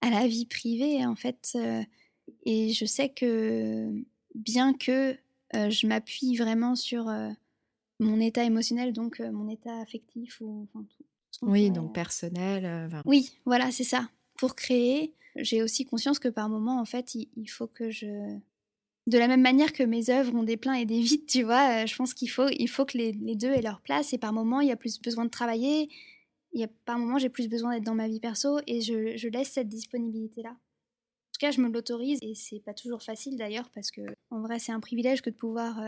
à 0.00 0.10
la 0.10 0.26
vie 0.28 0.46
privée, 0.46 1.04
en 1.06 1.16
fait. 1.16 1.56
et 2.46 2.72
je 2.72 2.84
sais 2.84 3.08
que 3.08 3.92
bien 4.36 4.72
que 4.72 5.16
je 5.52 5.86
m'appuie 5.88 6.36
vraiment 6.36 6.76
sur 6.76 7.10
mon 7.98 8.20
état 8.20 8.44
émotionnel, 8.44 8.92
donc 8.92 9.18
mon 9.20 9.48
état 9.48 9.76
affectif 9.80 10.40
ou 10.40 10.68
enfin, 10.72 10.84
tout, 10.84 11.02
tout 11.02 11.06
ce 11.32 11.38
qu'on 11.40 11.50
Oui, 11.50 11.70
donc 11.72 11.92
personnel. 11.92 12.64
enfin, 12.86 13.02
oui, 13.04 13.32
voilà, 13.44 13.70
c'est 13.72 13.84
ça. 13.84 14.08
Pour 14.38 14.54
créer, 14.54 15.12
j'ai 15.42 15.62
aussi 15.62 15.84
conscience 15.84 16.18
que 16.18 16.28
par 16.28 16.48
moment, 16.48 16.80
en 16.80 16.84
fait, 16.84 17.14
il, 17.14 17.28
il 17.36 17.48
faut 17.48 17.66
que 17.66 17.90
je 17.90 18.38
de 19.06 19.18
la 19.18 19.28
même 19.28 19.40
manière 19.40 19.72
que 19.72 19.82
mes 19.82 20.10
œuvres 20.10 20.34
ont 20.34 20.42
des 20.42 20.56
pleins 20.56 20.74
et 20.74 20.84
des 20.86 21.00
vides, 21.00 21.26
tu 21.26 21.42
vois, 21.42 21.84
je 21.86 21.96
pense 21.96 22.14
qu'il 22.14 22.30
faut, 22.30 22.48
il 22.48 22.68
faut 22.68 22.84
que 22.84 22.96
les, 22.96 23.12
les, 23.12 23.34
deux 23.34 23.48
aient 23.48 23.62
leur 23.62 23.80
place. 23.80 24.12
Et 24.12 24.18
par 24.18 24.32
moment, 24.32 24.60
il 24.60 24.68
y 24.68 24.72
a 24.72 24.76
plus 24.76 25.00
besoin 25.00 25.24
de 25.24 25.30
travailler. 25.30 25.88
Il 26.52 26.60
y 26.60 26.64
a, 26.64 26.68
par 26.84 26.98
moment, 26.98 27.18
j'ai 27.18 27.28
plus 27.28 27.48
besoin 27.48 27.74
d'être 27.74 27.84
dans 27.84 27.94
ma 27.94 28.08
vie 28.08 28.20
perso 28.20 28.60
et 28.66 28.80
je, 28.80 29.16
je 29.16 29.28
laisse 29.28 29.50
cette 29.50 29.68
disponibilité-là. 29.68 30.50
En 30.50 31.32
tout 31.32 31.40
cas, 31.40 31.50
je 31.50 31.60
me 31.60 31.68
l'autorise 31.68 32.18
et 32.22 32.34
c'est 32.34 32.60
pas 32.60 32.74
toujours 32.74 33.02
facile 33.02 33.36
d'ailleurs 33.36 33.70
parce 33.70 33.90
que 33.90 34.02
en 34.30 34.42
vrai, 34.42 34.58
c'est 34.58 34.72
un 34.72 34.80
privilège 34.80 35.22
que 35.22 35.30
de 35.30 35.36
pouvoir 35.36 35.80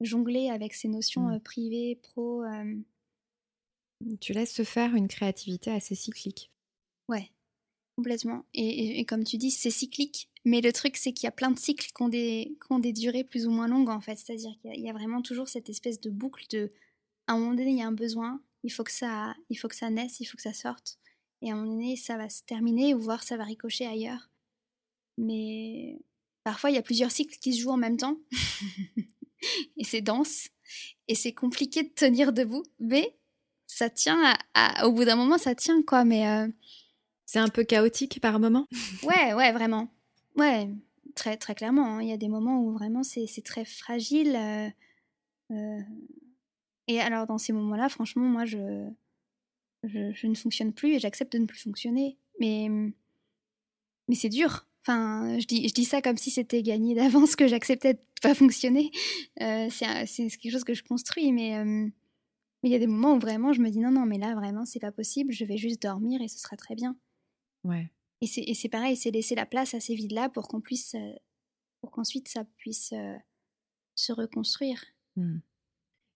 jongler 0.00 0.50
avec 0.50 0.74
ces 0.74 0.88
notions 0.88 1.28
Mmh. 1.28 1.40
privées, 1.40 2.00
pro. 2.02 2.42
Tu 4.20 4.32
laisses 4.32 4.54
se 4.54 4.64
faire 4.64 4.94
une 4.94 5.08
créativité 5.08 5.70
assez 5.70 5.94
cyclique. 5.94 6.50
Ouais, 7.08 7.30
complètement. 7.96 8.44
Et, 8.54 9.04
comme 9.06 9.24
tu 9.24 9.38
dis, 9.38 9.50
c'est 9.50 9.70
cyclique. 9.70 10.28
Mais 10.44 10.60
le 10.60 10.72
truc, 10.72 10.96
c'est 10.96 11.12
qu'il 11.12 11.24
y 11.26 11.28
a 11.28 11.32
plein 11.32 11.50
de 11.50 11.58
cycles 11.58 11.88
qui 11.94 12.02
ont 12.02 12.08
des, 12.08 12.56
qui 12.64 12.72
ont 12.72 12.78
des 12.78 12.92
durées 12.92 13.24
plus 13.24 13.46
ou 13.46 13.50
moins 13.50 13.66
longues, 13.66 13.88
en 13.88 14.00
fait. 14.00 14.16
C'est-à-dire 14.16 14.52
qu'il 14.60 14.80
y, 14.80 14.88
a- 14.88 14.92
vraiment 14.92 15.22
toujours 15.22 15.48
cette 15.48 15.68
espèce 15.68 16.00
de 16.00 16.10
boucle 16.10 16.44
de. 16.50 16.72
À 17.26 17.32
un 17.32 17.38
moment 17.38 17.54
donné, 17.54 17.70
il 17.70 17.78
y 17.78 17.82
a 17.82 17.86
un 17.86 17.92
besoin, 17.92 18.40
il 18.62 18.70
faut 18.70 18.84
que 18.84 18.92
ça, 18.92 19.34
il 19.50 19.56
faut 19.56 19.66
que 19.66 19.74
ça 19.74 19.90
naisse, 19.90 20.20
il 20.20 20.26
faut 20.26 20.36
que 20.36 20.42
ça 20.42 20.52
sorte. 20.52 20.98
Et 21.42 21.50
à 21.50 21.54
un 21.54 21.56
moment 21.56 21.72
donné, 21.72 21.96
ça 21.96 22.16
va 22.16 22.28
se 22.28 22.42
terminer, 22.44 22.94
ou 22.94 23.00
voir 23.00 23.24
ça 23.24 23.36
va 23.36 23.44
ricocher 23.44 23.86
ailleurs. 23.86 24.30
Mais 25.18 25.98
parfois, 26.44 26.70
il 26.70 26.74
y 26.74 26.78
a 26.78 26.82
plusieurs 26.82 27.10
cycles 27.10 27.36
qui 27.40 27.54
se 27.54 27.60
jouent 27.60 27.70
en 27.72 27.76
même 27.76 27.96
temps. 27.96 28.16
et 29.76 29.84
c'est 29.84 30.02
dense. 30.02 30.48
Et 31.08 31.14
c'est 31.14 31.32
compliqué 31.32 31.82
de 31.82 31.88
tenir 31.88 32.32
debout. 32.32 32.62
Mais 32.78 33.16
ça 33.66 33.90
tient, 33.90 34.34
au 34.84 34.92
bout 34.92 35.04
d'un 35.04 35.16
moment, 35.16 35.38
ça 35.38 35.54
tient, 35.54 35.82
quoi. 35.82 36.04
Mais. 36.04 36.28
euh, 36.28 36.46
C'est 37.26 37.40
un 37.40 37.48
peu 37.48 37.64
chaotique 37.64 38.20
par 38.20 38.38
moment? 38.38 38.66
Ouais, 39.02 39.34
ouais, 39.34 39.52
vraiment. 39.52 39.88
Ouais, 40.36 40.68
très, 41.16 41.36
très 41.36 41.54
clairement. 41.56 41.96
hein. 41.96 42.02
Il 42.02 42.08
y 42.08 42.12
a 42.12 42.16
des 42.16 42.28
moments 42.28 42.60
où 42.60 42.72
vraiment 42.72 43.02
c'est 43.02 43.26
très 43.44 43.64
fragile. 43.64 44.36
euh, 44.36 44.68
euh, 45.50 45.80
Et 46.86 47.00
alors, 47.00 47.26
dans 47.26 47.38
ces 47.38 47.52
moments-là, 47.52 47.88
franchement, 47.88 48.24
moi, 48.24 48.44
je, 48.44 48.88
je, 49.82 50.26
ne 50.26 50.34
fonctionne 50.34 50.72
plus 50.72 50.94
et 50.94 50.98
j'accepte 51.00 51.32
de 51.32 51.38
ne 51.38 51.46
plus 51.46 51.58
fonctionner. 51.58 52.16
Mais, 52.40 52.68
mais 54.08 54.14
c'est 54.14 54.28
dur. 54.28 54.66
Enfin, 54.82 55.38
je 55.40 55.46
dis, 55.46 55.66
je 55.68 55.74
dis 55.74 55.84
ça 55.84 56.00
comme 56.00 56.16
si 56.16 56.30
c'était 56.30 56.62
gagné 56.62 56.94
d'avance 56.94 57.34
que 57.34 57.48
j'acceptais 57.48 57.94
de 57.94 58.00
pas 58.22 58.34
fonctionner. 58.34 58.92
Euh, 59.40 59.66
c'est 59.70 60.28
quelque 60.38 60.52
chose 60.52 60.64
que 60.64 60.74
je 60.74 60.84
construis, 60.84 61.32
mais 61.32 61.56
euh, 61.58 61.88
il 62.62 62.70
y 62.70 62.74
a 62.74 62.78
des 62.78 62.86
moments 62.86 63.14
où 63.14 63.18
vraiment 63.18 63.52
je 63.52 63.60
me 63.60 63.70
dis 63.70 63.80
non, 63.80 63.90
non, 63.90 64.06
mais 64.06 64.18
là, 64.18 64.34
vraiment, 64.36 64.64
c'est 64.64 64.78
pas 64.80 64.92
possible. 64.92 65.32
Je 65.32 65.44
vais 65.44 65.56
juste 65.56 65.82
dormir 65.82 66.22
et 66.22 66.28
ce 66.28 66.38
sera 66.38 66.56
très 66.56 66.76
bien. 66.76 66.96
Ouais. 67.66 67.90
Et 68.20 68.26
c'est, 68.26 68.42
et 68.42 68.54
c'est 68.54 68.68
pareil, 68.68 68.96
c'est 68.96 69.10
laisser 69.10 69.34
la 69.34 69.44
place 69.44 69.74
à 69.74 69.80
ces 69.80 69.94
vides-là 69.94 70.28
pour 70.28 70.48
qu'on 70.48 70.60
puisse, 70.60 70.94
euh, 70.94 71.12
pour 71.80 71.90
qu'ensuite 71.90 72.28
ça 72.28 72.44
puisse 72.56 72.92
euh, 72.92 73.16
se 73.94 74.12
reconstruire. 74.12 74.82
Hmm. 75.16 75.38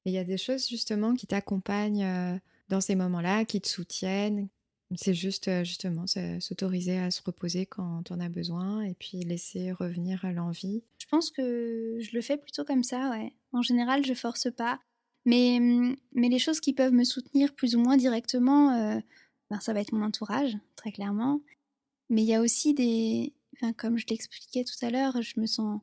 Et 0.07 0.11
il 0.11 0.15
y 0.15 0.19
a 0.19 0.25
des 0.25 0.39
choses 0.39 0.69
justement 0.69 1.15
qui 1.15 1.27
t'accompagnent 1.27 2.05
euh, 2.05 2.39
dans 2.69 2.81
ces 2.81 2.95
moments-là, 2.95 3.45
qui 3.45 3.61
te 3.61 3.69
soutiennent? 3.69 4.49
C'est 4.97 5.15
juste 5.15 5.49
euh, 5.49 5.63
justement 5.63 6.07
se- 6.07 6.41
s'autoriser 6.41 6.99
à 6.99 7.11
se 7.11 7.23
reposer 7.23 7.67
quand 7.67 8.11
on 8.11 8.19
a 8.19 8.29
besoin 8.29 8.83
et 8.83 8.95
puis 8.95 9.21
laisser 9.21 9.73
revenir 9.73 10.25
l'envie? 10.33 10.83
Je 10.99 11.07
pense 11.07 11.31
que 11.31 11.99
je 12.01 12.11
le 12.15 12.23
fais 12.23 12.37
plutôt 12.37 12.65
comme 12.65 12.83
ça, 12.83 13.11
ouais. 13.11 13.35
En 13.53 13.63
général, 13.63 14.05
je 14.07 14.15
force 14.15 14.51
pas. 14.51 14.81
Mais, 15.27 15.59
hum, 15.59 15.97
mais 16.13 16.29
les 16.29 16.39
choses 16.39 16.61
qui 16.61 16.73
peuvent 16.73 16.95
me 16.95 17.05
soutenir 17.05 17.55
plus 17.55 17.77
ou 17.77 17.81
moins 17.81 17.97
directement, 17.97 19.01
ben, 19.51 19.61
ça 19.61 19.73
va 19.73 19.81
être 19.81 19.93
mon 19.93 20.05
entourage, 20.05 20.57
très 20.77 20.93
clairement. 20.93 21.41
Mais 22.09 22.23
il 22.23 22.29
y 22.29 22.35
a 22.35 22.41
aussi 22.41 22.75
des... 22.75 23.33
Comme 23.77 23.99
je 23.99 24.07
l'expliquais 24.09 24.65
tout 24.65 24.87
à 24.87 24.91
l'heure, 24.91 25.21
je 25.21 25.39
me 25.39 25.47
sens 25.47 25.81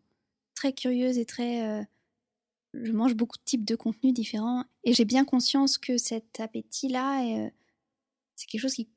très 0.56 0.74
curieuse 0.74 1.18
et 1.18 1.26
très... 1.26 1.68
euh, 1.68 1.84
je 2.74 2.92
mange 2.92 3.16
beaucoup 3.16 3.38
de 3.38 3.44
types 3.44 3.66
de 3.66 3.76
contenus 3.76 4.14
différents. 4.14 4.64
Et 4.84 4.94
j'ai 4.94 5.06
bien 5.06 5.26
conscience 5.26 5.78
que 5.78 5.98
cet 5.98 6.40
appétit-là, 6.40 7.24
euh, 7.24 7.50
c'est 8.36 8.48
quelque 8.48 8.62
chose 8.62 8.74
qui 8.74 8.90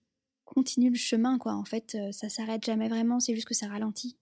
continue 0.45 0.91
le 0.91 0.97
chemin, 0.97 1.39
quoi. 1.39 1.55
En 1.55 1.65
fait, 1.65 1.95
euh, 1.95 2.13
ça 2.13 2.29
s'arrête 2.29 2.65
jamais 2.65 2.89
vraiment, 2.89 3.21
c'est 3.21 3.35
juste 3.35 3.47
que 3.47 3.55
ça 3.55 3.69
ralentit. 3.69 4.17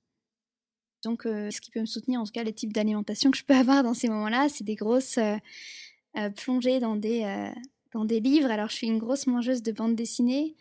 Donc, 1.04 1.26
euh, 1.26 1.50
ce 1.50 1.60
qui 1.60 1.70
peut 1.70 1.80
me 1.80 1.86
soutenir, 1.86 2.20
en 2.20 2.24
tout 2.24 2.32
cas, 2.32 2.42
les 2.42 2.52
types 2.52 2.72
d'alimentation 2.72 3.30
que 3.30 3.38
je 3.38 3.44
peux 3.44 3.54
avoir 3.56 3.82
dans 3.82 3.94
ces 3.94 4.08
moments-là, 4.08 4.48
c'est 4.48 4.64
des 4.64 4.76
grosses 4.76 5.18
plongées 6.36 6.80
dans 6.80 6.96
des, 6.96 7.52
dans 7.92 8.04
des 8.04 8.20
livres. 8.20 8.50
Alors, 8.50 8.68
je 8.68 8.74
suis 8.74 8.86
une 8.86 8.98
grosse 8.98 9.26
mangeuse 9.26 9.62
de 9.62 9.72
bandes 9.72 9.96
dessinées 9.96 10.56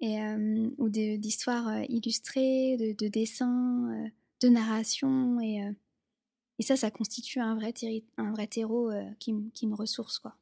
et, 0.00 0.20
euh, 0.20 0.68
ou 0.78 0.88
d'histoires 0.88 1.68
euh, 1.68 1.82
illustrées, 1.88 2.76
de, 2.78 2.92
de 2.92 3.08
dessins, 3.08 3.90
euh, 3.92 4.08
de 4.42 4.48
narration. 4.48 5.40
Et, 5.40 5.62
euh, 5.62 5.72
et 6.58 6.62
ça, 6.62 6.76
ça 6.76 6.90
constitue 6.90 7.40
un 7.40 7.54
vrai, 7.54 7.72
un 8.16 8.32
vrai 8.32 8.46
terreau 8.46 8.90
qui, 9.18 9.34
qui 9.54 9.66
me 9.66 9.74
ressource, 9.74 10.18
quoi. 10.18 10.36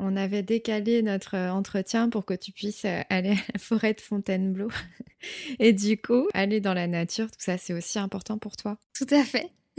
On 0.00 0.16
avait 0.16 0.44
décalé 0.44 1.02
notre 1.02 1.36
entretien 1.36 2.08
pour 2.08 2.24
que 2.24 2.34
tu 2.34 2.52
puisses 2.52 2.84
aller 2.84 3.30
à 3.30 3.34
la 3.52 3.58
forêt 3.58 3.94
de 3.94 4.00
Fontainebleau. 4.00 4.68
Et 5.58 5.72
du 5.72 6.00
coup, 6.00 6.28
aller 6.34 6.60
dans 6.60 6.74
la 6.74 6.86
nature, 6.86 7.28
tout 7.28 7.40
ça, 7.40 7.58
c'est 7.58 7.72
aussi 7.72 7.98
important 7.98 8.38
pour 8.38 8.56
toi. 8.56 8.78
Tout 8.94 9.08
à 9.10 9.24
fait. 9.24 9.50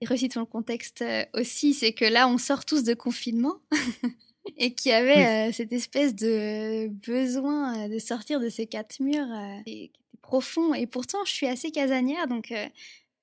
Et 0.00 0.06
resitons 0.06 0.40
le 0.40 0.46
contexte 0.46 1.02
aussi, 1.34 1.74
c'est 1.74 1.92
que 1.92 2.04
là, 2.04 2.28
on 2.28 2.38
sort 2.38 2.64
tous 2.64 2.84
de 2.84 2.94
confinement 2.94 3.56
et 4.56 4.74
qu'il 4.74 4.90
y 4.92 4.94
avait 4.94 5.48
euh, 5.48 5.52
cette 5.52 5.72
espèce 5.72 6.14
de 6.14 6.88
besoin 6.88 7.84
euh, 7.84 7.88
de 7.88 7.98
sortir 7.98 8.40
de 8.40 8.48
ces 8.48 8.66
quatre 8.66 9.00
murs 9.00 9.26
euh, 9.30 9.56
et- 9.66 9.88
qui 9.88 10.16
profond. 10.22 10.74
Et 10.74 10.86
pourtant, 10.86 11.18
je 11.24 11.32
suis 11.32 11.46
assez 11.46 11.70
casanière, 11.72 12.28
donc 12.28 12.52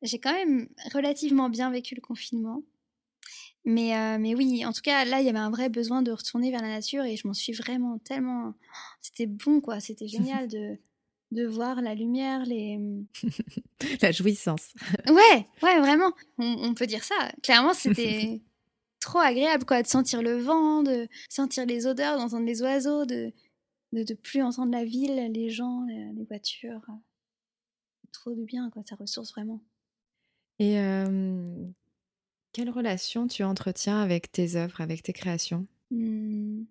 j'ai 0.02 0.20
quand 0.20 0.34
même 0.34 0.68
relativement 0.94 1.50
bien 1.50 1.72
vécu 1.72 1.96
le 1.96 2.02
confinement. 2.02 2.64
Mais, 3.66 3.96
euh, 3.98 4.18
mais 4.20 4.34
oui, 4.36 4.66
en 4.66 4.72
tout 4.74 4.82
cas, 4.82 5.04
là, 5.06 5.20
il 5.20 5.26
y 5.26 5.30
avait 5.30 5.38
un 5.40 5.50
vrai 5.50 5.70
besoin 5.70 6.02
de 6.02 6.12
retourner 6.12 6.52
vers 6.52 6.62
la 6.62 6.70
nature 6.70 7.04
et 7.04 7.16
je 7.18 7.28
m'en 7.28 7.34
suis 7.34 7.54
vraiment 7.54 7.98
tellement... 8.00 8.54
C'était 9.02 9.26
bon, 9.26 9.60
quoi. 9.62 9.80
C'était 9.82 10.08
génial 10.08 10.48
de, 10.48 10.78
de 11.32 11.46
voir 11.46 11.82
la 11.82 11.94
lumière, 11.96 12.44
les... 12.46 12.80
La 14.02 14.12
jouissance. 14.12 14.74
Ouais, 15.08 15.46
ouais, 15.64 15.80
vraiment. 15.80 16.12
On, 16.40 16.46
on 16.70 16.74
peut 16.74 16.88
dire 16.88 17.04
ça. 17.04 17.32
Clairement, 17.44 17.74
c'était 17.74 18.42
trop 19.00 19.20
agréable, 19.20 19.66
quoi, 19.66 19.82
de 19.84 19.88
sentir 19.88 20.22
le 20.22 20.38
vent, 20.38 20.84
de 20.84 21.08
sentir 21.30 21.66
les 21.66 21.86
odeurs, 21.88 22.18
d'entendre 22.18 22.46
les 22.46 22.62
oiseaux, 22.62 23.06
de 23.06 23.32
de, 23.94 24.04
de 24.04 24.14
plus 24.16 24.42
entendre 24.44 24.72
la 24.74 24.84
ville, 24.84 25.32
les 25.32 25.50
gens, 25.50 25.84
les, 25.86 26.12
les 26.14 26.26
voitures. 26.26 26.82
C'est 28.04 28.12
Trop 28.12 28.34
du 28.34 28.44
bien, 28.44 28.70
quoi. 28.70 28.84
Ça 28.88 28.96
ressource 28.96 29.32
vraiment. 29.32 29.62
Et 30.60 30.80
euh, 30.80 31.66
quelle 32.52 32.70
relation 32.70 33.28
tu 33.28 33.44
entretiens 33.44 34.02
avec 34.02 34.32
tes 34.32 34.56
œuvres, 34.58 34.82
avec 34.82 35.04
tes 35.04 35.14
créations? 35.14 35.68
Hmm, 35.92 36.64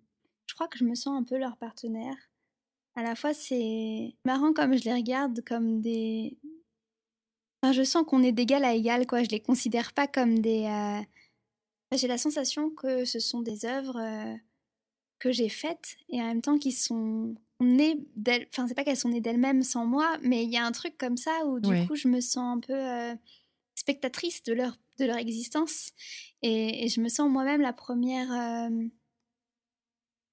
Je 0.45 0.53
crois 0.53 0.67
que 0.67 0.77
je 0.77 0.83
me 0.83 0.93
sens 0.93 1.17
un 1.19 1.23
peu 1.23 1.37
leur 1.37 1.57
partenaire. 1.57 2.15
À 2.95 3.01
la 3.03 3.15
fois, 3.15 3.33
c'est 3.33 4.15
marrant 4.25 4.53
comme 4.53 4.77
je 4.77 4.83
les 4.83 4.93
regarde 4.93 5.41
comme 5.43 5.81
des. 5.81 6.37
Enfin, 7.63 7.73
je 7.73 7.83
sens 7.83 8.03
qu'on 8.05 8.21
est 8.23 8.31
d'égal 8.31 8.63
à 8.63 8.73
égal, 8.73 9.07
quoi. 9.07 9.23
Je 9.23 9.29
les 9.29 9.39
considère 9.39 9.93
pas 9.93 10.07
comme 10.07 10.39
des. 10.39 10.65
euh, 10.65 11.01
J'ai 11.95 12.07
la 12.07 12.17
sensation 12.17 12.69
que 12.69 13.05
ce 13.05 13.19
sont 13.19 13.41
des 13.41 13.65
œuvres 13.65 13.97
euh, 13.97 14.35
que 15.19 15.31
j'ai 15.31 15.49
faites 15.49 15.97
et 16.09 16.21
en 16.21 16.25
même 16.25 16.41
temps 16.41 16.57
qui 16.57 16.71
sont 16.71 17.35
nées 17.61 17.97
d'elles. 18.15 18.47
Enfin, 18.51 18.67
c'est 18.67 18.75
pas 18.75 18.83
qu'elles 18.83 18.97
sont 18.97 19.09
nées 19.09 19.21
d'elles-mêmes 19.21 19.63
sans 19.63 19.85
moi, 19.85 20.17
mais 20.21 20.43
il 20.43 20.51
y 20.51 20.57
a 20.57 20.65
un 20.65 20.71
truc 20.71 20.97
comme 20.97 21.17
ça 21.17 21.45
où 21.45 21.59
du 21.59 21.69
Ouais. 21.71 21.87
coup, 21.87 21.95
je 21.95 22.07
me 22.07 22.21
sens 22.21 22.57
un 22.57 22.59
peu 22.59 22.73
euh, 22.73 23.15
spectatrice 23.75 24.43
de 24.43 24.53
leur, 24.53 24.77
de 24.99 25.05
leur 25.05 25.17
existence 25.17 25.91
et, 26.41 26.85
et 26.85 26.89
je 26.89 27.01
me 27.01 27.09
sens 27.09 27.29
moi-même 27.31 27.61
la 27.61 27.73
première. 27.73 28.31
euh, 28.31 28.87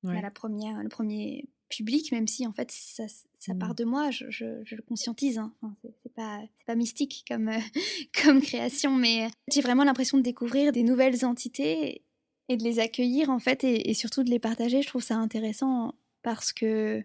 Ouais. 0.03 0.13
bah, 0.15 0.21
la 0.23 0.31
première, 0.31 0.83
le 0.83 0.89
premier 0.89 1.49
public, 1.77 2.13
même 2.13 2.27
si 2.29 2.47
en 2.47 2.53
fait 2.53 2.71
ça, 2.71 3.05
ça 3.39 3.55
part 3.55 3.75
de 3.75 3.85
moi, 3.85 4.11
je, 4.11 4.31
je- 4.31 4.63
je 4.65 4.75
le 4.77 4.83
conscientise. 4.83 5.39
Hein. 5.39 5.53
Enfin, 5.63 5.75
c'est 6.03 6.13
pas, 6.15 6.41
c'est 6.59 6.67
pas 6.67 6.75
mystique 6.75 7.25
comme, 7.29 7.49
euh, 7.49 7.59
comme 8.25 8.41
création, 8.41 8.95
mais 8.97 9.29
j'ai 9.53 9.61
vraiment 9.61 9.85
l'impression 9.85 10.19
de 10.19 10.23
découvrir 10.23 10.73
des 10.73 10.83
nouvelles 10.83 11.25
entités 11.25 12.03
et 12.49 12.57
de 12.57 12.65
les 12.65 12.79
accueillir 12.79 13.31
en 13.31 13.39
fait 13.39 13.65
et, 13.65 13.91
et 13.91 13.95
surtout 13.95 14.23
de 14.23 14.31
les 14.31 14.39
partager. 14.39 14.83
Je 14.83 14.89
trouve 14.89 15.03
ça 15.03 15.17
intéressant 15.17 15.95
parce 16.23 16.53
que, 16.53 17.05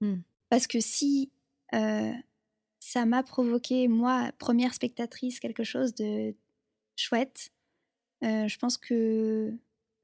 Mm. 0.00 0.16
parce 0.48 0.66
que 0.66 0.80
si 0.80 1.30
euh, 1.74 2.12
ça 2.80 3.06
m'a 3.06 3.22
provoqué, 3.22 3.86
moi, 3.86 4.32
première 4.38 4.74
spectatrice, 4.74 5.38
quelque 5.38 5.62
chose 5.64 5.94
de 5.94 6.34
chouette, 6.96 7.52
euh, 8.24 8.48
je 8.48 8.58
pense 8.58 8.76
que 8.78 9.52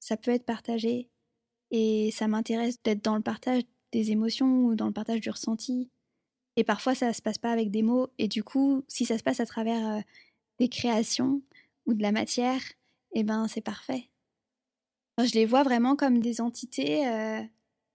ça 0.01 0.17
peut 0.17 0.31
être 0.31 0.45
partagé 0.47 1.09
et 1.73 2.11
ça 2.13 2.29
m'intéresse 2.29 2.81
d'être 2.85 3.03
dans 3.05 3.17
le 3.17 3.23
partage 3.23 3.63
des 3.93 4.11
émotions 4.11 4.65
ou 4.65 4.75
dans 4.75 4.87
le 4.87 4.93
partage 4.93 5.21
du 5.21 5.31
ressenti. 5.31 5.91
Et 6.57 6.65
parfois, 6.65 6.95
ça 6.95 7.13
se 7.13 7.23
passe 7.23 7.39
pas 7.39 7.53
avec 7.53 7.71
des 7.71 7.83
mots. 7.83 8.09
Et 8.19 8.29
du 8.29 8.43
coup, 8.43 8.85
si 8.89 9.05
ça 9.05 9.17
se 9.19 9.23
passe 9.23 9.41
à 9.41 9.47
travers 9.47 9.87
euh, 9.87 10.01
des 10.59 10.69
créations 10.69 11.43
ou 11.87 11.95
de 11.95 12.03
la 12.03 12.13
matière, 12.13 12.61
eh 13.15 13.23
ben, 13.23 13.47
c'est 13.49 13.61
parfait. 13.61 14.11
Je 15.19 15.33
les 15.35 15.47
vois 15.47 15.63
vraiment 15.63 15.97
comme 15.97 16.21
des 16.21 16.41
entités 16.41 17.07
euh, 17.09 17.43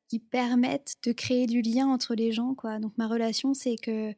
qui 0.09 0.19
permettent 0.19 0.95
de 1.03 1.11
créer 1.11 1.45
du 1.45 1.61
lien 1.61 1.87
entre 1.87 2.15
les 2.15 2.31
gens, 2.31 2.53
quoi. 2.55 2.79
Donc, 2.79 2.97
ma 2.97 3.07
relation, 3.07 3.53
c'est 3.53 3.75
que 3.75 4.13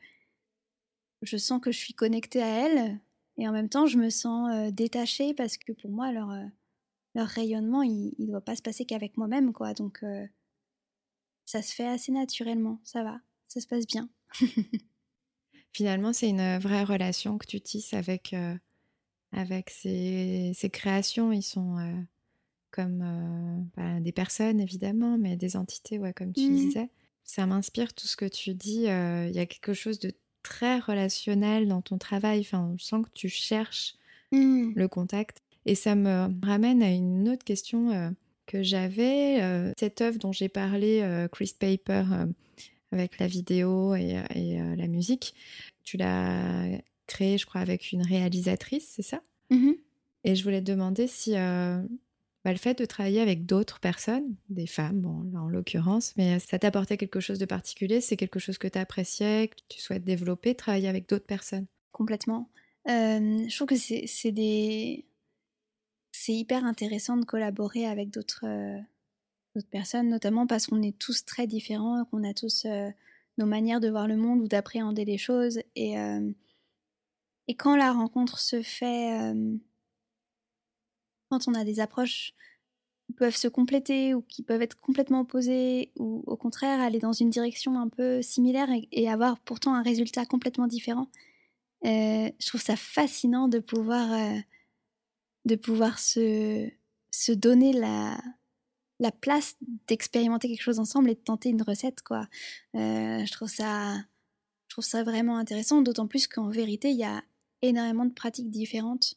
je 1.22 1.38
sens 1.38 1.60
que 1.62 1.72
je 1.72 1.78
suis 1.78 1.94
connectée 1.94 2.42
à 2.42 2.68
elles 2.68 3.00
et 3.38 3.48
en 3.48 3.52
même 3.52 3.70
temps, 3.70 3.86
je 3.86 3.98
me 3.98 4.10
sens 4.10 4.72
détachée 4.72 5.34
parce 5.34 5.58
que 5.58 5.72
pour 5.74 5.90
moi, 5.90 6.12
leur, 6.12 6.32
leur 7.16 7.28
rayonnement, 7.28 7.84
il 7.84 8.14
ne 8.20 8.28
doit 8.28 8.42
pas 8.42 8.56
se 8.56 8.62
passer 8.62 8.86
qu'avec 8.86 9.18
moi-même, 9.18 9.54
quoi. 9.54 9.74
Donc, 9.74 10.04
ça 11.56 11.62
se 11.62 11.74
fait 11.74 11.88
assez 11.88 12.12
naturellement, 12.12 12.82
ça 12.84 13.02
va, 13.02 13.22
ça 13.48 13.62
se 13.62 13.68
passe 13.68 13.88
bien. 13.88 14.10
Finalement, 15.72 16.12
c'est 16.12 16.28
une 16.28 16.58
vraie 16.58 16.84
relation 16.84 17.38
que 17.38 17.46
tu 17.46 17.62
tisses 17.62 17.94
avec, 17.94 18.36
avec 19.32 19.70
ces, 19.70 20.52
ces, 20.54 20.70
créations. 20.70 21.32
Ils 21.32 21.44
sont 21.44 21.78
comme 22.72 23.70
bah, 23.78 24.02
des 24.02 24.12
personnes, 24.12 24.60
évidemment, 24.60 25.18
mais 25.18 25.38
des 25.38 25.56
entités, 25.56 25.98
ouais, 25.98 26.14
comme 26.14 26.34
tu 26.34 26.50
mmh. 26.50 26.56
disais. 26.56 26.90
Ça 27.24 27.46
m'inspire 27.46 27.94
tout 27.94 28.08
ce 28.08 28.18
que 28.18 28.26
tu 28.26 28.54
dis. 28.54 28.84
Il 28.84 29.36
y 29.36 29.40
a 29.40 29.46
quelque 29.46 29.74
chose 29.74 30.00
de 30.00 30.14
très 30.44 30.80
relationnel 30.80 31.70
dans 31.70 31.82
ton 31.82 31.98
travail. 31.98 32.42
Enfin, 32.42 32.70
on 32.74 32.78
sent 32.78 33.04
que 33.04 33.14
tu 33.14 33.30
cherches 33.30 33.96
mmh. 34.34 34.74
le 34.76 34.88
contact. 34.90 35.42
Et 35.66 35.76
ça 35.76 35.96
me 35.96 36.28
ramène 36.46 36.84
à 36.84 36.92
une 36.92 37.30
autre 37.30 37.44
question 37.44 37.92
euh, 37.92 38.10
que 38.46 38.64
j'avais. 38.64 39.42
Euh, 39.42 39.72
cette 39.78 40.02
œuvre 40.02 40.18
dont 40.18 40.32
j'ai 40.32 40.50
parlé, 40.50 41.02
euh, 41.02 41.28
Chris 41.28 41.54
Paper, 41.58 42.04
avec 42.92 43.20
la 43.20 43.28
vidéo 43.28 43.96
et, 43.96 44.22
la 44.78 44.88
musique, 44.88 45.34
tu 45.84 45.98
l'as 45.98 46.68
créée, 47.08 47.38
je 47.38 47.46
crois, 47.46 47.62
avec 47.62 47.92
une 47.92 48.02
réalisatrice, 48.02 48.88
c'est 48.96 49.04
ça? 49.04 49.22
Mmh 49.50 49.72
Et 50.24 50.36
je 50.36 50.44
voulais 50.44 50.62
te 50.62 50.72
demander 50.72 51.08
si 51.08 51.32
bah, 51.34 52.52
le 52.52 52.58
fait 52.58 52.78
de 52.78 52.86
travailler 52.86 53.22
avec 53.22 53.46
d'autres 53.46 53.80
personnes, 53.80 54.36
des 54.50 54.68
femmes, 54.68 55.02
bon, 55.02 55.24
là, 55.34 55.42
en 55.42 55.48
l'occurrence, 55.48 56.14
mais 56.16 56.40
ça 56.40 56.60
t'apportait 56.60 56.98
quelque 56.98 57.20
chose 57.20 57.40
de 57.40 57.46
particulier? 57.46 58.02
C'est 58.02 58.18
quelque 58.18 58.40
chose 58.40 58.58
que 58.58 58.68
tu 58.68 58.80
appréciais, 58.80 59.50
que 59.50 59.56
tu 59.68 59.82
souhaites 59.82 60.04
développer, 60.04 60.56
travailler 60.56 60.88
avec 60.88 61.10
d'autres 61.10 61.26
personnes? 61.26 61.66
Complètement. 61.92 62.50
je 62.88 63.56
trouve 63.56 63.68
que 63.68 63.76
c'est 63.76 64.32
des. 64.32 65.06
C'est 66.26 66.34
hyper 66.34 66.66
intéressant 66.66 67.18
de 67.18 67.24
collaborer 67.24 67.86
avec 67.86 68.10
d'autres 68.10 68.48
personnes, 69.70 70.10
notamment 70.10 70.48
parce 70.48 70.66
qu'on 70.66 70.82
est 70.82 70.98
tous 70.98 71.24
très 71.24 71.46
différents, 71.46 72.04
qu'on 72.06 72.24
a 72.24 72.34
tous 72.34 72.66
nos 73.38 73.46
manières 73.46 73.80
de 73.80 73.90
voir 73.92 74.08
le 74.08 74.18
monde 74.18 74.42
ou 74.42 74.48
d'appréhender 74.48 75.06
les 75.06 75.20
choses. 75.20 75.60
Et, 75.76 75.94
et 77.48 77.54
quand 77.54 77.76
la 77.76 77.94
rencontre 77.94 78.40
se 78.40 78.64
fait 78.64 79.36
quand 81.30 81.48
on 81.48 81.54
a 81.54 81.64
des 81.64 81.80
approches 81.80 82.34
qui 83.06 83.14
peuvent 83.14 83.36
se 83.36 83.48
compléter 83.48 84.16
ou 84.16 84.24
qui 84.24 84.42
peuvent 84.42 84.64
être 84.64 84.80
complètement 84.80 85.20
opposées 85.22 85.92
ou 85.96 86.24
au 86.26 86.38
contraire 86.38 86.82
aller 86.82 86.98
dans 86.98 87.14
une 87.14 87.30
direction 87.30 87.80
un 87.80 87.88
peu 87.88 88.24
similaire 88.24 88.70
et, 88.92 89.08
avoir 89.08 89.40
pourtant 89.42 89.76
un 89.76 89.84
résultat 89.84 90.26
complètement 90.26 90.66
différent. 90.66 91.08
Euh, 91.86 92.32
je 92.40 92.48
trouve 92.48 92.62
ça 92.62 92.76
fascinant 92.76 93.48
de 93.48 93.60
pouvoir, 93.60 94.12
euh, 94.12 94.40
de 95.46 95.56
pouvoir 95.56 96.00
se, 96.00 96.70
se 97.12 97.32
donner 97.32 97.74
la, 97.74 98.20
la 99.00 99.12
place 99.12 99.56
d'expérimenter 99.88 100.48
quelque 100.48 100.62
chose 100.62 100.80
ensemble 100.80 101.10
et 101.10 101.16
de 101.16 101.20
tenter 101.20 101.50
une 101.50 101.62
recette. 101.62 102.02
quoi. 102.02 102.28
Euh, 102.76 103.26
je, 103.26 103.32
trouve 103.32 103.50
ça, 103.50 103.96
je 103.98 104.70
trouve 104.70 104.86
ça 104.86 105.04
vraiment 105.04 105.38
intéressant, 105.38 105.82
d'autant 105.82 106.08
plus 106.08 106.28
qu'en 106.28 106.50
vérité, 106.50 106.90
il 106.90 106.98
y 106.98 107.04
a 107.04 107.24
énormément 107.62 108.06
de 108.06 108.14
pratiques 108.14 108.50
différentes 108.50 109.16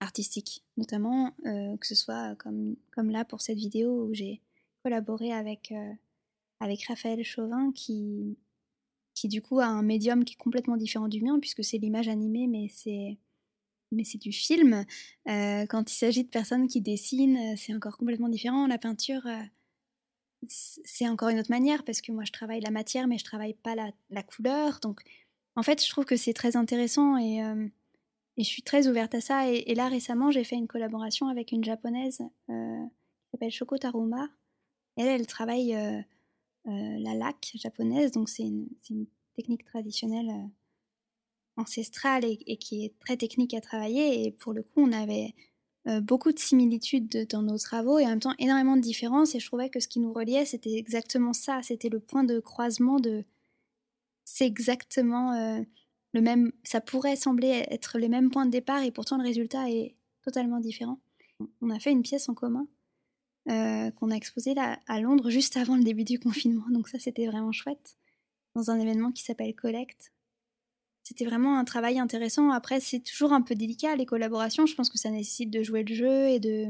artistique, 0.00 0.64
notamment 0.76 1.34
euh, 1.46 1.76
que 1.76 1.86
ce 1.86 1.94
soit 1.94 2.34
comme, 2.36 2.76
comme 2.90 3.10
là 3.10 3.24
pour 3.24 3.40
cette 3.42 3.58
vidéo 3.58 4.06
où 4.06 4.14
j'ai 4.14 4.40
collaboré 4.82 5.32
avec, 5.32 5.72
euh, 5.72 5.92
avec 6.58 6.84
Raphaël 6.86 7.22
Chauvin 7.22 7.70
qui, 7.72 8.38
qui 9.14 9.28
du 9.28 9.42
coup 9.42 9.60
a 9.60 9.66
un 9.66 9.82
médium 9.82 10.24
qui 10.24 10.34
est 10.34 10.38
complètement 10.42 10.78
différent 10.78 11.08
du 11.08 11.22
mien 11.22 11.38
puisque 11.38 11.62
c'est 11.62 11.78
l'image 11.78 12.08
animée 12.08 12.46
mais 12.46 12.68
c'est 12.68 13.18
mais 13.92 14.04
c'est 14.04 14.18
du 14.18 14.32
film. 14.32 14.84
Euh, 15.28 15.66
quand 15.66 15.90
il 15.90 15.94
s'agit 15.94 16.24
de 16.24 16.28
personnes 16.28 16.68
qui 16.68 16.80
dessinent, 16.80 17.56
c'est 17.56 17.74
encore 17.74 17.96
complètement 17.96 18.28
différent. 18.28 18.66
La 18.66 18.78
peinture, 18.78 19.26
c'est 20.48 21.08
encore 21.08 21.28
une 21.28 21.38
autre 21.38 21.50
manière 21.50 21.84
parce 21.84 22.00
que 22.00 22.12
moi 22.12 22.24
je 22.24 22.32
travaille 22.32 22.60
la 22.60 22.70
matière 22.70 23.06
mais 23.06 23.18
je 23.18 23.24
travaille 23.24 23.54
pas 23.54 23.74
la, 23.74 24.22
couleur. 24.22 24.80
Donc 24.80 25.00
en 25.56 25.62
fait, 25.62 25.84
je 25.84 25.90
trouve 25.90 26.04
que 26.04 26.16
c'est 26.16 26.32
très 26.32 26.56
intéressant 26.56 27.16
et 27.18 27.42
je 28.42 28.48
suis 28.48 28.62
très 28.62 28.88
ouverte 28.88 29.14
à 29.14 29.20
ça. 29.20 29.50
Et, 29.50 29.74
là, 29.74 29.88
récemment, 29.88 30.30
j'ai 30.30 30.44
fait 30.44 30.56
une 30.56 30.68
collaboration 30.68 31.28
avec 31.28 31.52
une 31.52 31.64
japonaise 31.64 32.20
euh, 32.48 32.84
qui 32.86 33.30
s'appelle 33.32 33.50
Shoko 33.50 33.78
Taruma. 33.78 34.28
Elle, 34.96 35.08
elle 35.08 35.26
travaille 35.26 35.74
euh, 35.74 36.00
euh, 36.66 36.98
la 36.98 37.14
laque 37.14 37.52
japonaise, 37.54 38.12
donc 38.12 38.28
c'est 38.28 38.44
une, 38.44 38.68
technique 39.36 39.64
traditionnelle 39.64 40.28
ancestrale 41.60 42.24
et, 42.24 42.56
qui 42.56 42.84
est 42.84 42.98
très 43.00 43.16
technique 43.16 43.54
à 43.54 43.60
travailler. 43.60 44.24
Et 44.24 44.32
pour 44.32 44.52
le 44.52 44.62
coup, 44.62 44.80
on 44.82 44.92
avait 44.92 45.34
beaucoup 46.02 46.32
de 46.32 46.38
similitudes 46.38 47.26
dans 47.30 47.42
nos 47.42 47.58
travaux 47.58 47.98
et 47.98 48.04
en 48.04 48.10
même 48.10 48.20
temps 48.20 48.34
énormément 48.38 48.76
de 48.76 48.82
différences. 48.82 49.34
Et 49.34 49.40
je 49.40 49.46
trouvais 49.46 49.70
que 49.70 49.80
ce 49.80 49.88
qui 49.88 50.00
nous 50.00 50.12
reliait, 50.12 50.44
c'était 50.44 50.74
exactement 50.74 51.32
ça. 51.32 51.60
C'était 51.62 51.88
le 51.88 52.00
point 52.00 52.24
de 52.24 52.40
croisement 52.40 53.00
de. 53.00 53.24
C'est 54.24 54.46
exactement 54.46 55.64
le 56.12 56.20
même, 56.20 56.52
ça 56.64 56.80
pourrait 56.80 57.16
sembler 57.16 57.64
être 57.70 57.98
les 57.98 58.08
mêmes 58.08 58.30
points 58.30 58.46
de 58.46 58.50
départ 58.50 58.82
et 58.82 58.90
pourtant 58.90 59.16
le 59.16 59.22
résultat 59.22 59.70
est 59.70 59.94
totalement 60.22 60.60
différent. 60.60 61.00
On 61.60 61.70
a 61.70 61.78
fait 61.78 61.92
une 61.92 62.02
pièce 62.02 62.28
en 62.28 62.34
commun 62.34 62.66
euh, 63.48 63.90
qu'on 63.92 64.10
a 64.10 64.14
exposée 64.14 64.54
là, 64.54 64.78
à 64.86 65.00
Londres 65.00 65.30
juste 65.30 65.56
avant 65.56 65.76
le 65.76 65.84
début 65.84 66.04
du 66.04 66.18
confinement, 66.18 66.68
donc 66.70 66.88
ça 66.88 66.98
c'était 66.98 67.26
vraiment 67.26 67.52
chouette, 67.52 67.96
dans 68.54 68.70
un 68.70 68.78
événement 68.78 69.12
qui 69.12 69.22
s'appelle 69.22 69.54
Collect. 69.54 70.12
C'était 71.10 71.24
vraiment 71.24 71.58
un 71.58 71.64
travail 71.64 71.98
intéressant. 71.98 72.52
Après, 72.52 72.78
c'est 72.78 73.00
toujours 73.00 73.32
un 73.32 73.42
peu 73.42 73.56
délicat 73.56 73.96
les 73.96 74.06
collaborations. 74.06 74.66
Je 74.66 74.76
pense 74.76 74.88
que 74.88 74.96
ça 74.96 75.10
nécessite 75.10 75.50
de 75.50 75.60
jouer 75.64 75.82
le 75.82 75.92
jeu 75.92 76.28
et 76.28 76.38
de, 76.38 76.68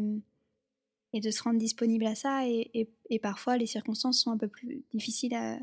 et 1.13 1.21
de 1.21 1.31
se 1.31 1.43
rendre 1.43 1.59
disponible 1.59 2.07
à 2.07 2.15
ça. 2.15 2.49
Et, 2.49 2.89
et, 3.11 3.19
parfois, 3.19 3.59
les 3.59 3.67
circonstances 3.67 4.19
sont 4.19 4.31
un 4.31 4.39
peu 4.39 4.49
plus 4.49 4.83
difficiles 4.95 5.35
à, 5.35 5.59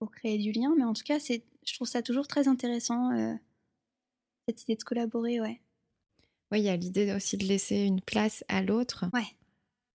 pour 0.00 0.10
créer 0.10 0.36
du 0.36 0.50
lien. 0.50 0.74
Mais 0.76 0.82
en 0.82 0.94
tout 0.94 1.04
cas, 1.04 1.20
c'est 1.20 1.44
je 1.64 1.74
trouve 1.74 1.86
ça 1.86 2.02
toujours 2.02 2.26
très 2.26 2.48
intéressant, 2.48 3.12
euh, 3.12 3.34
cette 4.48 4.64
idée 4.64 4.74
de 4.74 4.82
collaborer, 4.82 5.40
ouais. 5.40 5.60
Oui, 6.50 6.58
il 6.58 6.64
y 6.64 6.70
a 6.70 6.76
l'idée 6.76 7.12
aussi 7.12 7.36
de 7.36 7.44
laisser 7.44 7.84
une 7.84 8.00
place 8.00 8.42
à 8.48 8.62
l'autre. 8.62 9.04
Ouais. 9.14 9.22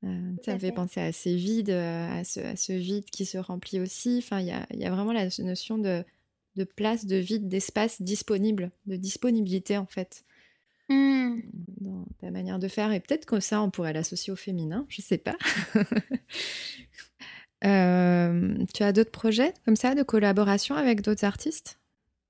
Euh, 0.06 0.32
ça 0.46 0.54
me 0.54 0.60
fait, 0.60 0.72
penser 0.72 1.02
à 1.02 1.12
ces 1.12 1.36
vides, 1.36 1.72
euh, 1.72 2.22
à 2.22 2.24
ce, 2.24 2.40
à 2.40 2.56
ce, 2.56 2.72
vide 2.72 3.04
qui 3.06 3.26
se 3.26 3.38
remplit 3.38 3.82
aussi. 3.82 4.20
Enfin, 4.20 4.40
il 4.40 4.48
y 4.48 4.52
a, 4.52 4.66
y 4.72 4.86
a, 4.86 4.92
vraiment 4.92 5.12
la 5.12 5.28
notion 5.40 5.78
de, 5.78 6.06
de 6.56 6.64
place, 6.64 7.06
de 7.06 7.16
vide, 7.16 7.48
d'espace 7.48 8.02
disponible, 8.02 8.72
de 8.86 8.96
disponibilité 8.96 9.78
en 9.78 9.86
fait. 9.86 10.26
Mmh. 10.90 11.42
Dans 11.80 12.06
ta 12.20 12.32
manière 12.32 12.60
de 12.60 12.68
faire. 12.68 12.92
Et 12.92 13.00
peut-être 13.00 13.26
que 13.26 13.40
ça, 13.40 13.62
on 13.62 13.72
pourrait 13.72 13.94
l'associer 13.94 14.34
au 14.34 14.36
féminin, 14.36 14.86
je 14.90 15.02
sais 15.02 15.18
pas. 15.18 15.38
Euh, 17.66 18.56
tu 18.74 18.84
as 18.84 18.92
d'autres 18.92 19.12
projets 19.12 19.54
comme 19.64 19.78
ça 19.78 19.96
de 19.96 20.04
collaboration 20.04 20.76
avec 20.76 21.00
d'autres 21.00 21.24
artistes? 21.24 21.80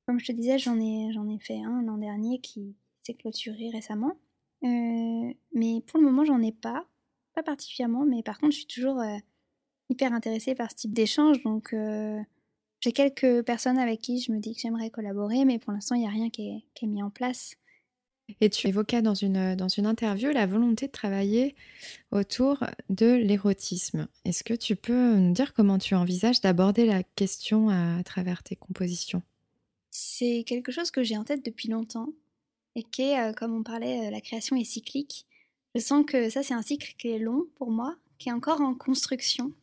Comme 0.05 0.19
je 0.19 0.27
te 0.27 0.31
disais, 0.31 0.59
j'en 0.59 0.79
ai, 0.79 1.11
j'en 1.11 1.27
ai 1.27 1.39
fait 1.39 1.59
un 1.59 1.81
l'an 1.81 1.97
dernier 1.97 2.39
qui 2.39 2.75
s'est 3.01 3.15
clôturé 3.15 3.71
récemment. 3.71 4.15
Euh, 4.63 5.33
mais 5.53 5.81
pour 5.87 5.99
le 5.99 6.05
moment, 6.05 6.23
j'en 6.23 6.39
ai 6.43 6.51
pas. 6.51 6.85
Pas 7.33 7.41
particulièrement, 7.41 8.05
mais 8.05 8.21
par 8.21 8.37
contre, 8.37 8.51
je 8.51 8.57
suis 8.57 8.67
toujours 8.67 8.99
euh, 8.99 9.17
hyper 9.89 10.13
intéressée 10.13 10.53
par 10.53 10.69
ce 10.69 10.75
type 10.75 10.93
d'échange. 10.93 11.41
Donc, 11.41 11.73
j'ai 12.83 12.91
quelques 12.91 13.43
personnes 13.43 13.77
avec 13.77 14.01
qui 14.01 14.19
je 14.19 14.29
me 14.33 14.39
dis 14.39 14.53
que 14.53 14.59
j'aimerais 14.59 14.89
collaborer, 14.89 15.45
mais 15.45 15.57
pour 15.57 15.71
l'instant, 15.71 15.95
il 15.95 15.99
n'y 15.99 16.07
a 16.07 16.09
rien 16.09 16.29
qui 16.29 16.49
est, 16.49 16.65
qui 16.73 16.83
est 16.83 16.87
mis 16.89 17.01
en 17.01 17.09
place. 17.09 17.55
Et 18.41 18.49
tu 18.49 18.67
évoquais 18.67 19.01
dans 19.01 19.13
une, 19.13 19.55
dans 19.55 19.69
une 19.69 19.85
interview 19.85 20.31
la 20.31 20.45
volonté 20.45 20.87
de 20.87 20.91
travailler 20.91 21.55
autour 22.11 22.61
de 22.89 23.13
l'érotisme. 23.13 24.09
Est-ce 24.25 24.43
que 24.43 24.53
tu 24.53 24.75
peux 24.75 25.15
nous 25.15 25.31
dire 25.31 25.53
comment 25.53 25.77
tu 25.77 25.95
envisages 25.95 26.41
d'aborder 26.41 26.85
la 26.85 27.03
question 27.03 27.69
à, 27.69 28.03
travers 28.03 28.43
tes 28.43 28.57
compositions? 28.57 29.21
C'est 29.89 30.43
quelque 30.45 30.73
chose 30.73 30.91
que 30.91 31.03
j'ai 31.03 31.15
en 31.15 31.23
tête 31.23 31.45
depuis 31.45 31.69
longtemps 31.69 32.09
et 32.75 32.83
qui 32.83 33.03
est, 33.03 33.17
euh, 33.17 33.31
comme 33.31 33.55
on 33.55 33.63
parlait, 33.63 34.07
euh, 34.07 34.11
la 34.11 34.19
création 34.19 34.57
est 34.57 34.65
cyclique. 34.65 35.25
Je 35.73 35.79
sens 35.79 36.03
que 36.05 36.29
ça, 36.29 36.43
c'est 36.43 36.53
un 36.53 36.61
cycle 36.61 36.95
qui 36.97 37.07
est 37.11 37.19
long 37.19 37.45
pour 37.55 37.71
moi, 37.71 37.95
qui 38.17 38.27
est 38.27 38.33
encore 38.33 38.59
en 38.59 38.75
construction, 38.75 39.53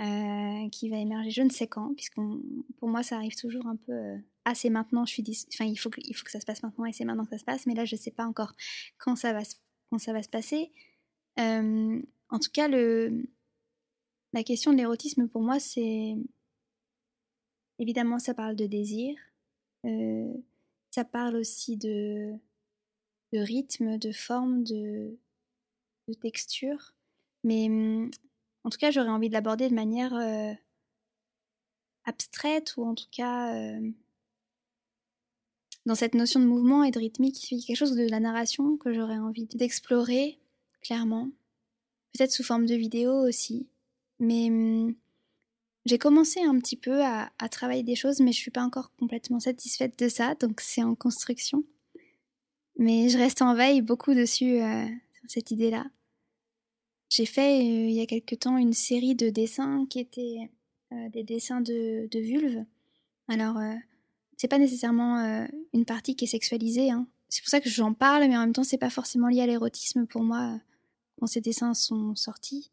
euh, 0.00 0.68
qui 0.70 0.88
va 0.90 0.98
émerger. 0.98 1.30
Je 1.30 1.42
ne 1.42 1.50
sais 1.50 1.66
quand, 1.66 1.94
puisque 1.94 2.16
pour 2.78 2.88
moi, 2.88 3.02
ça 3.02 3.16
arrive 3.16 3.36
toujours 3.36 3.66
un 3.66 3.76
peu 3.76 4.18
ah 4.48 4.54
c'est 4.54 4.70
maintenant, 4.70 5.04
je 5.04 5.12
suis 5.12 5.46
enfin 5.52 5.64
il 5.64 5.76
faut 5.76 5.90
que, 5.90 6.00
il 6.04 6.14
faut 6.14 6.24
que 6.24 6.30
ça 6.30 6.38
se 6.38 6.46
passe 6.46 6.62
maintenant 6.62 6.84
et 6.84 6.92
c'est 6.92 7.04
maintenant 7.04 7.24
que 7.24 7.30
ça 7.30 7.38
se 7.38 7.44
passe, 7.44 7.66
mais 7.66 7.74
là 7.74 7.84
je 7.84 7.96
sais 7.96 8.12
pas 8.12 8.24
encore 8.24 8.54
quand 8.96 9.16
ça 9.16 9.32
va 9.32 9.44
se, 9.44 9.56
quand 9.90 9.98
ça 9.98 10.12
va 10.12 10.22
se 10.22 10.28
passer. 10.28 10.72
Euh, 11.40 12.00
en 12.30 12.38
tout 12.38 12.50
cas 12.52 12.68
le 12.68 13.28
la 14.32 14.44
question 14.44 14.72
de 14.72 14.76
l'érotisme 14.76 15.26
pour 15.28 15.42
moi 15.42 15.58
c'est 15.58 16.14
évidemment 17.80 18.20
ça 18.20 18.34
parle 18.34 18.54
de 18.54 18.66
désir, 18.66 19.16
euh, 19.84 20.32
ça 20.92 21.04
parle 21.04 21.34
aussi 21.36 21.76
de 21.76 22.32
de 23.32 23.38
rythme, 23.40 23.98
de 23.98 24.12
forme, 24.12 24.62
de 24.62 25.18
de 26.06 26.14
texture, 26.14 26.94
mais 27.42 27.68
en 28.66 28.70
tout 28.70 28.78
cas 28.78 28.90
j'aurais 28.90 29.08
envie 29.08 29.28
de 29.28 29.34
l'aborder 29.34 29.68
de 29.70 29.74
manière 29.74 30.14
euh, 30.14 30.52
abstraite 32.04 32.74
ou 32.76 32.84
en 32.84 32.94
tout 32.94 33.08
cas 33.10 33.54
dans 35.86 35.94
cette 35.94 36.14
notion 36.14 36.40
de 36.40 36.46
mouvement 36.46 36.82
et 36.82 36.90
de 36.90 36.98
rythmique, 36.98 37.46
quelque 37.48 37.76
chose 37.76 37.94
de 37.94 38.08
la 38.08 38.20
narration 38.20 38.76
que 38.76 38.92
j'aurais 38.92 39.18
envie 39.18 39.46
d'explorer, 39.46 40.38
clairement. 40.82 41.30
Peut-être 42.12 42.32
sous 42.32 42.42
forme 42.42 42.66
de 42.66 42.74
vidéo 42.74 43.12
aussi. 43.12 43.68
Mais 44.18 44.48
hum, 44.48 44.94
j'ai 45.84 45.98
commencé 45.98 46.40
un 46.42 46.58
petit 46.58 46.76
peu 46.76 47.04
à, 47.04 47.30
travailler 47.50 47.84
des 47.84 47.94
choses, 47.94 48.20
mais 48.20 48.32
je 48.32 48.38
suis 48.38 48.50
pas 48.50 48.64
encore 48.64 48.92
complètement 48.96 49.38
satisfaite 49.38 49.96
de 49.98 50.08
ça, 50.08 50.34
donc 50.34 50.60
c'est 50.60 50.82
en 50.82 50.96
construction. 50.96 51.64
Mais 52.78 53.08
je 53.08 53.16
reste 53.16 53.40
en 53.40 53.54
veille 53.54 53.80
beaucoup 53.80 54.12
dessus, 54.12 54.60
euh, 54.60 54.86
sur 55.12 55.30
cette 55.30 55.52
idée-là. 55.52 55.86
J'ai 57.08 57.26
fait 57.26 57.60
euh, 57.60 57.88
il 57.88 57.92
y 57.92 58.00
a 58.00 58.06
quelque 58.06 58.34
temps 58.34 58.56
une 58.56 58.72
série 58.72 59.14
de 59.14 59.30
dessins 59.30 59.86
qui 59.88 60.00
étaient 60.00 60.50
euh, 60.92 61.08
des 61.10 61.22
dessins 61.24 61.60
de, 61.60 62.08
de 62.10 62.18
vulve. 62.18 62.64
Alors, 63.28 63.58
c'est 64.36 64.46
pas 64.46 64.58
nécessairement 64.58 65.48
une 65.72 65.84
partie 65.84 66.14
qui 66.14 66.26
est 66.26 66.28
sexualisée. 66.28 66.92
Hein. 66.92 67.08
C'est 67.28 67.42
pour 67.42 67.48
ça 67.48 67.60
que 67.60 67.68
j'en 67.68 67.92
parle, 67.92 68.28
mais 68.28 68.36
en 68.36 68.40
même 68.40 68.52
temps, 68.52 68.62
c'est 68.62 68.78
pas 68.78 68.90
forcément 68.90 69.26
lié 69.28 69.40
à 69.40 69.46
l'érotisme 69.46 70.06
pour 70.06 70.22
moi 70.22 70.60
quand 71.18 71.26
ces 71.26 71.40
dessins 71.40 71.74
sont 71.74 72.14
sortis. 72.14 72.70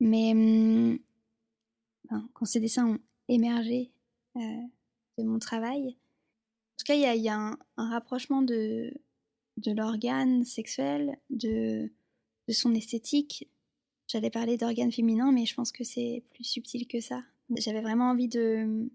Mais 0.00 0.32
hum, 0.32 0.98
quand 2.32 2.44
ces 2.44 2.60
dessins 2.60 2.86
ont 2.86 2.98
émergé 3.28 3.90
euh, 4.36 4.62
de 5.18 5.24
mon 5.24 5.38
travail, 5.38 5.88
en 5.88 6.76
tout 6.78 6.84
cas, 6.86 6.94
il 6.94 7.22
y 7.22 7.28
a, 7.28 7.36
un, 7.36 7.58
rapprochement 7.76 8.42
de, 8.42 8.92
de 9.58 9.72
l'organe 9.72 10.44
sexuel, 10.44 11.18
de, 11.28 11.90
de 12.50 12.54
son 12.54 12.74
esthétique. 12.74 13.48
J'allais 14.08 14.30
parler 14.30 14.56
d'organe 14.56 14.90
féminin, 14.90 15.30
mais 15.30 15.46
je 15.46 15.54
pense 15.54 15.70
que 15.70 15.84
c'est 15.84 16.24
plus 16.34 16.42
subtil 16.42 16.88
que 16.88 17.00
ça. 17.00 17.22
J'avais 17.56 17.80
vraiment 17.80 18.10
envie 18.10 18.26
de, 18.26 18.90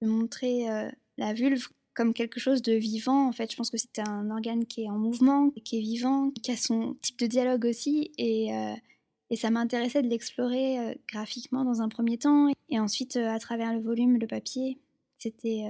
montrer 0.00 0.70
euh, 0.70 0.88
la 1.16 1.32
vulve 1.32 1.66
comme 1.94 2.14
quelque 2.14 2.38
chose 2.38 2.62
de 2.62 2.72
vivant. 2.72 3.26
En 3.26 3.32
fait, 3.32 3.50
je 3.50 3.56
pense 3.56 3.70
que 3.70 3.78
c'est 3.78 3.98
un 3.98 4.30
organe 4.30 4.64
qui 4.66 4.84
est 4.84 4.88
en 4.88 4.98
mouvement, 4.98 5.50
qui 5.64 5.78
est 5.78 5.80
vivant, 5.80 6.30
qui 6.42 6.52
a 6.52 6.56
son 6.56 6.94
type 7.02 7.18
de 7.18 7.26
dialogue 7.26 7.64
aussi. 7.64 8.12
Et, 8.16 8.54
euh, 8.54 8.74
ça 9.34 9.50
m'intéressait 9.50 10.02
de 10.02 10.08
l'explorer 10.08 10.78
euh, 10.78 10.94
graphiquement 11.08 11.64
dans 11.64 11.82
un 11.82 11.88
premier 11.88 12.18
temps. 12.18 12.48
Et 12.68 12.78
ensuite, 12.78 13.16
à 13.16 13.40
travers 13.40 13.72
le 13.72 13.80
volume, 13.80 14.18
le 14.18 14.28
papier, 14.28 14.78
c'était 15.18 15.64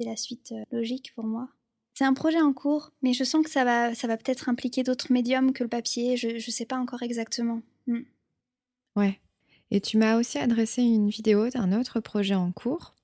la 0.00 0.16
suite 0.16 0.52
logique 0.70 1.14
pour 1.14 1.24
moi. 1.24 1.48
C'est 1.94 2.04
un 2.04 2.14
projet 2.14 2.40
en 2.40 2.52
cours, 2.52 2.90
mais 3.02 3.12
je 3.12 3.24
sens 3.24 3.44
que 3.44 3.50
ça 3.50 3.64
va, 3.64 3.94
ça 3.94 4.06
va 4.06 4.16
peut-être 4.16 4.48
impliquer 4.48 4.82
d'autres 4.82 5.12
médiums 5.12 5.52
que 5.52 5.62
le 5.62 5.68
papier. 5.68 6.16
Je 6.16 6.28
ne 6.28 6.38
sais 6.38 6.64
pas 6.64 6.76
encore 6.78 7.02
exactement. 7.02 7.60
Hmm. 7.86 8.02
Ouais. 8.96 9.20
Et 9.70 9.80
tu 9.80 9.98
m'as 9.98 10.18
aussi 10.18 10.38
adressé 10.38 10.82
une 10.82 11.08
vidéo 11.08 11.48
d'un 11.48 11.78
autre 11.78 12.00
projet 12.00 12.34
en 12.34 12.52
cours 12.52 12.94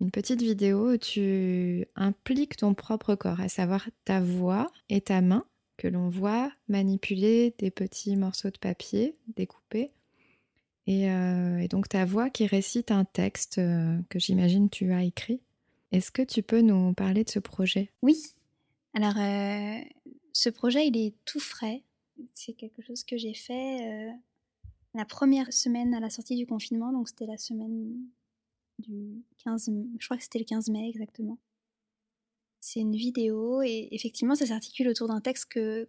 une 0.00 0.10
petite 0.10 0.42
vidéo 0.42 0.92
où 0.92 0.96
tu 0.96 1.86
impliques 1.96 2.56
ton 2.56 2.74
propre 2.74 3.14
corps, 3.14 3.40
à 3.40 3.48
savoir 3.48 3.88
ta 4.04 4.20
voix 4.20 4.70
et 4.88 5.00
ta 5.00 5.20
main, 5.20 5.44
que 5.76 5.88
l'on 5.88 6.10
voit 6.10 6.52
manipuler 6.68 7.54
des 7.58 7.70
petits 7.70 8.16
morceaux 8.16 8.50
de 8.50 8.58
papier 8.58 9.16
découpés. 9.36 9.92
Et, 10.86 11.10
euh, 11.10 11.66
donc 11.68 11.88
ta 11.88 12.04
voix 12.04 12.30
qui 12.30 12.46
récite 12.46 12.90
un 12.90 13.04
texte 13.04 13.58
euh, 13.58 13.98
que 14.08 14.18
j'imagine 14.18 14.70
tu 14.70 14.92
as 14.92 15.02
écrit. 15.02 15.40
Est-ce 15.96 16.10
que 16.10 16.22
tu 16.22 16.42
peux 16.42 16.60
nous 16.60 16.92
parler 16.92 17.24
de 17.24 17.30
ce 17.30 17.38
projet? 17.38 17.90
Oui. 18.02 18.22
Alors, 18.92 19.16
euh, 19.16 19.80
ce 20.32 20.50
projet, 20.50 20.86
il 20.86 20.96
est 20.96 21.14
tout 21.24 21.40
frais. 21.40 21.84
C'est 22.34 22.52
quelque 22.52 22.82
chose 22.82 23.02
que 23.02 23.16
j'ai 23.16 23.32
fait 23.32 24.12
la 24.96 25.04
première 25.04 25.52
semaine 25.52 25.94
à 25.94 26.00
la 26.00 26.10
sortie 26.10 26.36
du 26.36 26.46
confinement, 26.46 26.92
donc 26.92 27.08
c'était 27.08 27.26
la 27.26 27.36
semaine 27.36 27.94
du 28.78 29.24
15, 29.44 29.70
je 29.98 30.06
crois 30.06 30.16
que 30.16 30.22
c'était 30.22 30.38
le 30.38 30.44
15 30.44 30.68
mai 30.68 30.88
exactement. 30.88 31.38
C'est 32.60 32.80
une 32.80 32.96
vidéo 32.96 33.62
et 33.62 33.88
effectivement 33.92 34.34
ça 34.34 34.46
s'articule 34.46 34.88
autour 34.88 35.08
d'un 35.08 35.20
texte 35.20 35.46
que, 35.46 35.88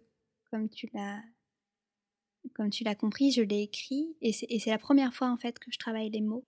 comme 0.50 0.68
tu 0.68 0.88
l'as, 0.92 1.22
comme 2.54 2.70
tu 2.70 2.84
l'as 2.84 2.94
compris, 2.94 3.32
je 3.32 3.42
l'ai 3.42 3.62
écrit 3.62 4.14
et 4.20 4.32
c'est 4.32 4.70
la 4.70 4.78
première 4.78 5.14
fois 5.14 5.30
en 5.30 5.36
fait 5.36 5.58
que 5.58 5.70
je 5.70 5.78
travaille 5.78 6.10
les 6.10 6.20
mots. 6.20 6.46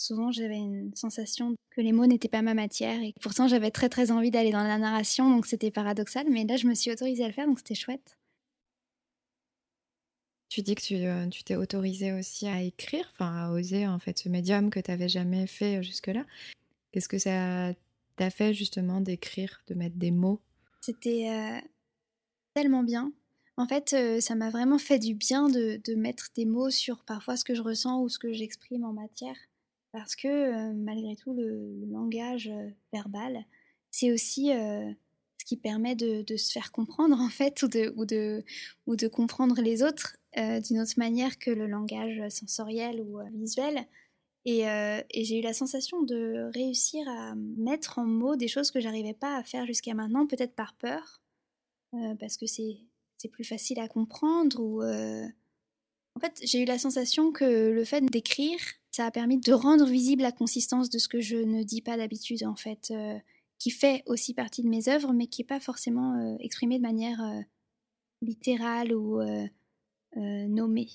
Souvent 0.00 0.32
j'avais 0.32 0.56
une 0.56 0.96
sensation 0.96 1.54
que 1.68 1.82
les 1.82 1.92
mots 1.92 2.06
n'étaient 2.06 2.26
pas 2.26 2.40
ma 2.40 2.54
matière 2.54 3.02
et 3.02 3.12
pourtant 3.20 3.48
j'avais 3.48 3.70
très 3.70 3.90
très 3.90 4.10
envie 4.10 4.30
d'aller 4.30 4.50
dans 4.50 4.62
la 4.62 4.78
narration 4.78 5.28
donc 5.28 5.44
c'était 5.44 5.70
paradoxal 5.70 6.26
mais 6.30 6.44
là 6.44 6.56
je 6.56 6.66
me 6.66 6.72
suis 6.72 6.90
autorisée 6.90 7.22
à 7.22 7.26
le 7.26 7.34
faire 7.34 7.46
donc 7.46 7.58
c'était 7.58 7.74
chouette. 7.74 8.16
Tu 10.48 10.62
dis 10.62 10.74
que 10.74 10.80
tu, 10.80 10.94
euh, 10.94 11.28
tu 11.28 11.44
t'es 11.44 11.54
autorisé 11.54 12.14
aussi 12.14 12.46
à 12.46 12.62
écrire, 12.62 13.10
enfin 13.12 13.30
à 13.30 13.50
oser 13.52 13.86
en 13.86 13.98
fait 13.98 14.18
ce 14.18 14.30
médium 14.30 14.70
que 14.70 14.80
tu 14.80 14.90
n'avais 14.90 15.10
jamais 15.10 15.46
fait 15.46 15.76
euh, 15.76 15.82
jusque-là. 15.82 16.24
Qu'est-ce 16.92 17.08
que 17.08 17.18
ça 17.18 17.74
t'a 18.16 18.30
fait 18.30 18.54
justement 18.54 19.02
d'écrire, 19.02 19.62
de 19.66 19.74
mettre 19.74 19.96
des 19.96 20.10
mots? 20.10 20.40
C'était 20.80 21.28
euh, 21.28 21.60
tellement 22.54 22.84
bien. 22.84 23.12
En 23.58 23.66
fait, 23.66 23.94
ça 24.20 24.34
m'a 24.34 24.48
vraiment 24.48 24.78
fait 24.78 24.98
du 24.98 25.14
bien 25.14 25.50
de, 25.50 25.78
de, 25.84 25.94
mettre 25.94 26.28
des 26.34 26.46
mots 26.46 26.70
sur 26.70 27.04
parfois 27.04 27.36
ce 27.36 27.44
que 27.44 27.54
je 27.54 27.60
ressens 27.60 28.00
ou 28.00 28.08
ce 28.08 28.18
que 28.18 28.32
j'exprime 28.32 28.84
en 28.84 28.94
matière. 28.94 29.36
Parce 29.92 30.14
que 30.14 30.72
malgré 30.72 31.16
tout, 31.16 31.34
le, 31.34 31.84
langage 31.86 32.50
verbal, 32.92 33.44
c'est 33.90 34.12
aussi 34.12 34.48
ce 34.50 35.44
qui 35.44 35.56
permet 35.56 35.96
de, 35.96 36.36
se 36.36 36.52
faire 36.52 36.70
comprendre 36.70 37.18
en 37.20 37.28
fait 37.28 37.62
ou 37.62 37.68
de, 37.68 37.92
ou 37.96 38.04
de, 38.04 38.44
ou 38.86 38.96
de 38.96 39.08
comprendre 39.08 39.60
les 39.60 39.82
autres 39.82 40.16
d'une 40.36 40.80
autre 40.80 40.94
manière 40.96 41.38
que 41.38 41.50
le 41.50 41.66
langage 41.66 42.28
sensoriel 42.28 43.00
ou 43.00 43.18
visuel. 43.34 43.86
Et, 44.44 44.64
j'ai 45.14 45.38
eu 45.38 45.42
la 45.42 45.52
sensation 45.52 46.02
de 46.02 46.50
réussir 46.54 47.06
à 47.08 47.34
mettre 47.34 47.98
en 47.98 48.04
mots 48.04 48.36
des 48.36 48.48
choses 48.48 48.70
que 48.70 48.80
j'arrivais 48.80 49.14
pas 49.14 49.36
à 49.36 49.42
faire 49.42 49.66
jusqu'à 49.66 49.94
maintenant, 49.94 50.26
peut-être 50.26 50.54
par 50.54 50.74
peur, 50.74 51.20
parce 52.18 52.36
que 52.36 52.46
c'est 52.46 53.28
plus 53.30 53.44
facile 53.44 53.80
à 53.80 53.88
comprendre. 53.88 54.60
Ou, 54.60 54.82
En 54.82 56.20
fait, 56.20 56.40
j'ai 56.44 56.62
eu 56.62 56.64
la 56.64 56.78
sensation 56.78 57.32
que 57.32 57.70
le 57.70 57.84
fait 57.84 58.02
d'écrire, 58.02 58.60
ça 58.90 59.06
a 59.06 59.10
permis 59.10 59.38
de 59.38 59.52
rendre 59.52 59.86
visible 59.86 60.22
la 60.22 60.32
consistance 60.32 60.90
de 60.90 60.98
ce 60.98 61.08
que 61.08 61.20
je 61.20 61.36
ne 61.36 61.62
dis 61.62 61.82
pas 61.82 61.96
d'habitude, 61.96 62.44
en 62.44 62.56
fait, 62.56 62.92
qui 63.58 63.70
fait 63.70 64.02
aussi 64.06 64.34
partie 64.34 64.62
de 64.62 64.68
mes 64.68 64.88
œuvres, 64.88 65.12
mais 65.12 65.26
qui 65.26 65.42
n'est 65.42 65.46
pas 65.46 65.60
forcément 65.60 66.36
exprimé 66.40 66.78
de 66.78 66.82
manière 66.82 67.22
littérale 68.22 68.92
ou 68.92 69.20
euh, 70.16 70.48
nommé. 70.48 70.88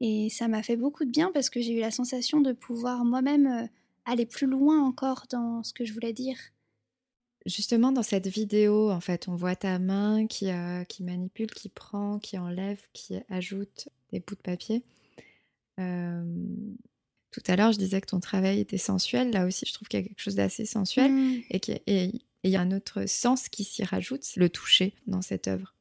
Et 0.00 0.28
ça 0.30 0.46
m'a 0.46 0.62
fait 0.62 0.76
beaucoup 0.76 1.04
de 1.04 1.10
bien 1.10 1.32
parce 1.32 1.50
que 1.50 1.60
j'ai 1.60 1.72
eu 1.72 1.80
la 1.80 1.90
sensation 1.90 2.40
de 2.40 2.52
pouvoir 2.52 3.04
moi-même 3.04 3.46
euh, 3.46 3.66
aller 4.04 4.24
plus 4.24 4.46
loin 4.46 4.84
encore 4.84 5.26
dans 5.30 5.64
ce 5.64 5.72
que 5.72 5.84
je 5.84 5.92
voulais 5.92 6.12
dire. 6.12 6.36
Justement, 7.44 7.90
dans 7.90 8.04
cette 8.04 8.28
vidéo, 8.28 8.90
en 8.90 9.00
fait, 9.00 9.26
on 9.26 9.34
voit 9.34 9.56
ta 9.56 9.80
main 9.80 10.26
euh, 10.42 10.84
qui 10.84 11.02
manipule, 11.02 11.50
qui 11.50 11.68
prend, 11.68 12.20
qui 12.20 12.38
enlève, 12.38 12.80
qui 12.92 13.16
ajoute 13.28 13.88
des 14.12 14.20
bouts 14.20 14.36
de 14.36 14.40
papier. 14.40 14.84
Tout 15.76 17.42
à 17.46 17.56
l'heure, 17.56 17.72
je 17.72 17.78
disais 17.78 18.00
que 18.00 18.06
ton 18.06 18.20
travail 18.20 18.60
était 18.60 18.78
sensuel. 18.78 19.30
Là 19.30 19.46
aussi, 19.46 19.66
je 19.66 19.72
trouve 19.72 19.88
qu'il 19.88 20.00
y 20.00 20.02
a 20.02 20.06
quelque 20.06 20.20
chose 20.20 20.36
d'assez 20.36 20.66
sensuel 20.66 21.10
mmh. 21.10 21.42
et 21.86 22.12
il 22.44 22.50
y 22.50 22.56
a 22.56 22.60
un 22.60 22.70
autre 22.72 23.06
sens 23.06 23.48
qui 23.48 23.64
s'y 23.64 23.82
rajoute, 23.82 24.24
le 24.36 24.48
toucher 24.48 24.94
dans 25.06 25.22
cette 25.22 25.48
œuvre. 25.48 25.74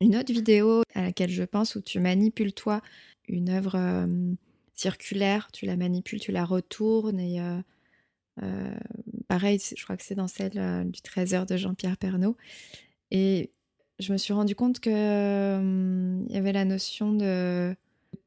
Une 0.00 0.16
autre 0.16 0.32
vidéo 0.32 0.82
à 0.94 1.02
laquelle 1.02 1.30
je 1.30 1.42
pense 1.42 1.74
où 1.74 1.80
tu 1.80 1.98
manipules 1.98 2.52
toi 2.52 2.82
une 3.28 3.48
œuvre 3.48 3.76
euh, 3.76 4.34
circulaire, 4.74 5.48
tu 5.52 5.66
la 5.66 5.76
manipules, 5.76 6.20
tu 6.20 6.32
la 6.32 6.44
retournes 6.44 7.18
et 7.18 7.40
euh, 7.40 7.58
euh, 8.42 8.74
pareil, 9.28 9.58
je 9.58 9.82
crois 9.82 9.96
que 9.96 10.02
c'est 10.02 10.14
dans 10.14 10.28
celle 10.28 10.90
du 10.90 11.00
Trésor 11.00 11.46
de 11.46 11.56
Jean-Pierre 11.56 11.96
Pernaud. 11.96 12.36
Et 13.10 13.50
je 13.98 14.12
me 14.12 14.18
suis 14.18 14.34
rendu 14.34 14.54
compte 14.54 14.80
que 14.80 16.24
il 16.28 16.34
y 16.34 16.36
avait 16.36 16.52
la 16.52 16.64
notion 16.64 17.12
de, 17.12 17.74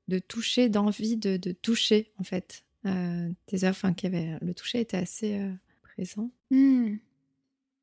de 0.08 0.20
toucher, 0.20 0.70
d'envie 0.70 1.18
de, 1.18 1.38
de, 1.38 1.52
toucher 1.52 2.12
en 2.20 2.24
fait 2.24 2.64
tes 3.48 3.66
œuvres, 3.66 3.76
enfin, 3.76 3.94
qu'il 3.94 4.16
avait, 4.16 4.38
le 4.42 4.54
toucher 4.54 4.80
était 4.80 4.96
assez 4.96 5.42
présent. 5.82 6.32
Mmh. 6.52 6.96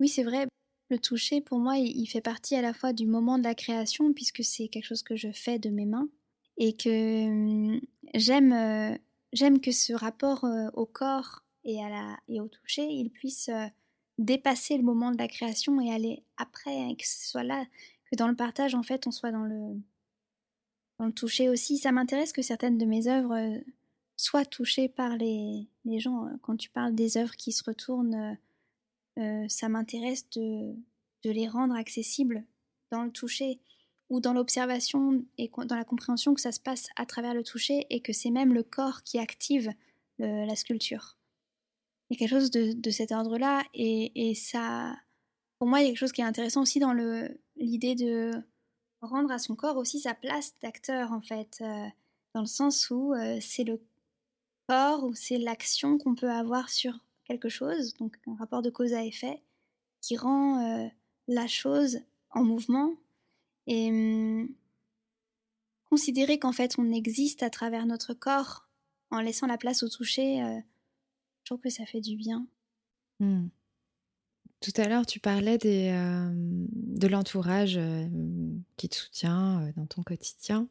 Oui, 0.00 0.08
c'est 0.08 0.22
vrai. 0.22 0.46
Le 0.88 0.98
toucher, 0.98 1.42
pour 1.42 1.58
moi, 1.58 1.76
il 1.76 2.06
fait 2.06 2.22
partie 2.22 2.56
à 2.56 2.62
la 2.62 2.72
fois 2.72 2.92
du 2.92 3.06
moment 3.06 3.38
de 3.38 3.44
la 3.44 3.54
création, 3.54 4.14
puisque 4.14 4.42
c'est 4.42 4.68
quelque 4.68 4.86
chose 4.86 5.02
que 5.02 5.16
je 5.16 5.30
fais 5.32 5.58
de 5.58 5.68
mes 5.68 5.84
mains, 5.86 6.08
et 6.56 6.74
que 6.74 7.26
hum, 7.26 7.80
j'aime, 8.14 8.52
euh, 8.52 8.96
j'aime 9.32 9.60
que 9.60 9.72
ce 9.72 9.92
rapport 9.92 10.44
euh, 10.44 10.68
au 10.74 10.86
corps 10.86 11.44
et, 11.64 11.82
à 11.82 11.88
la, 11.88 12.18
et 12.28 12.40
au 12.40 12.48
toucher, 12.48 12.86
il 12.86 13.10
puisse 13.10 13.48
euh, 13.48 13.66
dépasser 14.18 14.76
le 14.76 14.82
moment 14.82 15.10
de 15.10 15.18
la 15.18 15.28
création 15.28 15.80
et 15.80 15.92
aller 15.92 16.22
après, 16.36 16.78
hein, 16.78 16.94
que 16.98 17.06
ce 17.06 17.28
soit 17.28 17.44
là, 17.44 17.64
que 18.10 18.16
dans 18.16 18.28
le 18.28 18.36
partage, 18.36 18.74
en 18.74 18.82
fait, 18.82 19.06
on 19.06 19.10
soit 19.10 19.32
dans 19.32 19.44
le, 19.44 19.76
dans 20.98 21.06
le 21.06 21.12
toucher 21.12 21.48
aussi. 21.48 21.78
Ça 21.78 21.92
m'intéresse 21.92 22.32
que 22.32 22.42
certaines 22.42 22.78
de 22.78 22.84
mes 22.84 23.08
œuvres 23.08 23.60
soient 24.16 24.44
touchées 24.44 24.88
par 24.88 25.16
les, 25.16 25.68
les 25.84 26.00
gens. 26.00 26.28
Quand 26.42 26.56
tu 26.56 26.70
parles 26.70 26.94
des 26.94 27.16
œuvres 27.16 27.36
qui 27.36 27.52
se 27.52 27.64
retournent 27.64 28.36
euh, 29.18 29.46
ça 29.48 29.68
m'intéresse 29.68 30.28
de, 30.30 30.74
les 31.24 31.48
rendre 31.48 31.74
accessibles 31.74 32.44
dans 32.90 33.04
le 33.04 33.10
toucher 33.10 33.60
ou 34.10 34.20
dans 34.20 34.34
l'observation 34.34 35.24
et 35.38 35.50
dans 35.66 35.76
la 35.76 35.84
compréhension 35.84 36.34
que 36.34 36.40
ça 36.40 36.52
se 36.52 36.60
passe 36.60 36.88
à 36.96 37.06
travers 37.06 37.32
le 37.32 37.42
toucher 37.42 37.86
et 37.90 38.00
que 38.00 38.12
c'est 38.12 38.30
même 38.30 38.52
le 38.52 38.62
corps 38.62 39.02
qui 39.02 39.18
active 39.18 39.72
la 40.18 40.54
sculpture. 40.54 41.16
il 42.08 42.14
y 42.14 42.16
a 42.16 42.18
quelque 42.18 42.38
chose 42.38 42.50
de, 42.50 42.72
de 42.72 42.90
cet 42.90 43.10
ordre-là. 43.10 43.64
Et, 43.72 44.28
et, 44.30 44.34
ça, 44.34 44.94
pour 45.58 45.66
moi, 45.66 45.80
il 45.80 45.84
y 45.84 45.86
a 45.86 45.88
quelque 45.90 45.98
chose 45.98 46.12
qui 46.12 46.20
est 46.20 46.24
intéressant 46.24 46.62
aussi 46.62 46.78
dans 46.78 46.92
l'idée 47.56 47.94
de 47.94 48.32
rendre 49.06 49.30
à 49.30 49.38
son 49.38 49.54
corps 49.54 49.76
aussi 49.76 50.00
sa 50.00 50.14
place 50.14 50.54
d'acteur, 50.62 51.12
en 51.12 51.20
fait, 51.20 51.58
euh, 51.60 51.86
dans 52.34 52.40
le 52.40 52.46
sens 52.46 52.90
où 52.90 53.14
euh, 53.14 53.38
c'est 53.40 53.64
le 53.64 53.80
corps 54.68 55.04
ou 55.04 55.14
c'est 55.14 55.38
l'action 55.38 55.98
qu'on 55.98 56.14
peut 56.14 56.30
avoir 56.30 56.70
sur 56.70 56.98
quelque 57.24 57.48
chose, 57.48 57.94
donc 57.94 58.18
un 58.26 58.36
rapport 58.36 58.62
de 58.62 58.70
cause 58.70 58.92
à 58.92 59.04
effet, 59.04 59.42
qui 60.00 60.16
rend 60.16 60.60
euh, 60.60 60.88
la 61.28 61.46
chose 61.46 62.00
en 62.30 62.44
mouvement. 62.44 62.94
Et 63.66 63.88
hum, 63.88 64.48
considérer 65.88 66.38
qu'en 66.38 66.52
fait 66.52 66.74
on 66.78 66.90
existe 66.90 67.42
à 67.42 67.50
travers 67.50 67.86
notre 67.86 68.12
corps 68.12 68.68
en 69.10 69.20
laissant 69.20 69.46
la 69.46 69.56
place 69.56 69.82
au 69.82 69.88
toucher, 69.88 70.38
je 70.38 71.44
trouve 71.44 71.60
que 71.60 71.70
ça 71.70 71.86
fait 71.86 72.00
du 72.00 72.16
bien. 72.16 72.46
Mmh. 73.20 73.46
Tout 74.60 74.72
à 74.76 74.88
l'heure, 74.88 75.04
tu 75.04 75.20
parlais 75.20 75.58
euh, 75.64 76.30
de 76.32 77.06
l'entourage 77.06 77.76
euh, 77.76 78.06
qui 78.76 78.88
te 78.88 78.96
soutient 78.96 79.62
euh, 79.62 79.72
dans 79.76 79.86
ton 79.86 80.02
quotidien. 80.02 80.68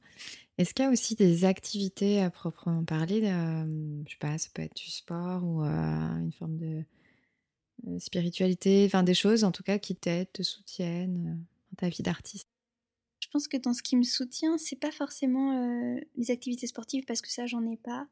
Est-ce 0.58 0.74
qu'il 0.74 0.84
y 0.84 0.88
a 0.88 0.92
aussi 0.92 1.16
des 1.16 1.46
activités 1.46 2.22
à 2.22 2.30
proprement 2.30 2.84
parler 2.84 3.22
Je 3.22 4.12
sais 4.12 4.18
pas, 4.20 4.38
ça 4.38 4.50
peut 4.54 4.62
être 4.62 4.76
du 4.76 4.90
sport 4.90 5.44
ou 5.44 5.62
une 5.62 6.32
forme 6.32 6.58
de 6.58 6.84
spiritualité, 8.00 8.84
enfin 8.86 9.02
des 9.02 9.16
choses 9.16 9.44
en 9.44 9.52
tout 9.52 9.64
cas 9.64 9.80
qui 9.80 9.96
t'aident, 9.96 10.32
te 10.32 10.44
soutiennent 10.44 11.44
dans 11.72 11.76
ta 11.78 11.90
vie 11.90 12.04
d'artiste? 12.04 12.48
Je 13.20 13.28
pense 13.30 13.48
que 13.48 13.58
dans 13.58 13.74
ce 13.74 13.82
qui 13.82 13.96
me 13.96 14.04
soutient, 14.04 14.60
c'est 14.60 14.80
pas 14.80 14.92
forcément 14.92 15.98
les 16.16 16.30
activités 16.30 16.68
sportives 16.68 17.06
parce 17.06 17.22
que 17.22 17.32
ça, 17.32 17.48
j'en 17.48 17.66
ai 17.66 17.78
pas. 17.78 18.08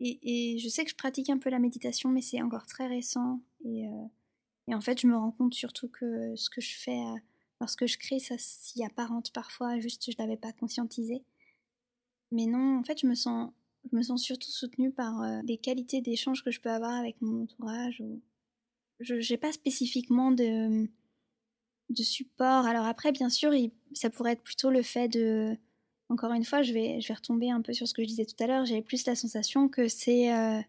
Et, 0.00 0.58
je 0.58 0.68
sais 0.68 0.84
que 0.84 0.90
je 0.90 0.96
pratique 0.96 1.30
un 1.30 1.38
peu 1.38 1.50
la 1.50 1.58
méditation, 1.58 2.10
mais 2.10 2.20
c'est 2.20 2.40
encore 2.42 2.66
très 2.66 2.86
récent. 2.86 3.40
Et, 3.64 3.86
euh, 3.86 4.74
en 4.74 4.80
fait, 4.80 5.00
je 5.00 5.06
me 5.06 5.16
rends 5.16 5.32
compte 5.32 5.54
surtout 5.54 5.88
que 5.88 6.36
ce 6.36 6.50
que 6.50 6.60
je 6.60 6.74
fais 6.76 6.98
euh, 6.98 7.16
lorsque 7.60 7.86
je 7.86 7.98
crée, 7.98 8.18
ça 8.18 8.36
s'y 8.38 8.84
apparente 8.84 9.32
parfois, 9.32 9.80
juste 9.80 10.04
je 10.06 10.16
ne 10.16 10.22
l'avais 10.22 10.36
pas 10.36 10.52
conscientisé. 10.52 11.24
Mais 12.30 12.46
non, 12.46 12.78
en 12.78 12.82
fait, 12.84 13.00
je 13.00 13.06
me 13.06 13.14
sens, 13.14 13.50
je 13.90 13.96
me 13.96 14.02
sens 14.02 14.22
surtout 14.22 14.50
soutenue 14.50 14.92
par 14.92 15.22
euh, 15.22 15.40
les 15.44 15.58
qualités 15.58 16.00
d'échange 16.00 16.44
que 16.44 16.50
je 16.50 16.60
peux 16.60 16.70
avoir 16.70 16.92
avec 16.92 17.20
mon 17.20 17.42
entourage. 17.42 18.02
Je 19.00 19.14
n'ai 19.14 19.38
pas 19.38 19.52
spécifiquement 19.52 20.30
de 20.30 20.88
support. 21.94 22.66
Alors 22.66 22.86
après, 22.86 23.12
bien 23.12 23.30
sûr, 23.30 23.52
ça 23.94 24.10
pourrait 24.10 24.32
être 24.32 24.42
plutôt 24.42 24.70
le 24.70 24.82
fait 24.82 25.08
de 25.08 25.56
encore 26.08 26.32
une 26.32 26.44
fois, 26.44 26.62
je 26.62 26.72
vais, 26.72 27.00
je 27.00 27.08
vais 27.08 27.14
retomber 27.14 27.50
un 27.50 27.60
peu 27.60 27.72
sur 27.72 27.86
ce 27.86 27.94
que 27.94 28.02
je 28.02 28.08
disais 28.08 28.24
tout 28.24 28.42
à 28.42 28.46
l'heure. 28.46 28.64
J'ai 28.64 28.80
plus 28.82 29.06
la 29.06 29.14
sensation 29.14 29.68
que 29.68 29.88
c'est 29.88 30.32
euh, 30.32 30.60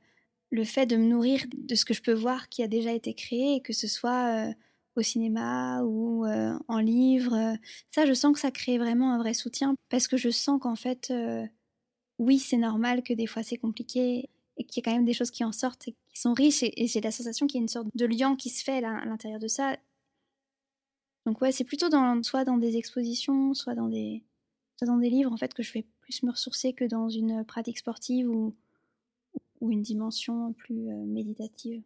le 0.52 0.64
fait 0.66 0.86
de 0.86 0.98
me 0.98 1.06
nourrir 1.06 1.46
de 1.54 1.76
ce 1.76 1.86
que 1.86 1.94
je 1.94 2.02
peux 2.02 2.14
voir 2.14 2.50
qui 2.50 2.62
a 2.62 2.68
déjà 2.68 2.92
été 2.92 3.14
créé, 3.14 3.62
que 3.62 3.74
ce 3.74 3.88
soit 3.88 4.50
euh, 4.50 4.54
au 4.96 5.02
cinéma 5.02 5.82
ou 5.84 6.26
euh, 6.26 6.58
en 6.68 6.80
livre. 6.80 7.56
Ça, 7.92 8.06
je 8.06 8.14
sens 8.14 8.34
que 8.34 8.40
ça 8.40 8.52
crée 8.52 8.78
vraiment 8.78 9.14
un 9.14 9.18
vrai 9.18 9.34
soutien 9.34 9.76
parce 9.90 10.08
que 10.08 10.18
je 10.18 10.30
sens 10.30 10.60
qu'en 10.60 10.76
fait, 10.76 11.14
oui, 12.20 12.40
c'est 12.40 12.58
normal 12.58 13.02
que 13.02 13.14
des 13.14 13.28
fois 13.28 13.44
c'est 13.44 13.58
compliqué 13.58 14.30
et 14.58 14.66
qu'il 14.66 14.84
y 14.84 14.88
a 14.88 14.92
quand 14.92 14.96
même 14.96 15.06
des 15.06 15.14
choses 15.14 15.32
qui 15.32 15.46
en 15.46 15.54
sortent 15.54 15.88
et 15.88 15.96
qui 16.14 16.20
sont 16.20 16.34
riches. 16.34 16.64
Et, 16.64 16.88
j'ai 16.88 17.00
la 17.00 17.12
sensation 17.12 17.48
qu'il 17.48 17.60
y 17.60 17.62
a 17.62 17.64
une 17.64 17.70
sorte 17.70 17.88
de 17.96 18.06
lien 18.06 18.36
qui 18.36 18.50
se 18.50 18.62
fait 18.62 18.84
à 18.84 19.06
l'intérieur 19.06 19.40
de 19.40 19.48
ça. 19.48 19.78
Donc 21.26 21.42
ouais, 21.42 21.54
c'est 21.54 21.64
plutôt 21.64 21.88
soit 22.24 22.44
dans 22.44 22.58
des 22.58 22.76
expositions, 22.76 23.54
soit 23.54 23.76
dans 23.76 23.88
des 23.88 24.24
dans 24.86 24.98
des 24.98 25.10
livres 25.10 25.32
en 25.32 25.38
fait 25.38 25.54
que 25.54 25.64
je 25.64 25.74
vais 25.74 25.86
plus 26.02 26.24
me 26.24 26.32
ressourcer 26.32 26.74
que 26.74 26.86
dans 26.86 27.10
une 27.10 27.44
pratique 27.46 27.80
sportive 27.80 28.30
ou, 28.30 28.56
ou 29.62 29.72
une 29.72 29.82
dimension 29.82 30.54
plus 30.54 30.90
euh, 30.90 31.06
méditative. 31.06 31.84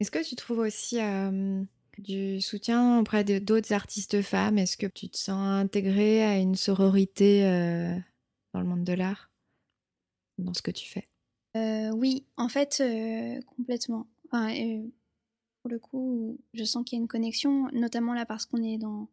Est-ce 0.00 0.10
que 0.10 0.24
tu 0.26 0.34
trouves 0.36 0.60
aussi 0.60 1.00
euh, 1.00 1.62
du 1.98 2.40
soutien 2.40 2.98
auprès 3.00 3.22
d'autres 3.24 3.72
artistes 3.72 4.22
femmes? 4.22 4.58
Est-ce 4.58 4.76
que 4.76 4.86
tu 4.86 5.08
te 5.08 5.18
sens 5.18 5.38
intégrée 5.38 6.24
à 6.24 6.38
une 6.38 6.54
sororité 6.54 7.44
euh, 7.44 7.94
dans 8.54 8.60
le 8.60 8.66
monde 8.66 8.84
de 8.84 8.94
l'art, 8.94 9.30
dans 10.38 10.54
ce 10.54 10.62
que 10.62 10.70
tu 10.70 10.88
fais? 10.88 11.06
Oui, 11.92 12.24
en 12.36 12.48
fait, 12.48 12.80
complètement. 13.56 14.06
Enfin, 14.30 14.54
pour 15.60 15.70
le 15.70 15.80
coup, 15.80 16.38
je 16.54 16.64
sens 16.64 16.84
qu'il 16.84 16.96
y 16.96 17.00
a 17.00 17.02
une 17.02 17.08
connexion, 17.08 17.68
notamment 17.72 18.14
là 18.14 18.24
parce 18.24 18.46
qu'on 18.46 18.62
est 18.62 18.78
dans, 18.78 19.08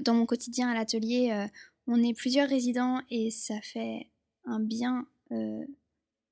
dans 0.00 0.14
mon 0.14 0.24
quotidien 0.24 0.70
à 0.70 0.74
l'atelier, 0.74 1.48
on 1.86 2.02
est 2.02 2.14
plusieurs 2.14 2.48
résidents 2.48 3.00
et 3.10 3.30
ça 3.30 3.60
fait 3.60 4.08
un 4.44 4.60
bien 4.60 5.06
euh, 5.32 5.64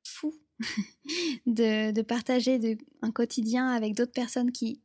fou 0.05 0.35
de, 1.47 2.03
partager 2.03 2.79
un 3.03 3.11
quotidien 3.11 3.69
avec 3.69 3.95
d'autres 3.95 4.13
personnes 4.13 4.53
qui, 4.53 4.81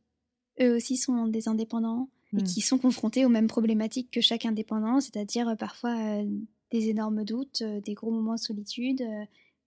eux 0.60 0.76
aussi, 0.76 0.96
sont 0.96 1.26
des 1.26 1.48
indépendants 1.48 2.08
et 2.32 2.42
hmm. 2.42 2.44
qui 2.44 2.60
sont 2.60 2.78
confrontés 2.78 3.24
aux 3.24 3.28
mêmes 3.28 3.46
problématiques 3.46 4.10
que 4.10 4.20
chaque 4.20 4.46
indépendant, 4.46 5.00
c'est-à-dire 5.00 5.48
euh, 5.48 5.54
parfois 5.54 5.96
euh, 5.96 6.24
des 6.72 6.88
énormes 6.88 7.24
doutes, 7.24 7.62
des 7.62 7.94
gros 7.94 8.10
moments 8.10 8.34
de 8.34 8.40
solitude, 8.40 9.02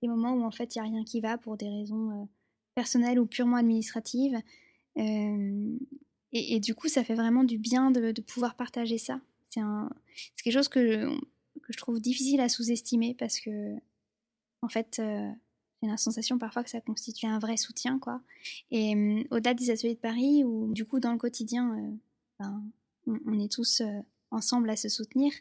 des 0.02 0.08
moments 0.08 0.34
où 0.34 0.44
en 0.44 0.52
fait 0.52 0.76
il 0.76 0.82
n'y 0.82 0.88
a 0.88 0.92
rien 0.92 1.04
qui 1.06 1.22
va 1.22 1.38
pour 1.38 1.56
des 1.56 1.70
raisons 1.70 2.28
personnelles 2.76 3.20
ou 3.20 3.26
purement 3.26 3.56
administratives. 3.56 4.38
Et, 4.98 6.60
du 6.60 6.76
coup, 6.76 6.90
ça 6.90 7.06
fait 7.06 7.16
vraiment 7.16 7.46
du 7.46 7.58
bien 7.58 7.90
de 7.90 8.22
pouvoir 8.22 8.56
partager 8.56 8.98
ça. 8.98 9.22
C'est 9.50 10.44
quelque 10.44 10.54
chose 10.54 10.70
que, 10.70 11.10
je 11.70 11.78
trouve 11.78 12.00
difficile 12.00 12.42
à 12.42 12.50
sous-estimer 12.50 13.14
parce 13.14 13.40
que, 13.40 13.76
en 14.62 14.70
fait, 14.70 15.00
euh, 15.00 15.32
j'ai 15.82 15.90
la 15.90 15.98
sensation 15.98 16.38
parfois 16.38 16.64
que 16.64 16.70
ça 16.70 16.82
constitue 16.82 17.28
un 17.28 17.40
vrai 17.40 17.58
soutien, 17.58 18.00
quoi. 18.00 18.22
Et 18.72 18.96
euh, 18.96 19.24
au-delà 19.32 19.54
des 19.54 19.70
ateliers 19.70 19.96
de 19.96 20.00
Paris, 20.00 20.44
où 20.44 20.74
du 20.74 20.86
coup, 20.86 21.00
dans 21.00 21.12
le 21.12 21.18
quotidien, 21.18 21.78
euh, 21.78 21.92
ben, 22.40 22.64
on, 23.08 23.40
est 23.40 23.52
tous 23.52 23.82
ensemble 24.32 24.70
à 24.70 24.76
se 24.76 24.90
soutenir, 24.90 25.32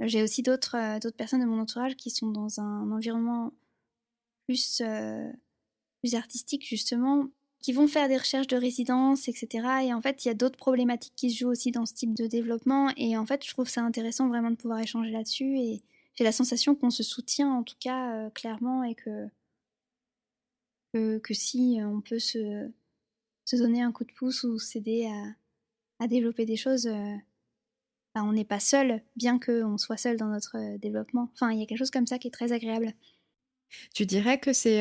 j'ai 0.00 0.22
aussi 0.22 0.42
d'autres 0.42 1.00
d'autres 1.00 1.16
personnes 1.16 1.40
de 1.40 1.46
mon 1.46 1.60
entourage 1.60 1.96
qui 1.96 2.10
sont 2.10 2.30
dans 2.30 2.60
un 2.60 2.90
environnement 2.92 3.52
plus, 4.46 4.82
plus 6.00 6.14
artistique, 6.14 6.66
justement, 6.66 7.28
qui 7.60 7.72
vont 7.72 7.88
faire 7.88 8.08
des 8.08 8.16
recherches 8.16 8.46
de 8.46 8.56
résidence, 8.56 9.28
etc. 9.28 9.66
Et 9.84 9.94
en 9.94 10.00
fait, 10.00 10.24
il 10.24 10.28
y 10.28 10.30
a 10.30 10.34
d'autres 10.34 10.56
problématiques 10.56 11.14
qui 11.16 11.30
se 11.30 11.38
jouent 11.38 11.50
aussi 11.50 11.72
dans 11.72 11.86
ce 11.86 11.94
type 11.94 12.14
de 12.14 12.26
développement. 12.26 12.90
Et 12.96 13.16
en 13.16 13.26
fait, 13.26 13.44
je 13.44 13.50
trouve 13.50 13.68
ça 13.68 13.82
intéressant 13.82 14.28
vraiment 14.28 14.50
de 14.50 14.56
pouvoir 14.56 14.80
échanger 14.80 15.10
là-dessus. 15.10 15.58
Et 15.58 15.82
j'ai 16.14 16.24
la 16.24 16.32
sensation 16.32 16.74
qu'on 16.74 16.90
se 16.90 17.02
soutient, 17.02 17.52
en 17.52 17.62
tout 17.62 17.76
cas, 17.80 18.14
euh, 18.14 18.30
clairement, 18.30 18.84
et 18.84 18.94
que, 18.94 19.28
que, 21.18 21.34
si 21.34 21.78
on 21.82 22.00
peut 22.00 22.18
se, 22.18 22.70
se 23.44 23.56
donner 23.56 23.82
un 23.82 23.92
coup 23.92 24.04
de 24.04 24.12
pouce 24.12 24.44
ou 24.44 24.58
s'aider 24.58 25.06
à, 25.06 26.04
à 26.04 26.08
développer 26.08 26.46
des 26.46 26.56
choses, 26.56 26.86
euh, 26.86 27.14
ben, 28.14 28.24
on 28.24 28.32
n'est 28.32 28.44
pas 28.44 28.60
seul, 28.60 29.02
bien 29.16 29.38
qu'on 29.38 29.78
soit 29.78 29.96
seul 29.96 30.16
dans 30.16 30.28
notre 30.28 30.56
euh, 30.56 30.78
développement. 30.78 31.30
Enfin, 31.34 31.50
il 31.52 31.58
y 31.58 31.62
a 31.62 31.66
quelque 31.66 31.78
chose 31.78 31.90
comme 31.90 32.06
ça 32.06 32.18
qui 32.18 32.28
est 32.28 32.32
très 32.32 32.52
agréable. 32.52 32.92
Tu 33.94 34.06
dirais 34.06 34.38
que 34.40 34.52
c'est 34.52 34.80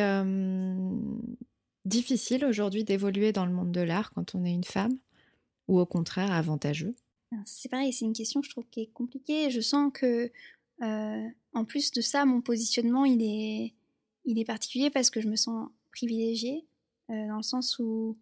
difficile 1.88 2.46
aujourd'hui 2.46 2.84
d'évoluer 2.84 3.32
dans 3.32 3.46
le 3.46 3.54
monde 3.54 3.72
de 3.72 3.82
l'art 3.82 4.12
quand 4.14 4.36
on 4.36 4.44
est 4.44 4.54
une 4.54 4.64
femme 4.64 4.98
ou 5.68 5.80
au 5.80 5.86
contraire 5.86 6.32
avantageux? 6.32 6.96
C'est 7.46 7.70
pareil, 7.70 7.92
c'est 7.92 8.06
une 8.06 8.14
question 8.14 8.42
je 8.42 8.50
trouve 8.50 8.68
qui 8.70 8.82
est 8.82 8.94
compliquée. 8.94 9.50
Je 9.50 9.62
sens 9.62 9.92
que 9.94 10.32
euh, 10.82 11.28
en 11.54 11.66
plus 11.66 11.92
de 11.92 12.02
ça, 12.02 12.26
mon 12.26 12.42
positionnement 12.42 13.06
il 13.06 13.22
est, 13.22 13.74
particulier 14.46 14.90
parce 14.90 15.10
que 15.10 15.20
je 15.22 15.28
me 15.28 15.36
sens 15.36 15.70
privilégiée 15.92 16.66
euh, 17.10 17.28
dans 17.28 17.38
le 17.38 17.44
sens 17.44 17.80
où, 17.80 18.18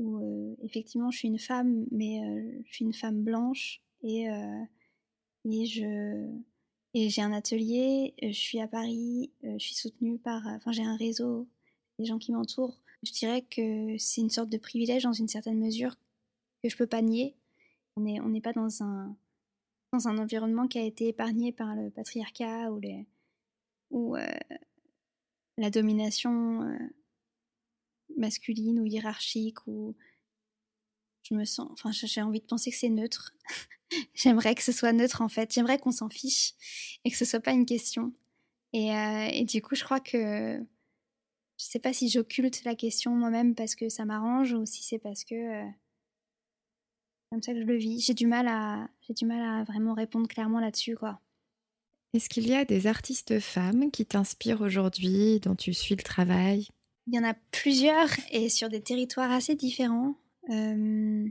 euh, 0.00 0.54
effectivement 0.62 1.10
je 1.10 1.18
suis 1.18 1.28
une 1.28 1.38
femme, 1.38 1.86
mais 1.90 2.20
je 2.64 2.72
suis 2.72 2.84
une 2.84 2.92
femme 2.92 3.22
blanche 3.22 3.82
et, 4.02 4.26
et 5.44 7.08
j'ai 7.08 7.22
un 7.22 7.32
atelier, 7.32 8.14
je 8.22 8.30
suis 8.32 8.60
à 8.60 8.68
Paris, 8.68 9.32
je 9.42 9.58
suis 9.58 9.74
soutenue 9.74 10.18
par, 10.18 10.46
enfin 10.46 10.70
j'ai 10.70 10.84
un 10.84 10.96
réseau, 10.96 11.48
des 11.98 12.04
gens 12.04 12.18
qui 12.18 12.32
m'entourent 12.32 12.78
je 13.02 13.12
dirais 13.12 13.42
que 13.42 13.96
c'est 13.98 14.20
une 14.20 14.30
sorte 14.30 14.48
de 14.48 14.58
privilège 14.58 15.04
dans 15.04 15.12
une 15.12 15.28
certaine 15.28 15.58
mesure 15.58 15.96
que 16.62 16.68
je 16.68 16.76
peux 16.76 16.86
pas 16.86 17.02
nier. 17.02 17.36
On 17.96 18.00
n'est 18.00 18.40
pas 18.40 18.52
dans 18.52 18.82
un, 18.82 19.16
dans 19.92 20.08
un 20.08 20.18
environnement 20.18 20.68
qui 20.68 20.78
a 20.78 20.84
été 20.84 21.08
épargné 21.08 21.52
par 21.52 21.74
le 21.74 21.90
patriarcat 21.90 22.70
ou, 23.90 24.16
euh, 24.16 24.26
la 25.56 25.70
domination 25.70 26.62
euh, 26.62 26.78
masculine 28.16 28.80
ou 28.80 28.86
hiérarchique 28.86 29.66
ou 29.66 29.96
je 31.22 31.34
me 31.34 31.44
sens 31.44 31.68
enfin 31.72 31.90
j'ai 31.92 32.22
envie 32.22 32.40
de 32.40 32.46
penser 32.46 32.70
que 32.70 32.76
c'est 32.76 32.88
neutre. 32.88 33.34
J'aimerais 34.14 34.54
que 34.54 34.62
ce 34.62 34.72
soit 34.72 34.92
neutre 34.92 35.22
en 35.22 35.28
fait. 35.28 35.52
J'aimerais 35.52 35.78
qu'on 35.78 35.90
s'en 35.90 36.08
fiche 36.08 36.54
et 37.04 37.10
que 37.10 37.16
ce 37.16 37.24
soit 37.24 37.40
pas 37.40 37.52
une 37.52 37.66
question. 37.66 38.12
Et, 38.72 38.94
euh, 38.94 39.28
et 39.32 39.44
du 39.44 39.62
coup 39.62 39.74
je 39.74 39.82
crois 39.82 40.00
que 40.00 40.64
je 41.58 41.64
sais 41.64 41.78
pas 41.78 41.92
si 41.92 42.08
j'occulte 42.08 42.64
la 42.64 42.74
question 42.74 43.10
moi-même 43.10 43.54
parce 43.54 43.74
que 43.74 43.88
ça 43.88 44.04
m'arrange 44.04 44.52
ou 44.52 44.64
si 44.64 44.82
c'est 44.82 44.98
parce 44.98 45.24
que 45.24 45.34
euh, 45.34 45.68
comme 47.30 47.42
ça 47.42 47.52
que 47.52 47.60
je 47.60 47.64
le 47.66 47.76
vis. 47.76 48.00
J'ai 48.00 48.14
du 48.14 48.26
mal 48.26 48.46
à 48.48 48.88
j'ai 49.02 49.14
du 49.14 49.26
mal 49.26 49.42
à 49.42 49.64
vraiment 49.64 49.94
répondre 49.94 50.28
clairement 50.28 50.60
là-dessus 50.60 50.96
quoi. 50.96 51.20
Est-ce 52.14 52.28
qu'il 52.28 52.48
y 52.48 52.54
a 52.54 52.64
des 52.64 52.86
artistes 52.86 53.38
femmes 53.38 53.90
qui 53.90 54.06
t'inspirent 54.06 54.62
aujourd'hui, 54.62 55.40
dont 55.40 55.54
tu 55.54 55.74
suis 55.74 55.94
le 55.94 56.02
travail? 56.02 56.68
Il 57.06 57.14
y 57.14 57.18
en 57.18 57.24
a 57.24 57.34
plusieurs 57.52 58.08
et 58.30 58.48
sur 58.48 58.70
des 58.70 58.80
territoires 58.80 59.30
assez 59.30 59.54
différents. 59.56 60.14
Euh, 60.48 61.28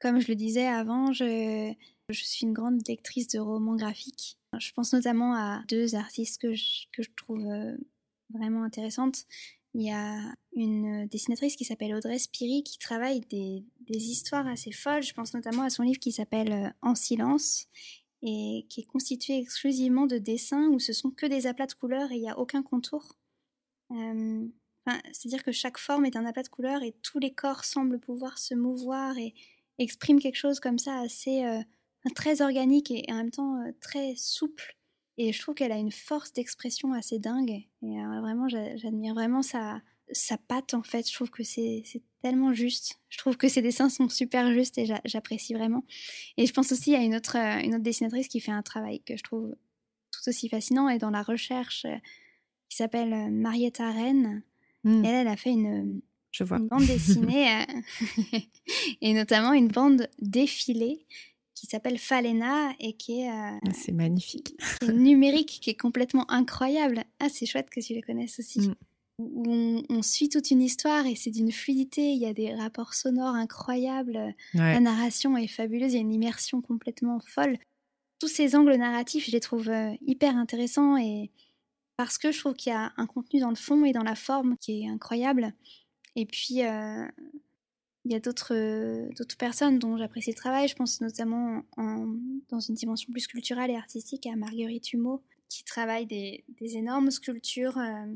comme 0.00 0.20
je 0.20 0.28
le 0.28 0.34
disais 0.34 0.66
avant, 0.66 1.12
je, 1.12 1.72
je, 2.10 2.24
suis 2.24 2.44
une 2.44 2.52
grande 2.52 2.86
lectrice 2.86 3.28
de 3.28 3.38
romans 3.38 3.76
graphiques. 3.76 4.38
Je 4.58 4.72
pense 4.72 4.92
notamment 4.92 5.34
à 5.34 5.62
deux 5.68 5.94
artistes 5.94 6.42
que 6.42 6.52
je, 6.52 6.86
que 6.92 7.02
je 7.02 7.10
trouve 7.16 7.46
euh, 7.46 7.74
vraiment 8.34 8.62
intéressantes. 8.64 9.24
Il 9.74 9.82
y 9.82 9.90
a 9.90 10.34
une 10.54 11.06
dessinatrice 11.06 11.56
qui 11.56 11.64
s'appelle 11.64 11.94
Audrey 11.94 12.18
Spiri 12.18 12.62
qui 12.62 12.78
travaille 12.78 13.20
des, 13.20 13.64
histoires 13.88 14.46
assez 14.46 14.72
folles. 14.72 15.02
Je 15.02 15.14
pense 15.14 15.34
notamment 15.34 15.62
à 15.62 15.70
son 15.70 15.82
livre 15.82 15.98
qui 15.98 16.12
s'appelle 16.12 16.52
euh, 16.52 16.68
En 16.82 16.94
silence 16.94 17.68
et 18.22 18.66
qui 18.68 18.80
est 18.80 18.86
constitué 18.86 19.38
exclusivement 19.38 20.06
de 20.06 20.18
dessins 20.18 20.68
où 20.68 20.78
ce 20.78 20.92
sont 20.92 21.10
que 21.10 21.26
des 21.26 21.46
aplats 21.46 21.66
de 21.66 21.74
couleurs 21.74 22.12
et 22.12 22.16
il 22.16 22.22
n'y 22.22 22.30
a 22.30 22.38
aucun 22.38 22.62
contour. 22.62 23.16
Euh, 23.90 24.46
C'est-à-dire 25.12 25.42
que 25.42 25.52
chaque 25.52 25.78
forme 25.78 26.04
est 26.04 26.16
un 26.16 26.24
aplat 26.24 26.42
de 26.42 26.48
couleurs 26.48 26.82
et 26.82 26.94
tous 27.02 27.18
les 27.18 27.32
corps 27.32 27.64
semblent 27.64 27.98
pouvoir 27.98 28.38
se 28.38 28.54
mouvoir 28.54 29.18
et 29.18 29.34
expriment 29.78 30.20
quelque 30.20 30.36
chose 30.36 30.60
comme 30.60 30.78
ça 30.78 31.00
assez 31.00 31.44
euh, 31.44 31.60
très 32.14 32.42
organique 32.42 32.90
et 32.90 33.04
en 33.08 33.16
même 33.16 33.30
temps 33.30 33.60
euh, 33.60 33.72
très 33.80 34.14
souple. 34.16 34.76
Et 35.22 35.32
je 35.32 35.40
trouve 35.40 35.54
qu'elle 35.54 35.70
a 35.70 35.78
une 35.78 35.92
force 35.92 36.32
d'expression 36.32 36.92
assez 36.94 37.20
dingue. 37.20 37.50
Et 37.50 37.66
euh, 37.82 38.20
vraiment, 38.20 38.48
j'admire 38.48 39.14
vraiment 39.14 39.42
sa, 39.42 39.80
sa 40.10 40.36
patte 40.36 40.74
en 40.74 40.82
fait. 40.82 41.08
Je 41.08 41.14
trouve 41.14 41.30
que 41.30 41.44
c'est 41.44 41.84
tellement 42.22 42.52
juste. 42.52 43.00
Je 43.08 43.18
trouve 43.18 43.36
que 43.36 43.48
ses 43.48 43.62
dessins 43.62 43.88
sont 43.88 44.08
super 44.08 44.52
justes 44.52 44.78
et 44.78 44.86
j'apprécie 45.04 45.54
vraiment. 45.54 45.84
Et 46.36 46.46
je 46.46 46.52
pense 46.52 46.72
aussi 46.72 46.96
à 46.96 47.02
une 47.02 47.14
autre, 47.14 47.36
euh, 47.36 47.60
une 47.62 47.74
autre 47.74 47.84
dessinatrice 47.84 48.26
qui 48.26 48.40
fait 48.40 48.50
un 48.50 48.62
travail 48.62 49.00
que 49.00 49.16
je 49.16 49.22
trouve 49.22 49.54
tout 50.10 50.28
aussi 50.28 50.48
fascinant 50.48 50.88
et 50.88 50.98
dans 50.98 51.10
la 51.10 51.22
recherche 51.22 51.84
euh, 51.84 51.96
qui 52.68 52.76
s'appelle 52.76 53.30
Marietta 53.30 53.92
Rennes. 53.92 54.42
Mmh. 54.82 55.04
Elle, 55.04 55.14
elle 55.14 55.28
a 55.28 55.36
fait 55.36 55.52
une, 55.52 56.00
je 56.32 56.42
vois. 56.42 56.58
une 56.58 56.66
bande 56.66 56.86
dessinée 56.86 57.64
et 59.00 59.14
notamment 59.14 59.52
une 59.52 59.68
bande 59.68 60.08
défilée 60.18 61.06
qui 61.62 61.68
s'appelle 61.68 61.96
Falena 61.96 62.72
et 62.80 62.94
qui 62.94 63.20
est. 63.20 63.28
Ah, 63.30 63.56
c'est 63.72 63.92
magnifique. 63.92 64.56
Qui 64.80 64.90
est 64.90 64.92
numérique, 64.92 65.60
qui 65.62 65.70
est 65.70 65.80
complètement 65.80 66.28
incroyable. 66.28 67.04
Ah, 67.20 67.28
c'est 67.28 67.46
chouette 67.46 67.70
que 67.70 67.78
tu 67.78 67.94
le 67.94 68.02
connaisses 68.02 68.40
aussi. 68.40 68.60
Mmh 68.60 68.74
où 69.18 69.84
on, 69.88 70.02
suit 70.02 70.28
toute 70.28 70.50
une 70.50 70.62
histoire 70.62 71.06
et 71.06 71.14
c'est 71.14 71.30
d'une 71.30 71.52
fluidité, 71.52 72.10
il 72.10 72.18
y 72.18 72.26
a 72.26 72.32
des 72.32 72.54
rapports 72.56 72.94
sonores 72.94 73.36
incroyables, 73.36 74.34
la 74.54 74.80
narration 74.80 75.36
est 75.36 75.46
fabuleuse, 75.46 75.92
il 75.92 75.96
y 75.96 75.98
a 75.98 76.00
une 76.00 76.12
immersion 76.12 76.60
complètement 76.60 77.20
folle. 77.20 77.58
Tous 78.18 78.26
ces 78.26 78.56
angles 78.56 78.74
narratifs, 78.74 79.26
je 79.26 79.30
les 79.30 79.38
trouve 79.38 79.68
euh, 79.68 79.92
hyper 80.04 80.36
intéressants 80.36 80.96
et 80.96 81.30
parce 81.96 82.18
que 82.18 82.32
je 82.32 82.40
trouve 82.40 82.54
qu'il 82.54 82.72
y 82.72 82.74
a 82.74 82.92
un 82.96 83.06
contenu 83.06 83.38
dans 83.38 83.50
le 83.50 83.54
fond 83.54 83.84
et 83.84 83.92
dans 83.92 84.02
la 84.02 84.16
forme 84.16 84.56
qui 84.58 84.82
est 84.82 84.88
incroyable. 84.88 85.52
Et 86.16 86.26
puis, 86.26 86.64
euh, 86.64 87.06
il 88.04 88.12
y 88.12 88.14
a 88.14 88.20
d'autres 88.20 89.08
d'autres 89.16 89.36
personnes 89.36 89.78
dont 89.78 89.96
j'apprécie 89.96 90.30
le 90.30 90.36
travail. 90.36 90.68
Je 90.68 90.74
pense 90.74 91.00
notamment 91.00 91.62
dans 91.76 92.60
une 92.60 92.74
dimension 92.74 93.12
plus 93.12 93.26
culturelle 93.26 93.70
et 93.70 93.76
artistique 93.76 94.26
à 94.26 94.36
Marguerite 94.36 94.92
Humeau, 94.92 95.22
qui 95.48 95.64
travaille 95.64 96.06
des, 96.06 96.44
énormes 96.60 97.10
sculptures 97.10 97.78
euh, 97.78 98.06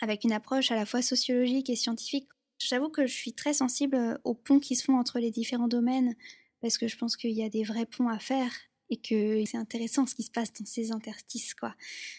avec 0.00 0.24
une 0.24 0.32
approche 0.32 0.70
à 0.70 0.76
la 0.76 0.86
fois 0.86 1.02
sociologique 1.02 1.70
et 1.70 1.76
scientifique. 1.76 2.28
J'avoue 2.58 2.90
que 2.90 3.06
je 3.06 3.12
suis 3.12 3.32
très 3.32 3.54
sensible 3.54 3.96
euh, 3.96 4.18
aux 4.24 4.34
ponts 4.34 4.60
qui 4.60 4.76
se 4.76 4.84
font 4.84 4.98
entre 4.98 5.18
les 5.18 5.30
différents 5.30 5.68
domaines, 5.68 6.14
parce 6.60 6.78
que 6.78 6.88
je 6.88 6.96
pense 6.96 7.16
qu'il 7.16 7.32
y 7.32 7.42
a 7.42 7.48
des 7.48 7.64
vrais 7.64 7.86
ponts 7.86 8.08
à 8.08 8.18
faire 8.18 8.52
et 8.90 8.96
que 8.96 9.44
c'est 9.46 9.56
intéressant 9.56 10.04
ce 10.04 10.14
qui 10.14 10.24
se 10.24 10.30
passe 10.30 10.52
dans 10.52 10.66
ces 10.66 10.92
interstices. 10.92 11.54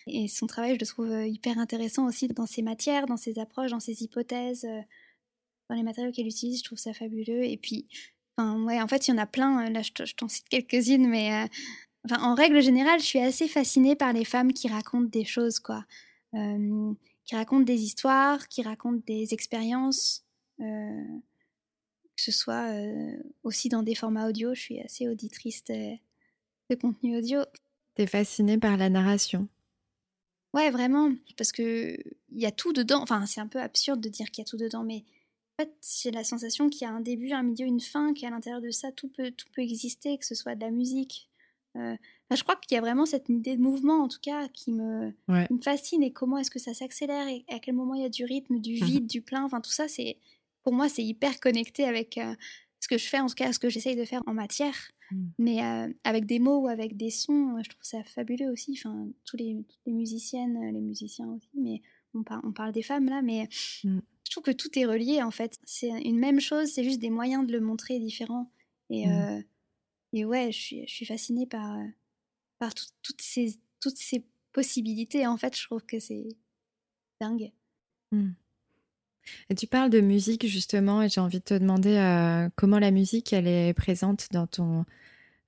Et 0.07 0.27
son 0.27 0.47
travail, 0.47 0.75
je 0.75 0.79
le 0.79 0.85
trouve 0.85 1.11
euh, 1.11 1.27
hyper 1.27 1.59
intéressant 1.59 2.07
aussi 2.07 2.27
dans 2.29 2.45
ses 2.45 2.61
matières, 2.61 3.05
dans 3.05 3.17
ses 3.17 3.39
approches, 3.39 3.71
dans 3.71 3.79
ses 3.81 4.03
hypothèses, 4.03 4.65
euh, 4.65 4.81
dans 5.71 5.77
les 5.77 5.83
matériaux 5.83 6.11
qu'elle 6.11 6.27
utilise, 6.27 6.59
je 6.59 6.63
trouve 6.63 6.77
ça 6.77 6.93
fabuleux. 6.93 7.43
Et 7.43 7.57
puis, 7.57 7.87
enfin, 8.37 8.63
ouais, 8.63 8.81
en 8.81 8.87
fait, 8.87 9.07
il 9.07 9.11
y 9.11 9.13
en 9.13 9.17
a 9.17 9.25
plein, 9.25 9.69
là, 9.69 9.81
je 9.81 10.13
t'en 10.13 10.27
cite 10.27 10.47
quelques-unes, 10.49 11.07
mais 11.07 11.47
enfin, 12.05 12.21
en 12.21 12.35
règle 12.35 12.61
générale, 12.61 12.99
je 12.99 13.05
suis 13.05 13.19
assez 13.19 13.47
fascinée 13.47 13.95
par 13.95 14.13
les 14.13 14.25
femmes 14.25 14.53
qui 14.53 14.67
racontent 14.67 15.09
des 15.09 15.25
choses, 15.25 15.59
quoi 15.59 15.85
qui 17.31 17.35
racontent 17.35 17.63
des 17.63 17.81
histoires, 17.81 18.47
qui 18.49 18.61
racontent 18.61 19.01
des 19.05 19.33
expériences, 19.33 20.25
euh, 20.59 21.19
que 22.15 22.21
ce 22.21 22.31
soit 22.31 22.73
euh, 22.73 23.15
aussi 23.43 23.69
dans 23.69 23.83
des 23.83 23.95
formats 23.95 24.27
audio. 24.27 24.53
Je 24.53 24.59
suis 24.59 24.79
assez 24.81 25.07
auditrice 25.07 25.63
de, 25.63 25.95
contenu 26.75 27.17
audio. 27.17 27.41
T'es 27.95 28.07
fascinée 28.07 28.57
par 28.57 28.77
la 28.77 28.89
narration 28.89 29.47
Ouais, 30.53 30.69
vraiment, 30.71 31.13
parce 31.37 31.53
que 31.53 31.97
il 32.31 32.41
y 32.41 32.45
a 32.45 32.51
tout 32.51 32.73
dedans. 32.73 33.01
Enfin, 33.01 33.25
c'est 33.25 33.39
un 33.39 33.47
peu 33.47 33.61
absurde 33.61 34.01
de 34.01 34.09
dire 34.09 34.29
qu'il 34.31 34.41
y 34.41 34.45
a 34.45 34.49
tout 34.49 34.57
dedans, 34.57 34.83
mais 34.83 35.05
fait, 35.65 35.71
j'ai 36.03 36.11
la 36.11 36.23
sensation 36.23 36.69
qu'il 36.69 36.87
y 36.87 36.89
a 36.89 36.93
un 36.93 37.01
début, 37.01 37.31
un 37.31 37.43
milieu, 37.43 37.65
une 37.65 37.81
fin, 37.81 38.13
qu'à 38.13 38.29
l'intérieur 38.29 38.61
de 38.61 38.71
ça, 38.71 38.91
tout 38.91 39.09
peut, 39.09 39.31
tout 39.31 39.47
peut 39.53 39.61
exister, 39.61 40.17
que 40.17 40.25
ce 40.25 40.35
soit 40.35 40.55
de 40.55 40.61
la 40.61 40.71
musique, 40.71 41.29
euh, 41.77 41.95
je 42.29 42.43
crois 42.43 42.55
qu'il 42.55 42.75
y 42.75 42.77
a 42.77 42.81
vraiment 42.81 43.05
cette 43.05 43.29
idée 43.29 43.55
de 43.55 43.61
mouvement, 43.61 44.03
en 44.03 44.07
tout 44.07 44.19
cas, 44.21 44.47
qui 44.49 44.71
me, 44.71 45.13
me 45.27 45.61
fascine. 45.61 46.03
Et 46.03 46.11
comment 46.11 46.37
est-ce 46.37 46.51
que 46.51 46.59
ça 46.59 46.73
s'accélère 46.73 47.27
et 47.27 47.45
à 47.49 47.59
quel 47.59 47.75
moment 47.75 47.93
il 47.93 48.01
y 48.01 48.05
a 48.05 48.09
du 48.09 48.23
rythme, 48.23 48.59
du 48.59 48.81
mmh 48.81 48.85
vide, 48.85 49.07
du 49.07 49.21
plein. 49.21 49.43
Enfin, 49.43 49.61
tout 49.61 49.71
ça, 49.71 49.87
c'est 49.87 50.17
pour 50.63 50.73
moi, 50.73 50.89
c'est 50.89 51.03
hyper 51.03 51.39
connecté 51.39 51.85
avec 51.85 52.17
euh, 52.17 52.35
ce 52.79 52.87
que 52.87 52.97
je 52.97 53.07
fais, 53.07 53.19
en 53.19 53.27
tout 53.27 53.35
cas, 53.35 53.51
ce 53.51 53.59
que 53.59 53.69
j'essaye 53.69 53.95
de 53.95 54.05
faire 54.05 54.21
en 54.27 54.33
matière. 54.33 54.75
Mmh. 55.11 55.25
Mais 55.39 55.63
euh, 55.63 55.93
avec 56.03 56.25
des 56.25 56.39
mots 56.39 56.59
ou 56.59 56.67
avec 56.67 56.95
des 56.95 57.09
sons, 57.09 57.57
je 57.63 57.69
trouve 57.69 57.83
ça 57.83 58.03
fabuleux 58.03 58.49
aussi. 58.51 58.77
Enfin, 58.77 59.07
tous 59.25 59.37
les, 59.37 59.57
toutes 59.67 59.81
les 59.85 59.93
musiciennes, 59.93 60.71
les 60.73 60.81
musiciens 60.81 61.27
aussi. 61.27 61.49
Mais 61.55 61.81
on, 62.13 62.23
on 62.43 62.51
parle 62.51 62.71
des 62.71 62.83
femmes 62.83 63.09
là, 63.09 63.21
mais 63.21 63.49
mmh. 63.83 63.99
Je 64.31 64.35
trouve 64.35 64.45
que 64.45 64.57
tout 64.57 64.79
est 64.79 64.85
relié 64.85 65.21
en 65.21 65.29
fait. 65.29 65.59
C'est 65.65 65.89
une 65.89 66.17
même 66.17 66.39
chose, 66.39 66.71
c'est 66.71 66.85
juste 66.85 67.01
des 67.01 67.09
moyens 67.09 67.45
de 67.45 67.51
le 67.51 67.59
montrer 67.59 67.99
différents. 67.99 68.49
Et, 68.89 69.03
et 70.13 70.23
ouais, 70.23 70.53
je 70.53 70.57
suis, 70.57 70.87
je 70.87 70.93
suis 70.93 71.05
fascinée 71.05 71.45
par 71.45 71.77
par 72.57 72.73
toutes, 72.73 73.21
ces, 73.21 73.59
toutes 73.81 73.97
ces 73.97 74.23
possibilités. 74.53 75.27
En 75.27 75.35
fait, 75.35 75.57
je 75.57 75.65
trouve 75.65 75.83
que 75.83 75.99
c'est 75.99 76.29
dingue. 77.19 77.51
Mmh. 78.13 78.29
Et 79.49 79.55
tu 79.55 79.67
parles 79.67 79.89
de 79.89 79.99
musique 79.99 80.47
justement, 80.47 81.01
et 81.01 81.09
j'ai 81.09 81.19
envie 81.19 81.39
de 81.39 81.43
te 81.43 81.53
demander 81.53 81.97
euh, 81.97 82.47
comment 82.55 82.79
la 82.79 82.91
musique 82.91 83.33
elle 83.33 83.47
est 83.47 83.73
présente 83.73 84.29
dans 84.31 84.47
ton 84.47 84.85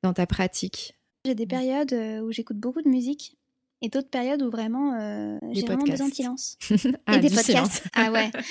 dans 0.01 0.13
ta 0.13 0.27
pratique? 0.27 0.97
J'ai 1.23 1.35
des 1.35 1.47
périodes 1.47 1.93
euh, 1.93 2.19
où 2.19 2.33
j'écoute 2.33 2.57
beaucoup 2.57 2.81
de 2.81 2.89
musique 2.89 3.37
et 3.83 3.89
d'autres 3.89 4.09
périodes 4.09 4.41
où 4.41 4.49
vraiment 4.49 4.99
euh, 4.99 5.37
j'ai 5.51 5.61
vraiment 5.61 5.83
besoin 5.83 6.09
de 6.09 6.13
silence. 6.13 6.57
ah, 7.05 7.17
et 7.17 7.19
des 7.19 7.29
podcasts. 7.29 7.83
Ah 7.93 8.11
ouais. 8.11 8.31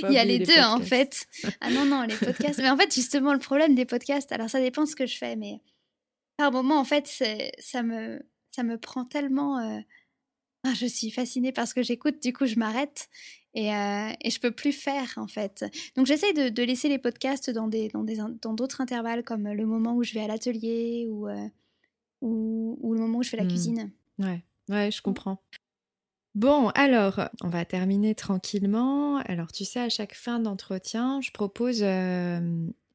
Il 0.08 0.12
y 0.12 0.18
a 0.18 0.24
les, 0.24 0.40
deux 0.40 0.60
en 0.60 0.80
fait. 0.80 1.26
Ah 1.60 1.70
non 1.70 1.84
non 1.84 2.02
les 2.02 2.16
podcasts. 2.16 2.58
Mais 2.58 2.70
en 2.70 2.76
fait 2.76 2.92
justement 2.92 3.32
le 3.32 3.38
problème 3.38 3.76
des 3.76 3.84
podcasts, 3.84 4.32
alors 4.32 4.50
ça 4.50 4.60
dépend 4.60 4.86
ce 4.86 4.96
que 4.96 5.06
je 5.06 5.16
fais, 5.16 5.36
mais 5.36 5.60
par 6.36 6.52
moment, 6.52 6.78
en 6.78 6.84
fait, 6.84 7.06
ça 7.58 7.82
me, 7.82 8.20
ça 8.50 8.62
me 8.62 8.78
prend 8.78 9.04
tellement. 9.04 9.58
Euh, 9.58 9.80
ah, 10.64 10.74
je 10.74 10.86
suis 10.86 11.10
fascinée 11.10 11.52
parce 11.52 11.72
que 11.74 11.82
j'écoute, 11.82 12.22
du 12.22 12.32
coup, 12.32 12.46
je 12.46 12.56
m'arrête 12.56 13.08
et, 13.54 13.74
euh, 13.74 14.10
et 14.20 14.30
je 14.30 14.40
peux 14.40 14.52
plus 14.52 14.72
faire, 14.72 15.14
en 15.16 15.26
fait. 15.26 15.64
Donc, 15.96 16.06
j'essaie 16.06 16.32
de, 16.32 16.48
de, 16.48 16.62
laisser 16.62 16.88
les 16.88 16.98
podcasts 16.98 17.50
dans 17.50 17.68
des, 17.68 17.88
dans 17.88 18.04
des, 18.04 18.18
dans 18.40 18.54
d'autres 18.54 18.80
intervalles, 18.80 19.24
comme 19.24 19.48
le 19.52 19.66
moment 19.66 19.94
où 19.94 20.04
je 20.04 20.14
vais 20.14 20.20
à 20.20 20.28
l'atelier 20.28 21.06
ou, 21.08 21.28
euh, 21.28 21.48
ou, 22.22 22.78
ou, 22.80 22.94
le 22.94 23.00
moment 23.00 23.18
où 23.18 23.22
je 23.22 23.28
fais 23.28 23.36
la 23.36 23.44
mmh. 23.44 23.48
cuisine. 23.48 23.92
Ouais, 24.18 24.42
ouais, 24.70 24.90
je 24.90 25.02
comprends. 25.02 25.42
Bon, 26.34 26.68
alors, 26.70 27.28
on 27.42 27.50
va 27.50 27.66
terminer 27.66 28.14
tranquillement. 28.14 29.18
Alors, 29.18 29.52
tu 29.52 29.66
sais, 29.66 29.80
à 29.80 29.90
chaque 29.90 30.14
fin 30.14 30.40
d'entretien, 30.40 31.20
je 31.20 31.30
propose 31.30 31.84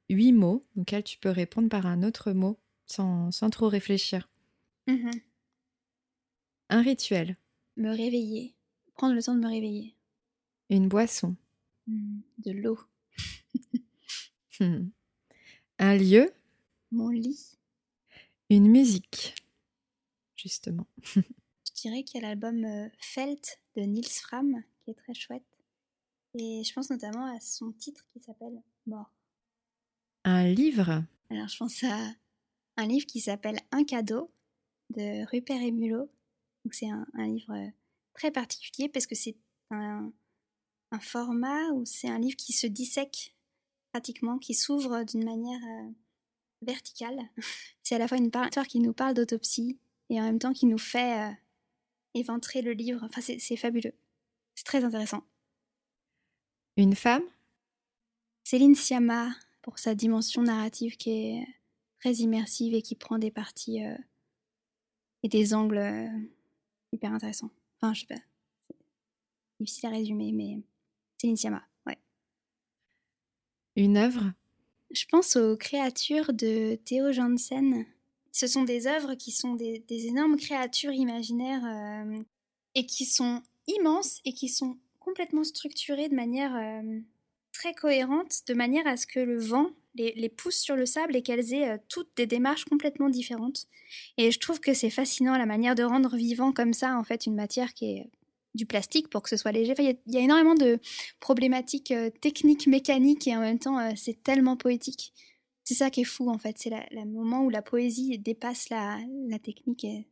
huit 0.10 0.32
mots 0.32 0.66
auxquels 0.76 1.04
tu 1.04 1.20
peux 1.20 1.30
répondre 1.30 1.70
par 1.70 1.86
un 1.86 2.02
autre 2.02 2.32
mot 2.32 2.58
sans, 2.88 3.32
trop 3.52 3.68
réfléchir. 3.68 4.30
Mmh 4.88 5.12
Un 6.70 6.82
rituel. 6.82 7.38
Me 7.76 7.90
réveiller. 7.90 8.56
Prendre 8.96 9.14
le 9.14 9.22
temps 9.22 9.36
de 9.36 9.42
me 9.42 9.50
réveiller. 9.50 9.96
Une 10.70 10.88
boisson. 10.88 11.36
Mmh, 11.88 12.20
de 12.40 12.52
l'eau. 12.52 12.80
Hmm. 14.60 14.90
Un 15.78 15.96
lieu. 15.96 16.34
Mon 16.90 17.10
lit. 17.10 17.57
Une 18.50 18.70
musique. 18.70 19.36
Justement. 20.36 20.88
Je 21.16 21.82
dirais 21.82 22.04
qu'il 22.04 22.22
y 22.22 22.24
a 22.24 22.28
l'album 22.30 22.64
euh, 22.64 22.88
Felt 23.00 23.60
de 23.76 23.82
Nils 23.82 24.08
Fram 24.08 24.64
qui 24.80 24.92
est 24.92 24.94
très 24.94 25.14
chouette. 25.14 25.44
Et 26.34 26.64
je 26.64 26.74
pense 26.74 26.90
notamment 26.90 27.26
à 27.36 27.40
son 27.40 27.72
titre 27.74 28.06
qui 28.14 28.20
s'appelle 28.20 28.62
Mort. 28.86 29.12
Un 30.24 30.48
livre? 30.48 31.04
Alors 31.30 31.48
je 31.48 31.58
pense 31.58 31.84
à 31.84 32.14
un 32.78 32.88
livre 32.88 33.06
qui 33.06 33.20
s'appelle 33.20 33.60
Un 33.72 33.84
cadeau 33.84 34.32
de 34.92 35.26
Rupert 35.30 35.62
Emulot. 35.62 36.10
Donc 36.64 36.74
c'est 36.74 36.90
un, 36.90 37.06
livre 37.28 37.54
euh, 37.54 37.70
très 38.14 38.32
particulier 38.32 38.88
parce 38.88 39.08
que 39.08 39.16
c'est 39.16 39.36
un, 39.72 40.12
format 41.02 41.70
où 41.74 41.86
c'est 41.86 42.10
un 42.10 42.20
livre 42.20 42.38
qui 42.38 42.54
se 42.54 42.66
dissèque 42.66 43.36
pratiquement, 43.92 44.38
qui 44.38 44.54
s'ouvre 44.54 45.04
d'une 45.04 45.26
manière 45.26 45.62
euh, 45.64 45.92
verticale. 46.62 47.20
c'est 47.84 47.96
à 47.96 48.00
la 48.00 48.08
fois 48.08 48.18
une 48.18 48.26
histoire 48.26 48.68
qui 48.68 48.80
nous 48.80 48.94
parle 48.94 49.14
d'autopsie 49.14 49.80
et 50.10 50.20
en 50.20 50.24
même 50.24 50.40
temps 50.40 50.54
qui 50.54 50.66
nous 50.66 50.78
fait 50.78 51.30
euh, 51.30 51.34
éventrer 52.14 52.62
le 52.62 52.74
livre. 52.74 53.02
Enfin, 53.04 53.22
c'est 53.22 53.58
fabuleux. 53.58 53.94
C'est 54.56 54.66
très 54.66 54.84
intéressant. 54.84 55.24
Une 56.78 56.96
femme? 56.96 57.24
Céline 58.44 58.76
Sciamma, 58.76 59.32
pour 59.62 59.80
sa 59.80 59.96
dimension 59.96 60.42
narrative 60.42 60.96
qui 60.96 61.10
est 61.12 61.48
très 62.00 62.14
immersive 62.14 62.74
et 62.74 62.82
qui 62.82 62.96
prend 62.96 63.20
des 63.20 63.32
parties 63.32 63.84
euh, 63.84 63.98
et 65.24 65.30
des 65.30 65.54
angles 65.54 65.78
euh, 65.78 66.08
hyper 66.94 67.12
intéressants. 67.12 67.50
Enfin, 67.76 67.94
je 67.94 68.02
sais 68.02 68.08
pas. 68.08 68.16
C'est 68.70 69.66
difficile 69.66 69.88
à 69.88 69.92
résumer, 69.92 70.32
mais 70.32 70.60
Céline 71.20 71.36
Sciamma, 71.36 71.64
ouais. 71.86 71.98
Une 73.76 73.98
œuvre? 73.98 74.32
Je 74.92 75.06
pense 75.06 75.36
aux 75.36 75.58
créatures 75.58 76.34
de 76.34 76.76
Théo 76.76 77.12
Jansen. 77.12 77.86
Ce 78.32 78.48
sont 78.48 78.64
des 78.64 78.88
œuvres 78.88 79.16
qui 79.16 79.32
sont 79.32 79.56
des, 79.56 79.84
énormes 79.90 80.38
créatures 80.38 80.94
imaginaires 80.94 81.66
euh, 81.66 82.22
et 82.76 82.86
qui 82.86 83.06
sont 83.06 83.42
immenses 83.68 84.22
et 84.26 84.34
qui 84.34 84.48
sont 84.48 84.78
complètement 85.00 85.44
structurées 85.44 86.10
de 86.10 86.16
manière 86.16 86.56
euh, 86.56 87.00
très 87.52 87.74
cohérente, 87.74 88.44
de 88.48 88.54
manière 88.54 88.88
à 88.88 88.96
ce 88.96 89.08
que 89.08 89.20
le 89.20 89.40
vent 89.40 89.72
les, 89.96 90.14
les 90.16 90.30
pousse 90.30 90.58
sur 90.58 90.76
le 90.76 90.86
sable 90.86 91.16
et 91.16 91.22
qu'elles 91.22 91.54
aient 91.54 91.72
euh, 91.72 91.78
toutes 91.90 92.16
des 92.16 92.28
démarches 92.28 92.66
complètement 92.66 93.10
différentes. 93.10 93.68
Et 94.18 94.32
je 94.32 94.40
trouve 94.40 94.60
que 94.60 94.74
c'est 94.74 94.90
fascinant 94.90 95.38
la 95.38 95.46
manière 95.46 95.76
de 95.76 95.84
rendre 95.84 96.16
vivant 96.16 96.52
comme 96.52 96.74
ça, 96.74 96.98
en 96.98 97.04
fait, 97.04 97.26
une 97.26 97.36
matière 97.36 97.74
qui 97.74 97.98
est 97.98 98.10
du 98.58 98.66
plastique 98.66 99.10
pour 99.10 99.22
que 99.24 99.30
ce 99.30 99.38
soit 99.38 99.54
léger. 99.54 99.72
Enfin, 99.74 99.84
Il 99.84 99.90
y, 99.90 99.94
a- 99.94 100.00
il 100.08 100.14
y 100.16 100.18
a 100.18 100.22
énormément 100.22 100.56
de 100.56 100.80
problématiques 101.22 101.92
euh, 101.92 102.10
techniques, 102.10 102.68
mécaniques, 102.68 103.28
et 103.28 103.36
en 103.38 103.42
même 103.42 103.60
temps, 103.60 103.80
euh, 103.80 103.92
c'est 103.96 104.22
tellement 104.24 104.58
poétique. 104.58 105.14
C'est 105.64 105.76
ça 105.76 105.90
qui 105.90 106.02
est 106.02 106.06
fou, 106.06 106.30
en 106.30 106.38
fait. 106.38 106.58
C'est 106.58 106.70
le 106.92 107.06
moment 107.06 107.44
où 107.44 107.50
la 107.50 107.62
poésie 107.62 108.18
dépasse 108.20 108.70
la, 108.70 109.00
la 109.30 109.40
technique, 109.40 109.84
et 109.86 110.08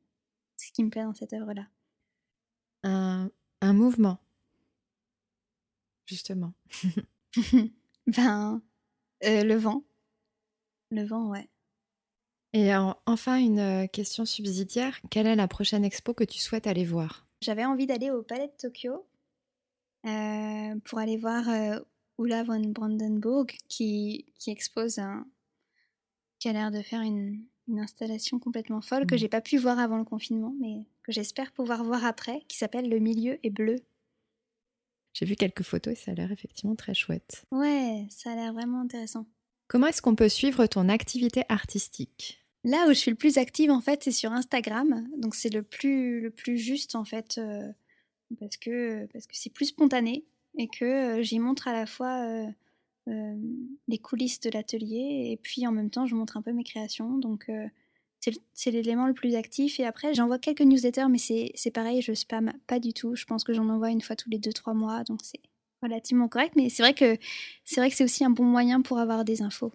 c'est 0.58 0.68
ce 0.68 0.72
qui 0.74 0.84
me 0.84 0.89
plaît 0.89 1.04
dans 1.04 1.14
cette 1.14 1.34
œuvre-là. 1.34 1.68
un, 2.84 3.30
un 3.62 3.74
mouvement. 3.74 4.20
Justement. 6.06 6.54
ben, 8.08 8.62
euh, 9.24 9.43
le 9.43 9.56
vent. 9.56 9.84
Le 10.91 11.04
vent, 11.04 11.30
ouais. 11.30 11.50
Et 12.54 12.74
en- 12.76 12.96
enfin, 13.06 13.38
une 13.38 13.88
question 13.89 14.26
subsidiaire. 14.26 15.00
Quelle 15.10 15.28
est 15.28 15.36
la 15.36 15.48
prochaine 15.48 15.84
expo 15.84 16.14
que 16.14 16.24
tu 16.24 16.39
souhaites 16.39 16.68
aller 16.68 16.86
voir? 16.86 17.24
J'avais 17.41 17.65
envie 17.65 17.86
d'aller 17.88 18.11
au 18.11 18.23
Palais 18.23 18.47
de 18.47 18.53
Tokyo 18.57 19.05
euh, 20.05 20.75
pour 20.86 20.99
aller 20.99 21.17
voir 21.17 21.47
euh, 21.49 21.79
Ulla 22.19 22.43
von 22.43 22.59
Brandenburg 22.61 23.51
qui, 23.67 24.25
qui 24.39 24.51
expose 24.51 24.99
un. 24.99 25.25
qui 26.39 26.49
a 26.49 26.53
l'air 26.53 26.71
de 26.71 26.81
faire 26.81 27.01
une, 27.01 27.43
une 27.67 27.79
installation 27.79 28.39
complètement 28.39 28.81
folle 28.81 29.05
que 29.05 29.15
Mhm. 29.15 29.19
j'ai 29.19 29.29
pas 29.29 29.41
pu 29.41 29.57
voir 29.57 29.79
avant 29.79 29.97
le 29.97 30.05
confinement, 30.05 30.53
mais 30.59 30.86
que 31.03 31.11
j'espère 31.11 31.51
pouvoir 31.51 31.83
voir 31.83 32.05
après, 32.05 32.41
qui 32.47 32.57
s'appelle 32.57 32.89
Le 32.89 32.99
milieu 32.99 33.38
est 33.45 33.49
bleu. 33.51 33.77
J'ai 35.13 35.25
vu 35.25 35.36
quelques 35.36 35.63
photos 35.63 35.93
et 35.93 35.95
ça 35.95 36.11
a 36.11 36.13
l'air 36.13 36.31
effectivement 36.31 36.75
très 36.75 36.93
chouette. 36.93 37.45
Ouais, 37.51 38.05
ça 38.09 38.31
a 38.31 38.36
l'air 38.36 38.53
vraiment 38.53 38.81
intéressant. 38.81 39.25
Comment 39.67 39.88
est-ce 39.88 40.01
qu'on 40.01 40.15
peut 40.15 40.29
suivre 40.29 40.65
ton 40.67 40.89
activité 40.89 41.43
artistique? 41.49 42.45
Là 42.66 42.88
où 42.88 42.89
je 42.89 42.95
suis 42.95 43.11
le 43.11 43.16
plus 43.16 43.38
active, 43.38 43.70
en 43.70 43.80
fait, 43.80 44.03
c'est 44.03 44.11
sur 44.11 44.32
Instagram. 44.32 45.07
Donc, 45.18 45.36
c'est 45.36 45.53
le 45.53 45.61
plus, 45.61 46.20
le 46.20 46.32
plus 46.32 46.57
juste, 46.57 46.95
en 46.95 47.05
fait, 47.05 47.38
euh, 47.38 47.72
parce 48.39 48.57
que 48.57 49.05
parce 49.13 49.28
que 49.28 49.36
c'est 49.36 49.51
plus 49.51 49.66
spontané 49.66 50.26
et 50.57 50.68
que 50.68 51.20
euh, 51.20 51.22
j'y 51.22 51.38
montre 51.38 51.68
à 51.68 51.74
la 51.74 51.86
fois 51.86 52.26
euh, 53.07 53.36
les 53.88 53.99
coulisses 53.99 54.39
de 54.39 54.49
l'atelier 54.49 55.30
et 55.32 55.38
puis 55.38 55.68
en 55.68 55.72
même 55.72 55.91
temps, 55.91 56.07
je 56.07 56.16
montre 56.16 56.38
un 56.38 56.41
peu 56.41 56.53
mes 56.53 56.63
créations. 56.63 57.20
Donc, 57.20 57.51
c'est 58.53 58.72
l'élément 58.72 59.05
le 59.05 59.13
plus 59.13 59.36
actif. 59.36 59.80
Et 59.80 59.86
après, 59.86 60.16
j'envoie 60.16 60.39
quelques 60.39 60.61
newsletters, 60.61 61.07
mais 61.07 61.20
c'est 61.20 61.72
pareil, 61.72 62.01
je 62.01 62.13
spam 62.16 62.51
pas 62.66 62.80
du 62.80 62.93
tout. 62.93 63.16
Je 63.16 63.26
pense 63.26 63.43
que 63.43 63.53
j'en 63.53 63.70
envoie 63.70 63.91
une 63.91 64.01
fois 64.01 64.16
tous 64.16 64.32
les 64.32 64.39
2-3 64.39 64.74
mois, 64.74 65.03
donc 65.03 65.20
c'est 65.22 65.39
relativement 65.84 66.28
correct. 66.28 66.53
Mais 66.55 66.70
c'est 66.70 66.82
vrai 66.82 66.95
que 66.95 67.20
c'est 67.63 68.03
aussi 68.03 68.26
un 68.26 68.32
bon 68.32 68.45
moyen 68.45 68.82
pour 68.82 68.97
avoir 68.97 69.24
des 69.24 69.43
infos. 69.43 69.72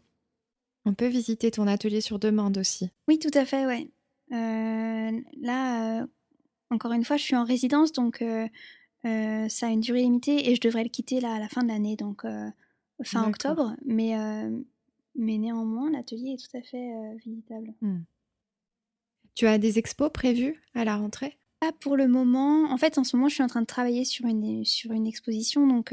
On 0.85 0.95
peut 0.95 1.09
visiter 1.09 1.51
ton 1.51 1.67
atelier 1.67 2.01
sur 2.01 2.19
demande 2.19 2.59
aussi. 2.59 2.91
Oui, 3.07 3.19
tout 3.19 3.31
à 3.35 3.45
fait, 3.45 3.67
ouais. 3.67 3.91
Euh, 4.33 5.21
là, 5.41 6.01
euh, 6.03 6.07
encore 6.71 6.93
une 6.93 7.05
fois, 7.05 7.17
je 7.17 7.25
suis 7.25 7.37
en 7.37 7.45
résidence, 7.45 7.93
donc 7.93 8.23
euh, 8.23 8.47
ça 9.03 9.67
a 9.67 9.71
une 9.71 9.81
durée 9.81 10.03
limitée 10.03 10.51
et 10.51 10.55
je 10.55 10.61
devrais 10.61 10.85
le 10.85 10.89
quitter 10.89 11.21
là, 11.21 11.35
à 11.35 11.39
la 11.39 11.49
fin 11.49 11.63
de 11.63 11.69
l'année, 11.69 11.97
donc 11.97 12.25
fin 13.03 13.29
octobre. 13.29 13.75
Mais, 13.85 14.15
mais 15.17 15.39
néanmoins, 15.39 15.91
l'atelier 15.91 16.35
est 16.35 16.51
tout 16.51 16.57
à 16.57 16.63
fait 16.63 16.91
visitable. 17.25 17.75
Tu 19.35 19.47
as 19.47 19.59
des 19.59 19.79
expos 19.79 20.11
prévues 20.13 20.63
à 20.75 20.85
la 20.85 20.97
rentrée? 20.97 21.37
Pas 21.61 21.73
pour 21.73 21.97
le 21.97 22.09
moment. 22.09 22.71
En 22.71 22.77
fait, 22.79 22.97
en 22.99 23.05
ce 23.05 23.17
moment, 23.17 23.29
je 23.29 23.35
suis 23.35 23.43
en 23.43 23.49
train 23.49 23.61
de 23.61 23.67
travailler 23.67 24.05
sur 24.05 24.27
une, 24.27 24.65
sur 24.65 24.93
une 24.93 25.07
exposition, 25.07 25.67
donc 25.67 25.93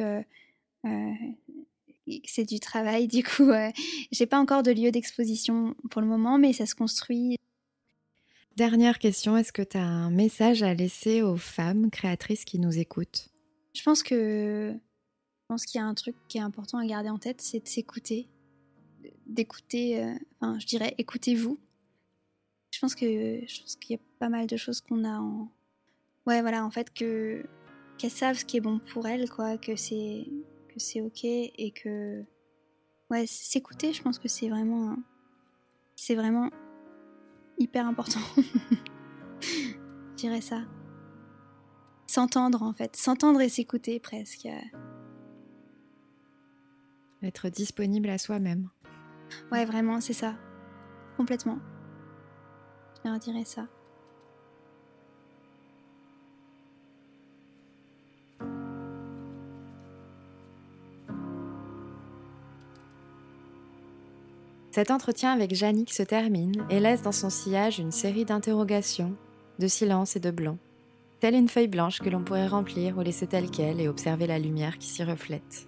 c'est 2.25 2.45
du 2.45 2.59
travail. 2.59 3.07
Du 3.07 3.23
coup, 3.23 3.49
euh, 3.49 3.71
j'ai 4.11 4.25
pas 4.25 4.39
encore 4.39 4.63
de 4.63 4.71
lieu 4.71 4.91
d'exposition 4.91 5.75
pour 5.89 6.01
le 6.01 6.07
moment, 6.07 6.37
mais 6.37 6.53
ça 6.53 6.65
se 6.65 6.75
construit. 6.75 7.37
Dernière 8.55 8.97
question, 8.97 9.37
est-ce 9.37 9.53
que 9.53 9.61
tu 9.61 9.77
as 9.77 9.85
un 9.85 10.09
message 10.09 10.63
à 10.63 10.73
laisser 10.73 11.21
aux 11.21 11.37
femmes 11.37 11.91
créatrices 11.91 12.43
qui 12.43 12.59
nous 12.59 12.79
écoutent? 12.79 13.29
Je 13.75 13.83
pense 13.83 14.01
que 14.01 14.73
je 14.73 15.45
pense 15.47 15.65
qu'il 15.65 15.79
y 15.79 15.83
a 15.83 15.87
un 15.87 15.93
truc 15.93 16.15
qui 16.27 16.39
est 16.39 16.41
important 16.41 16.77
à 16.79 16.85
garder 16.85 17.09
en 17.09 17.19
tête, 17.19 17.39
c'est 17.41 17.59
de 17.59 17.67
s'écouter, 17.67 18.27
d'écouter. 19.27 20.03
euh, 20.03 20.13
enfin, 20.41 20.57
je 20.59 20.65
dirais, 20.65 20.95
écoutez-vous. 20.97 21.57
Je 22.71 22.79
pense 22.79 22.95
que 22.95 23.05
je 23.47 23.61
pense 23.61 23.75
qu'il 23.75 23.95
y 23.95 23.99
a 23.99 24.01
pas 24.19 24.29
mal 24.29 24.47
de 24.47 24.57
choses 24.57 24.81
qu'on 24.81 25.03
a 25.03 25.19
en. 25.19 25.49
Ouais, 26.25 26.41
voilà, 26.41 26.65
en 26.65 26.71
fait 26.71 26.93
que 26.93 27.45
qu'elles 27.97 28.11
savent 28.11 28.37
ce 28.37 28.45
qui 28.45 28.57
est 28.57 28.61
bon 28.61 28.79
pour 28.79 29.07
elles, 29.07 29.29
quoi, 29.29 29.57
que 29.57 29.75
c'est 29.75 30.27
que 30.77 30.83
c'est 30.83 31.01
ok 31.01 31.23
et 31.23 31.73
que 31.75 32.23
ouais, 33.09 33.25
s'écouter, 33.27 33.93
je 33.93 34.01
pense 34.01 34.19
que 34.19 34.27
c'est 34.27 34.49
vraiment 34.49 34.95
c'est 35.95 36.15
vraiment 36.15 36.49
hyper 37.57 37.87
important. 37.87 38.19
je 39.41 40.15
dirais 40.15 40.41
ça. 40.41 40.61
S'entendre 42.05 42.63
en 42.63 42.73
fait, 42.73 42.95
s'entendre 42.95 43.41
et 43.41 43.49
s'écouter 43.49 43.99
presque. 43.99 44.47
Être 47.23 47.49
disponible 47.49 48.09
à 48.09 48.17
soi-même. 48.17 48.69
Ouais, 49.51 49.65
vraiment, 49.65 49.99
c'est 49.99 50.13
ça. 50.13 50.35
Complètement. 51.17 51.57
Je 53.03 53.09
leur 53.09 53.19
dirais 53.19 53.43
ça. 53.43 53.67
Cet 64.77 64.91
entretien 64.91 65.33
avec 65.33 65.55
Jannick 65.55 65.91
se 65.91 66.03
termine 66.03 66.63
et 66.69 66.79
laisse 66.79 67.01
dans 67.01 67.11
son 67.11 67.31
sillage 67.31 67.79
une 67.79 67.91
série 67.91 68.25
d'interrogations, 68.25 69.15
de 69.57 69.65
silence 69.65 70.15
et 70.15 70.19
de 70.19 70.29
blanc, 70.29 70.59
telle 71.19 71.33
une 71.33 71.49
feuille 71.49 71.67
blanche 71.67 71.97
que 71.97 72.11
l'on 72.11 72.23
pourrait 72.23 72.45
remplir 72.45 72.95
ou 72.95 73.01
laisser 73.01 73.25
telle 73.25 73.49
qu'elle 73.49 73.81
et 73.81 73.87
observer 73.87 74.27
la 74.27 74.37
lumière 74.37 74.77
qui 74.77 74.87
s'y 74.87 75.03
reflète. 75.03 75.67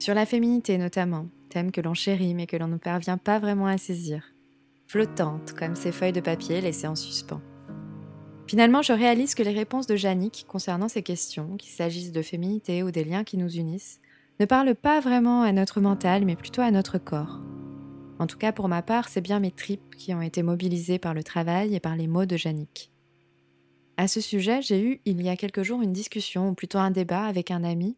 Sur 0.00 0.14
la 0.14 0.26
féminité 0.26 0.78
notamment, 0.78 1.28
thème 1.48 1.70
que 1.70 1.80
l'on 1.80 1.94
chérit 1.94 2.34
mais 2.34 2.48
que 2.48 2.56
l'on 2.56 2.66
ne 2.66 2.76
parvient 2.76 3.18
pas 3.18 3.38
vraiment 3.38 3.68
à 3.68 3.78
saisir, 3.78 4.24
flottante 4.88 5.52
comme 5.52 5.76
ces 5.76 5.92
feuilles 5.92 6.10
de 6.10 6.20
papier 6.20 6.60
laissées 6.60 6.88
en 6.88 6.96
suspens. 6.96 7.40
Finalement, 8.48 8.82
je 8.82 8.94
réalise 8.94 9.36
que 9.36 9.44
les 9.44 9.54
réponses 9.54 9.86
de 9.86 9.94
Jannick 9.94 10.44
concernant 10.48 10.88
ces 10.88 11.04
questions, 11.04 11.56
qu'il 11.56 11.70
s'agisse 11.70 12.10
de 12.10 12.22
féminité 12.22 12.82
ou 12.82 12.90
des 12.90 13.04
liens 13.04 13.22
qui 13.22 13.36
nous 13.36 13.58
unissent, 13.58 14.00
ne 14.40 14.44
parlent 14.44 14.74
pas 14.74 14.98
vraiment 14.98 15.42
à 15.42 15.52
notre 15.52 15.80
mental 15.80 16.24
mais 16.24 16.34
plutôt 16.34 16.62
à 16.62 16.72
notre 16.72 16.98
corps. 16.98 17.42
En 18.18 18.26
tout 18.26 18.38
cas, 18.38 18.52
pour 18.52 18.68
ma 18.68 18.82
part, 18.82 19.08
c'est 19.08 19.20
bien 19.20 19.38
mes 19.38 19.52
tripes 19.52 19.94
qui 19.96 20.12
ont 20.12 20.22
été 20.22 20.42
mobilisées 20.42 20.98
par 20.98 21.14
le 21.14 21.22
travail 21.22 21.74
et 21.74 21.80
par 21.80 21.94
les 21.94 22.08
mots 22.08 22.26
de 22.26 22.36
Jannick. 22.36 22.90
À 23.96 24.08
ce 24.08 24.20
sujet, 24.20 24.60
j'ai 24.62 24.82
eu 24.82 25.00
il 25.04 25.22
y 25.22 25.28
a 25.28 25.36
quelques 25.36 25.62
jours 25.62 25.82
une 25.82 25.92
discussion, 25.92 26.50
ou 26.50 26.54
plutôt 26.54 26.78
un 26.78 26.90
débat 26.90 27.24
avec 27.24 27.50
un 27.50 27.64
ami. 27.64 27.96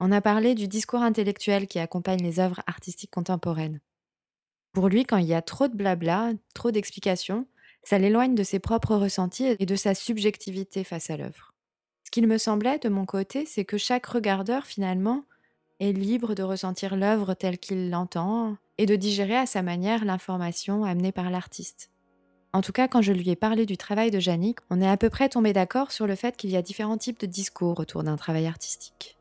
On 0.00 0.12
a 0.12 0.20
parlé 0.20 0.54
du 0.54 0.68
discours 0.68 1.02
intellectuel 1.02 1.66
qui 1.66 1.78
accompagne 1.78 2.22
les 2.22 2.40
œuvres 2.40 2.62
artistiques 2.66 3.10
contemporaines. 3.10 3.80
Pour 4.72 4.88
lui, 4.88 5.04
quand 5.04 5.18
il 5.18 5.26
y 5.26 5.34
a 5.34 5.42
trop 5.42 5.68
de 5.68 5.76
blabla, 5.76 6.32
trop 6.54 6.70
d'explications, 6.70 7.46
ça 7.82 7.98
l'éloigne 7.98 8.34
de 8.34 8.42
ses 8.42 8.58
propres 8.58 8.96
ressentis 8.96 9.56
et 9.58 9.66
de 9.66 9.76
sa 9.76 9.94
subjectivité 9.94 10.84
face 10.84 11.10
à 11.10 11.16
l'œuvre. 11.16 11.52
Ce 12.04 12.10
qu'il 12.10 12.26
me 12.26 12.38
semblait, 12.38 12.78
de 12.78 12.88
mon 12.88 13.04
côté, 13.04 13.46
c'est 13.46 13.64
que 13.64 13.78
chaque 13.78 14.06
regardeur, 14.06 14.66
finalement, 14.66 15.24
est 15.80 15.92
libre 15.92 16.34
de 16.34 16.42
ressentir 16.42 16.96
l'œuvre 16.96 17.34
telle 17.34 17.58
qu'il 17.58 17.90
l'entend 17.90 18.56
et 18.78 18.86
de 18.86 18.96
digérer 18.96 19.36
à 19.36 19.46
sa 19.46 19.62
manière 19.62 20.04
l'information 20.04 20.84
amenée 20.84 21.12
par 21.12 21.30
l'artiste. 21.30 21.90
En 22.52 22.60
tout 22.60 22.72
cas, 22.72 22.86
quand 22.86 23.00
je 23.00 23.12
lui 23.12 23.30
ai 23.30 23.36
parlé 23.36 23.64
du 23.64 23.78
travail 23.78 24.10
de 24.10 24.20
Jannick, 24.20 24.58
on 24.68 24.80
est 24.80 24.88
à 24.88 24.96
peu 24.96 25.08
près 25.08 25.30
tombé 25.30 25.52
d'accord 25.52 25.90
sur 25.90 26.06
le 26.06 26.14
fait 26.14 26.36
qu'il 26.36 26.50
y 26.50 26.56
a 26.56 26.62
différents 26.62 26.98
types 26.98 27.18
de 27.18 27.26
discours 27.26 27.80
autour 27.80 28.02
d'un 28.02 28.16
travail 28.16 28.46
artistique. 28.46 29.16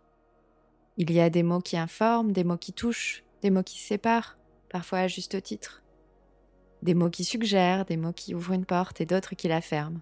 Il 0.97 1.11
y 1.11 1.21
a 1.21 1.29
des 1.29 1.43
mots 1.43 1.61
qui 1.61 1.77
informent, 1.77 2.33
des 2.33 2.43
mots 2.43 2.57
qui 2.57 2.73
touchent, 2.73 3.23
des 3.41 3.49
mots 3.49 3.63
qui 3.63 3.79
séparent, 3.79 4.37
parfois 4.69 4.99
à 4.99 5.07
juste 5.07 5.41
titre. 5.41 5.81
Des 6.81 6.93
mots 6.93 7.09
qui 7.09 7.23
suggèrent, 7.23 7.85
des 7.85 7.95
mots 7.95 8.11
qui 8.11 8.35
ouvrent 8.35 8.51
une 8.51 8.65
porte 8.65 8.99
et 8.99 9.05
d'autres 9.05 9.35
qui 9.35 9.47
la 9.47 9.61
ferment. 9.61 10.01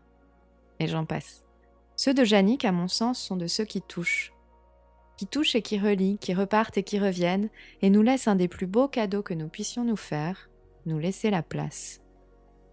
Et 0.79 0.87
j'en 0.87 1.05
passe. 1.05 1.43
Ceux 1.95 2.13
de 2.13 2.23
Jannick, 2.23 2.65
à 2.65 2.71
mon 2.71 2.87
sens, 2.87 3.19
sont 3.19 3.35
de 3.35 3.47
ceux 3.47 3.65
qui 3.65 3.81
touchent, 3.81 4.33
qui 5.19 5.27
touchent 5.27 5.55
et 5.55 5.61
qui 5.61 5.77
relient, 5.77 6.17
qui 6.17 6.33
repartent 6.33 6.77
et 6.77 6.83
qui 6.83 6.97
reviennent, 6.97 7.49
et 7.81 7.89
nous 7.89 8.01
laissent 8.01 8.29
un 8.29 8.37
des 8.37 8.47
plus 8.47 8.67
beaux 8.67 8.87
cadeaux 8.87 9.21
que 9.21 9.33
nous 9.33 9.49
puissions 9.49 9.83
nous 9.83 9.97
faire, 9.97 10.49
nous 10.85 10.97
laisser 10.97 11.29
la 11.29 11.43
place. 11.43 11.99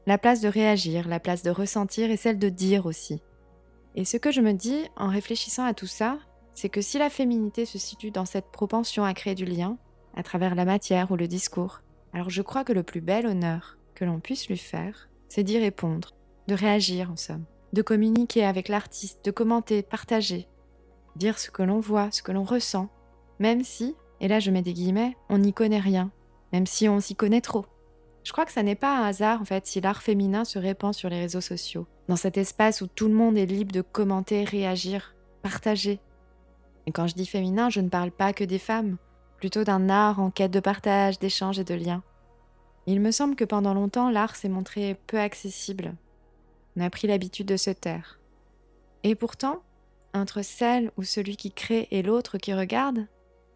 La 0.07 0.17
place 0.17 0.43
de 0.43 0.47
réagir, 0.47 1.09
la 1.09 1.19
place 1.19 1.43
de 1.43 1.51
ressentir 1.51 2.09
et 2.09 2.17
celle 2.17 2.39
de 2.39 2.49
dire 2.49 2.87
aussi. 2.87 3.21
Et 3.97 4.05
ce 4.05 4.17
que 4.17 4.31
je 4.31 4.41
me 4.41 4.53
dis 4.53 4.79
en 4.97 5.09
réfléchissant 5.09 5.65
à 5.65 5.75
tout 5.75 5.89
ça, 5.89 6.21
c'est 6.55 6.69
que 6.69 6.81
si 6.81 6.99
la 6.99 7.11
féminité 7.11 7.67
se 7.67 7.79
situe 7.79 8.13
dans 8.13 8.27
cette 8.27 8.53
propension 8.53 9.03
à 9.03 9.13
créer 9.13 9.35
du 9.35 9.45
lien, 9.45 9.77
à 10.15 10.23
travers 10.23 10.55
la 10.55 10.65
matière 10.65 11.11
ou 11.11 11.17
le 11.17 11.27
discours, 11.27 11.83
alors 12.13 12.31
je 12.31 12.43
crois 12.43 12.63
que 12.63 12.73
le 12.73 12.85
plus 12.85 13.01
bel 13.01 13.27
honneur 13.27 13.77
que 13.97 14.05
l'on 14.05 14.21
puisse 14.21 14.47
lui 14.47 14.57
faire, 14.57 15.09
c'est 15.29 15.43
d'y 15.43 15.59
répondre, 15.59 16.15
de 16.47 16.55
réagir 16.55 17.11
en 17.11 17.17
somme, 17.17 17.45
de 17.73 17.83
communiquer 17.83 18.45
avec 18.45 18.69
l'artiste, 18.69 19.25
de 19.25 19.33
commenter, 19.33 19.83
partager, 19.83 20.47
dire 21.17 21.39
ce 21.39 21.51
que 21.51 21.63
l'on 21.63 21.81
voit, 21.81 22.11
ce 22.11 22.23
que 22.23 22.33
l'on 22.33 22.45
ressent, 22.45 22.89
même 23.39 23.65
si, 23.65 23.95
et 24.21 24.29
là 24.29 24.41
je 24.41 24.51
mets 24.51 24.63
des 24.63 24.73
guillemets, 24.73 25.17
on 25.29 25.39
n'y 25.39 25.53
connaît 25.53 25.81
rien, 25.81 26.11
même 26.53 26.67
si 26.67 26.89
on 26.89 27.01
s'y 27.01 27.15
connaît 27.15 27.41
trop. 27.41 27.67
Je 28.25 28.33
crois 28.33 28.45
que 28.45 28.53
ça 28.53 28.63
n'est 28.63 28.75
pas 28.75 28.99
un 28.99 29.05
hasard 29.05 29.41
en 29.41 29.45
fait 29.45 29.67
si 29.67 29.81
l'art 29.81 30.03
féminin 30.03 30.45
se 30.45 30.59
répand 30.59 30.93
sur 30.95 31.09
les 31.09 31.21
réseaux 31.21 31.41
sociaux, 31.41 31.87
dans 32.09 32.17
cet 32.17 32.37
espace 32.37 32.81
où 32.81 32.87
tout 32.87 33.09
le 33.09 33.15
monde 33.15 33.39
est 33.39 33.47
libre 33.47 33.73
de 33.73 33.83
commenter, 33.83 34.45
réagir, 34.45 35.15
partager. 35.43 36.01
Et 36.87 36.93
quand 36.93 37.07
je 37.07 37.15
dis 37.15 37.27
féminin, 37.27 37.71
je 37.71 37.81
ne 37.81 37.89
parle 37.89 38.11
pas 38.11 38.33
que 38.33 38.45
des 38.45 38.59
femmes, 38.59 38.97
plutôt 39.39 39.65
d'un 39.65 39.89
art 39.89 40.21
en 40.21 40.31
quête 40.31 40.51
de 40.51 40.61
partage, 40.61 41.19
d'échange 41.19 41.59
et 41.59 41.65
de 41.65 41.75
lien. 41.75 42.03
Il 42.87 43.01
me 43.01 43.11
semble 43.11 43.35
que 43.35 43.45
pendant 43.45 43.75
longtemps, 43.75 44.11
l'art 44.11 44.37
s'est 44.37 44.49
montré 44.49 44.97
peu 45.07 45.19
accessible. 45.19 45.95
On 46.77 46.85
a 46.85 46.91
pris 46.91 47.09
l'habitude 47.09 47.47
de 47.47 47.57
se 47.57 47.71
taire. 47.71 48.21
Et 49.03 49.15
pourtant, 49.15 49.63
entre 50.17 50.43
celle 50.43 50.91
ou 50.97 51.03
celui 51.03 51.37
qui 51.37 51.53
crée 51.53 51.89
et 51.91 52.03
l'autre 52.03 52.39
qui 52.39 52.55
regarde, 52.55 53.07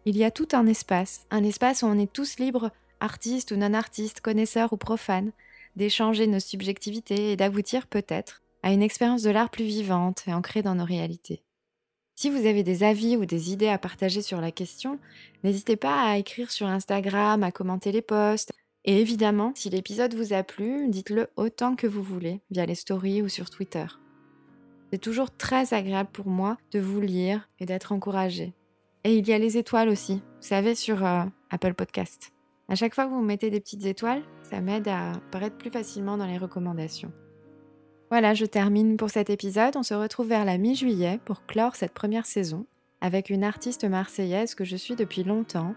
il 0.05 0.17
y 0.17 0.23
a 0.23 0.31
tout 0.31 0.47
un 0.53 0.65
espace, 0.65 1.25
un 1.29 1.43
espace 1.43 1.83
où 1.83 1.85
on 1.85 1.99
est 1.99 2.11
tous 2.11 2.39
libres, 2.39 2.71
artistes 2.99 3.51
ou 3.51 3.55
non-artistes, 3.55 4.21
connaisseurs 4.21 4.73
ou 4.73 4.77
profanes, 4.77 5.31
d'échanger 5.75 6.27
nos 6.27 6.39
subjectivités 6.39 7.31
et 7.31 7.35
d'aboutir 7.35 7.87
peut-être 7.87 8.41
à 8.63 8.71
une 8.71 8.83
expérience 8.83 9.23
de 9.23 9.29
l'art 9.29 9.49
plus 9.49 9.65
vivante 9.65 10.23
et 10.27 10.33
ancrée 10.33 10.61
dans 10.61 10.75
nos 10.75 10.85
réalités. 10.85 11.43
Si 12.15 12.29
vous 12.29 12.45
avez 12.45 12.63
des 12.63 12.83
avis 12.83 13.17
ou 13.17 13.25
des 13.25 13.51
idées 13.51 13.69
à 13.69 13.77
partager 13.77 14.21
sur 14.21 14.41
la 14.41 14.51
question, 14.51 14.99
n'hésitez 15.43 15.75
pas 15.75 16.03
à 16.03 16.17
écrire 16.17 16.51
sur 16.51 16.67
Instagram, 16.67 17.41
à 17.41 17.51
commenter 17.51 17.91
les 17.91 18.03
posts. 18.03 18.51
Et 18.85 18.99
évidemment, 18.99 19.53
si 19.55 19.69
l'épisode 19.69 20.13
vous 20.13 20.33
a 20.33 20.43
plu, 20.43 20.87
dites-le 20.89 21.29
autant 21.35 21.75
que 21.75 21.87
vous 21.87 22.03
voulez, 22.03 22.41
via 22.51 22.65
les 22.65 22.75
stories 22.75 23.21
ou 23.21 23.29
sur 23.29 23.49
Twitter. 23.49 23.85
C'est 24.91 24.99
toujours 24.99 25.31
très 25.31 25.73
agréable 25.73 26.09
pour 26.11 26.27
moi 26.27 26.57
de 26.71 26.79
vous 26.79 26.99
lire 26.99 27.49
et 27.59 27.65
d'être 27.65 27.93
encouragé. 27.93 28.53
Et 29.05 29.15
il 29.15 29.27
y 29.27 29.31
a 29.31 29.39
les 29.39 29.57
étoiles 29.57 29.87
aussi, 29.87 30.15
vous 30.15 30.47
savez, 30.47 30.75
sur 30.75 31.05
euh, 31.05 31.23
Apple 31.49 31.73
Podcast. 31.73 32.33
À 32.67 32.75
chaque 32.75 32.93
fois 32.93 33.05
que 33.05 33.11
vous 33.11 33.21
mettez 33.21 33.49
des 33.49 33.61
petites 33.61 33.85
étoiles, 33.85 34.21
ça 34.43 34.59
m'aide 34.59 34.89
à 34.89 35.13
paraître 35.31 35.57
plus 35.57 35.71
facilement 35.71 36.17
dans 36.17 36.25
les 36.25 36.37
recommandations. 36.37 37.11
Voilà, 38.09 38.33
je 38.33 38.45
termine 38.45 38.97
pour 38.97 39.09
cet 39.09 39.29
épisode. 39.29 39.77
On 39.77 39.83
se 39.83 39.93
retrouve 39.93 40.27
vers 40.27 40.43
la 40.43 40.57
mi-juillet 40.57 41.21
pour 41.23 41.45
clore 41.45 41.77
cette 41.77 41.93
première 41.93 42.25
saison 42.25 42.65
avec 42.99 43.29
une 43.29 43.45
artiste 43.45 43.85
marseillaise 43.85 44.55
que 44.55 44.65
je 44.65 44.75
suis 44.75 44.95
depuis 44.95 45.23
longtemps, 45.23 45.73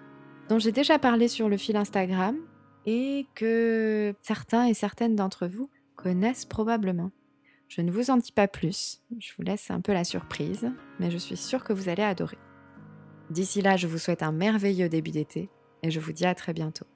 dont 0.48 0.58
j'ai 0.58 0.72
déjà 0.72 0.98
parlé 0.98 1.28
sur 1.28 1.48
le 1.48 1.56
fil 1.56 1.76
Instagram 1.76 2.36
et 2.84 3.26
que 3.36 4.12
certains 4.22 4.66
et 4.66 4.74
certaines 4.74 5.14
d'entre 5.14 5.46
vous 5.46 5.70
connaissent 5.94 6.44
probablement. 6.44 7.12
Je 7.74 7.80
ne 7.80 7.90
vous 7.90 8.10
en 8.10 8.18
dis 8.18 8.30
pas 8.30 8.46
plus, 8.46 9.02
je 9.18 9.32
vous 9.36 9.42
laisse 9.42 9.68
un 9.72 9.80
peu 9.80 9.92
la 9.92 10.04
surprise, 10.04 10.70
mais 11.00 11.10
je 11.10 11.18
suis 11.18 11.36
sûre 11.36 11.64
que 11.64 11.72
vous 11.72 11.88
allez 11.88 12.04
adorer. 12.04 12.38
D'ici 13.30 13.62
là, 13.62 13.76
je 13.76 13.88
vous 13.88 13.98
souhaite 13.98 14.22
un 14.22 14.30
merveilleux 14.30 14.88
début 14.88 15.10
d'été 15.10 15.50
et 15.82 15.90
je 15.90 15.98
vous 15.98 16.12
dis 16.12 16.24
à 16.24 16.36
très 16.36 16.52
bientôt. 16.52 16.86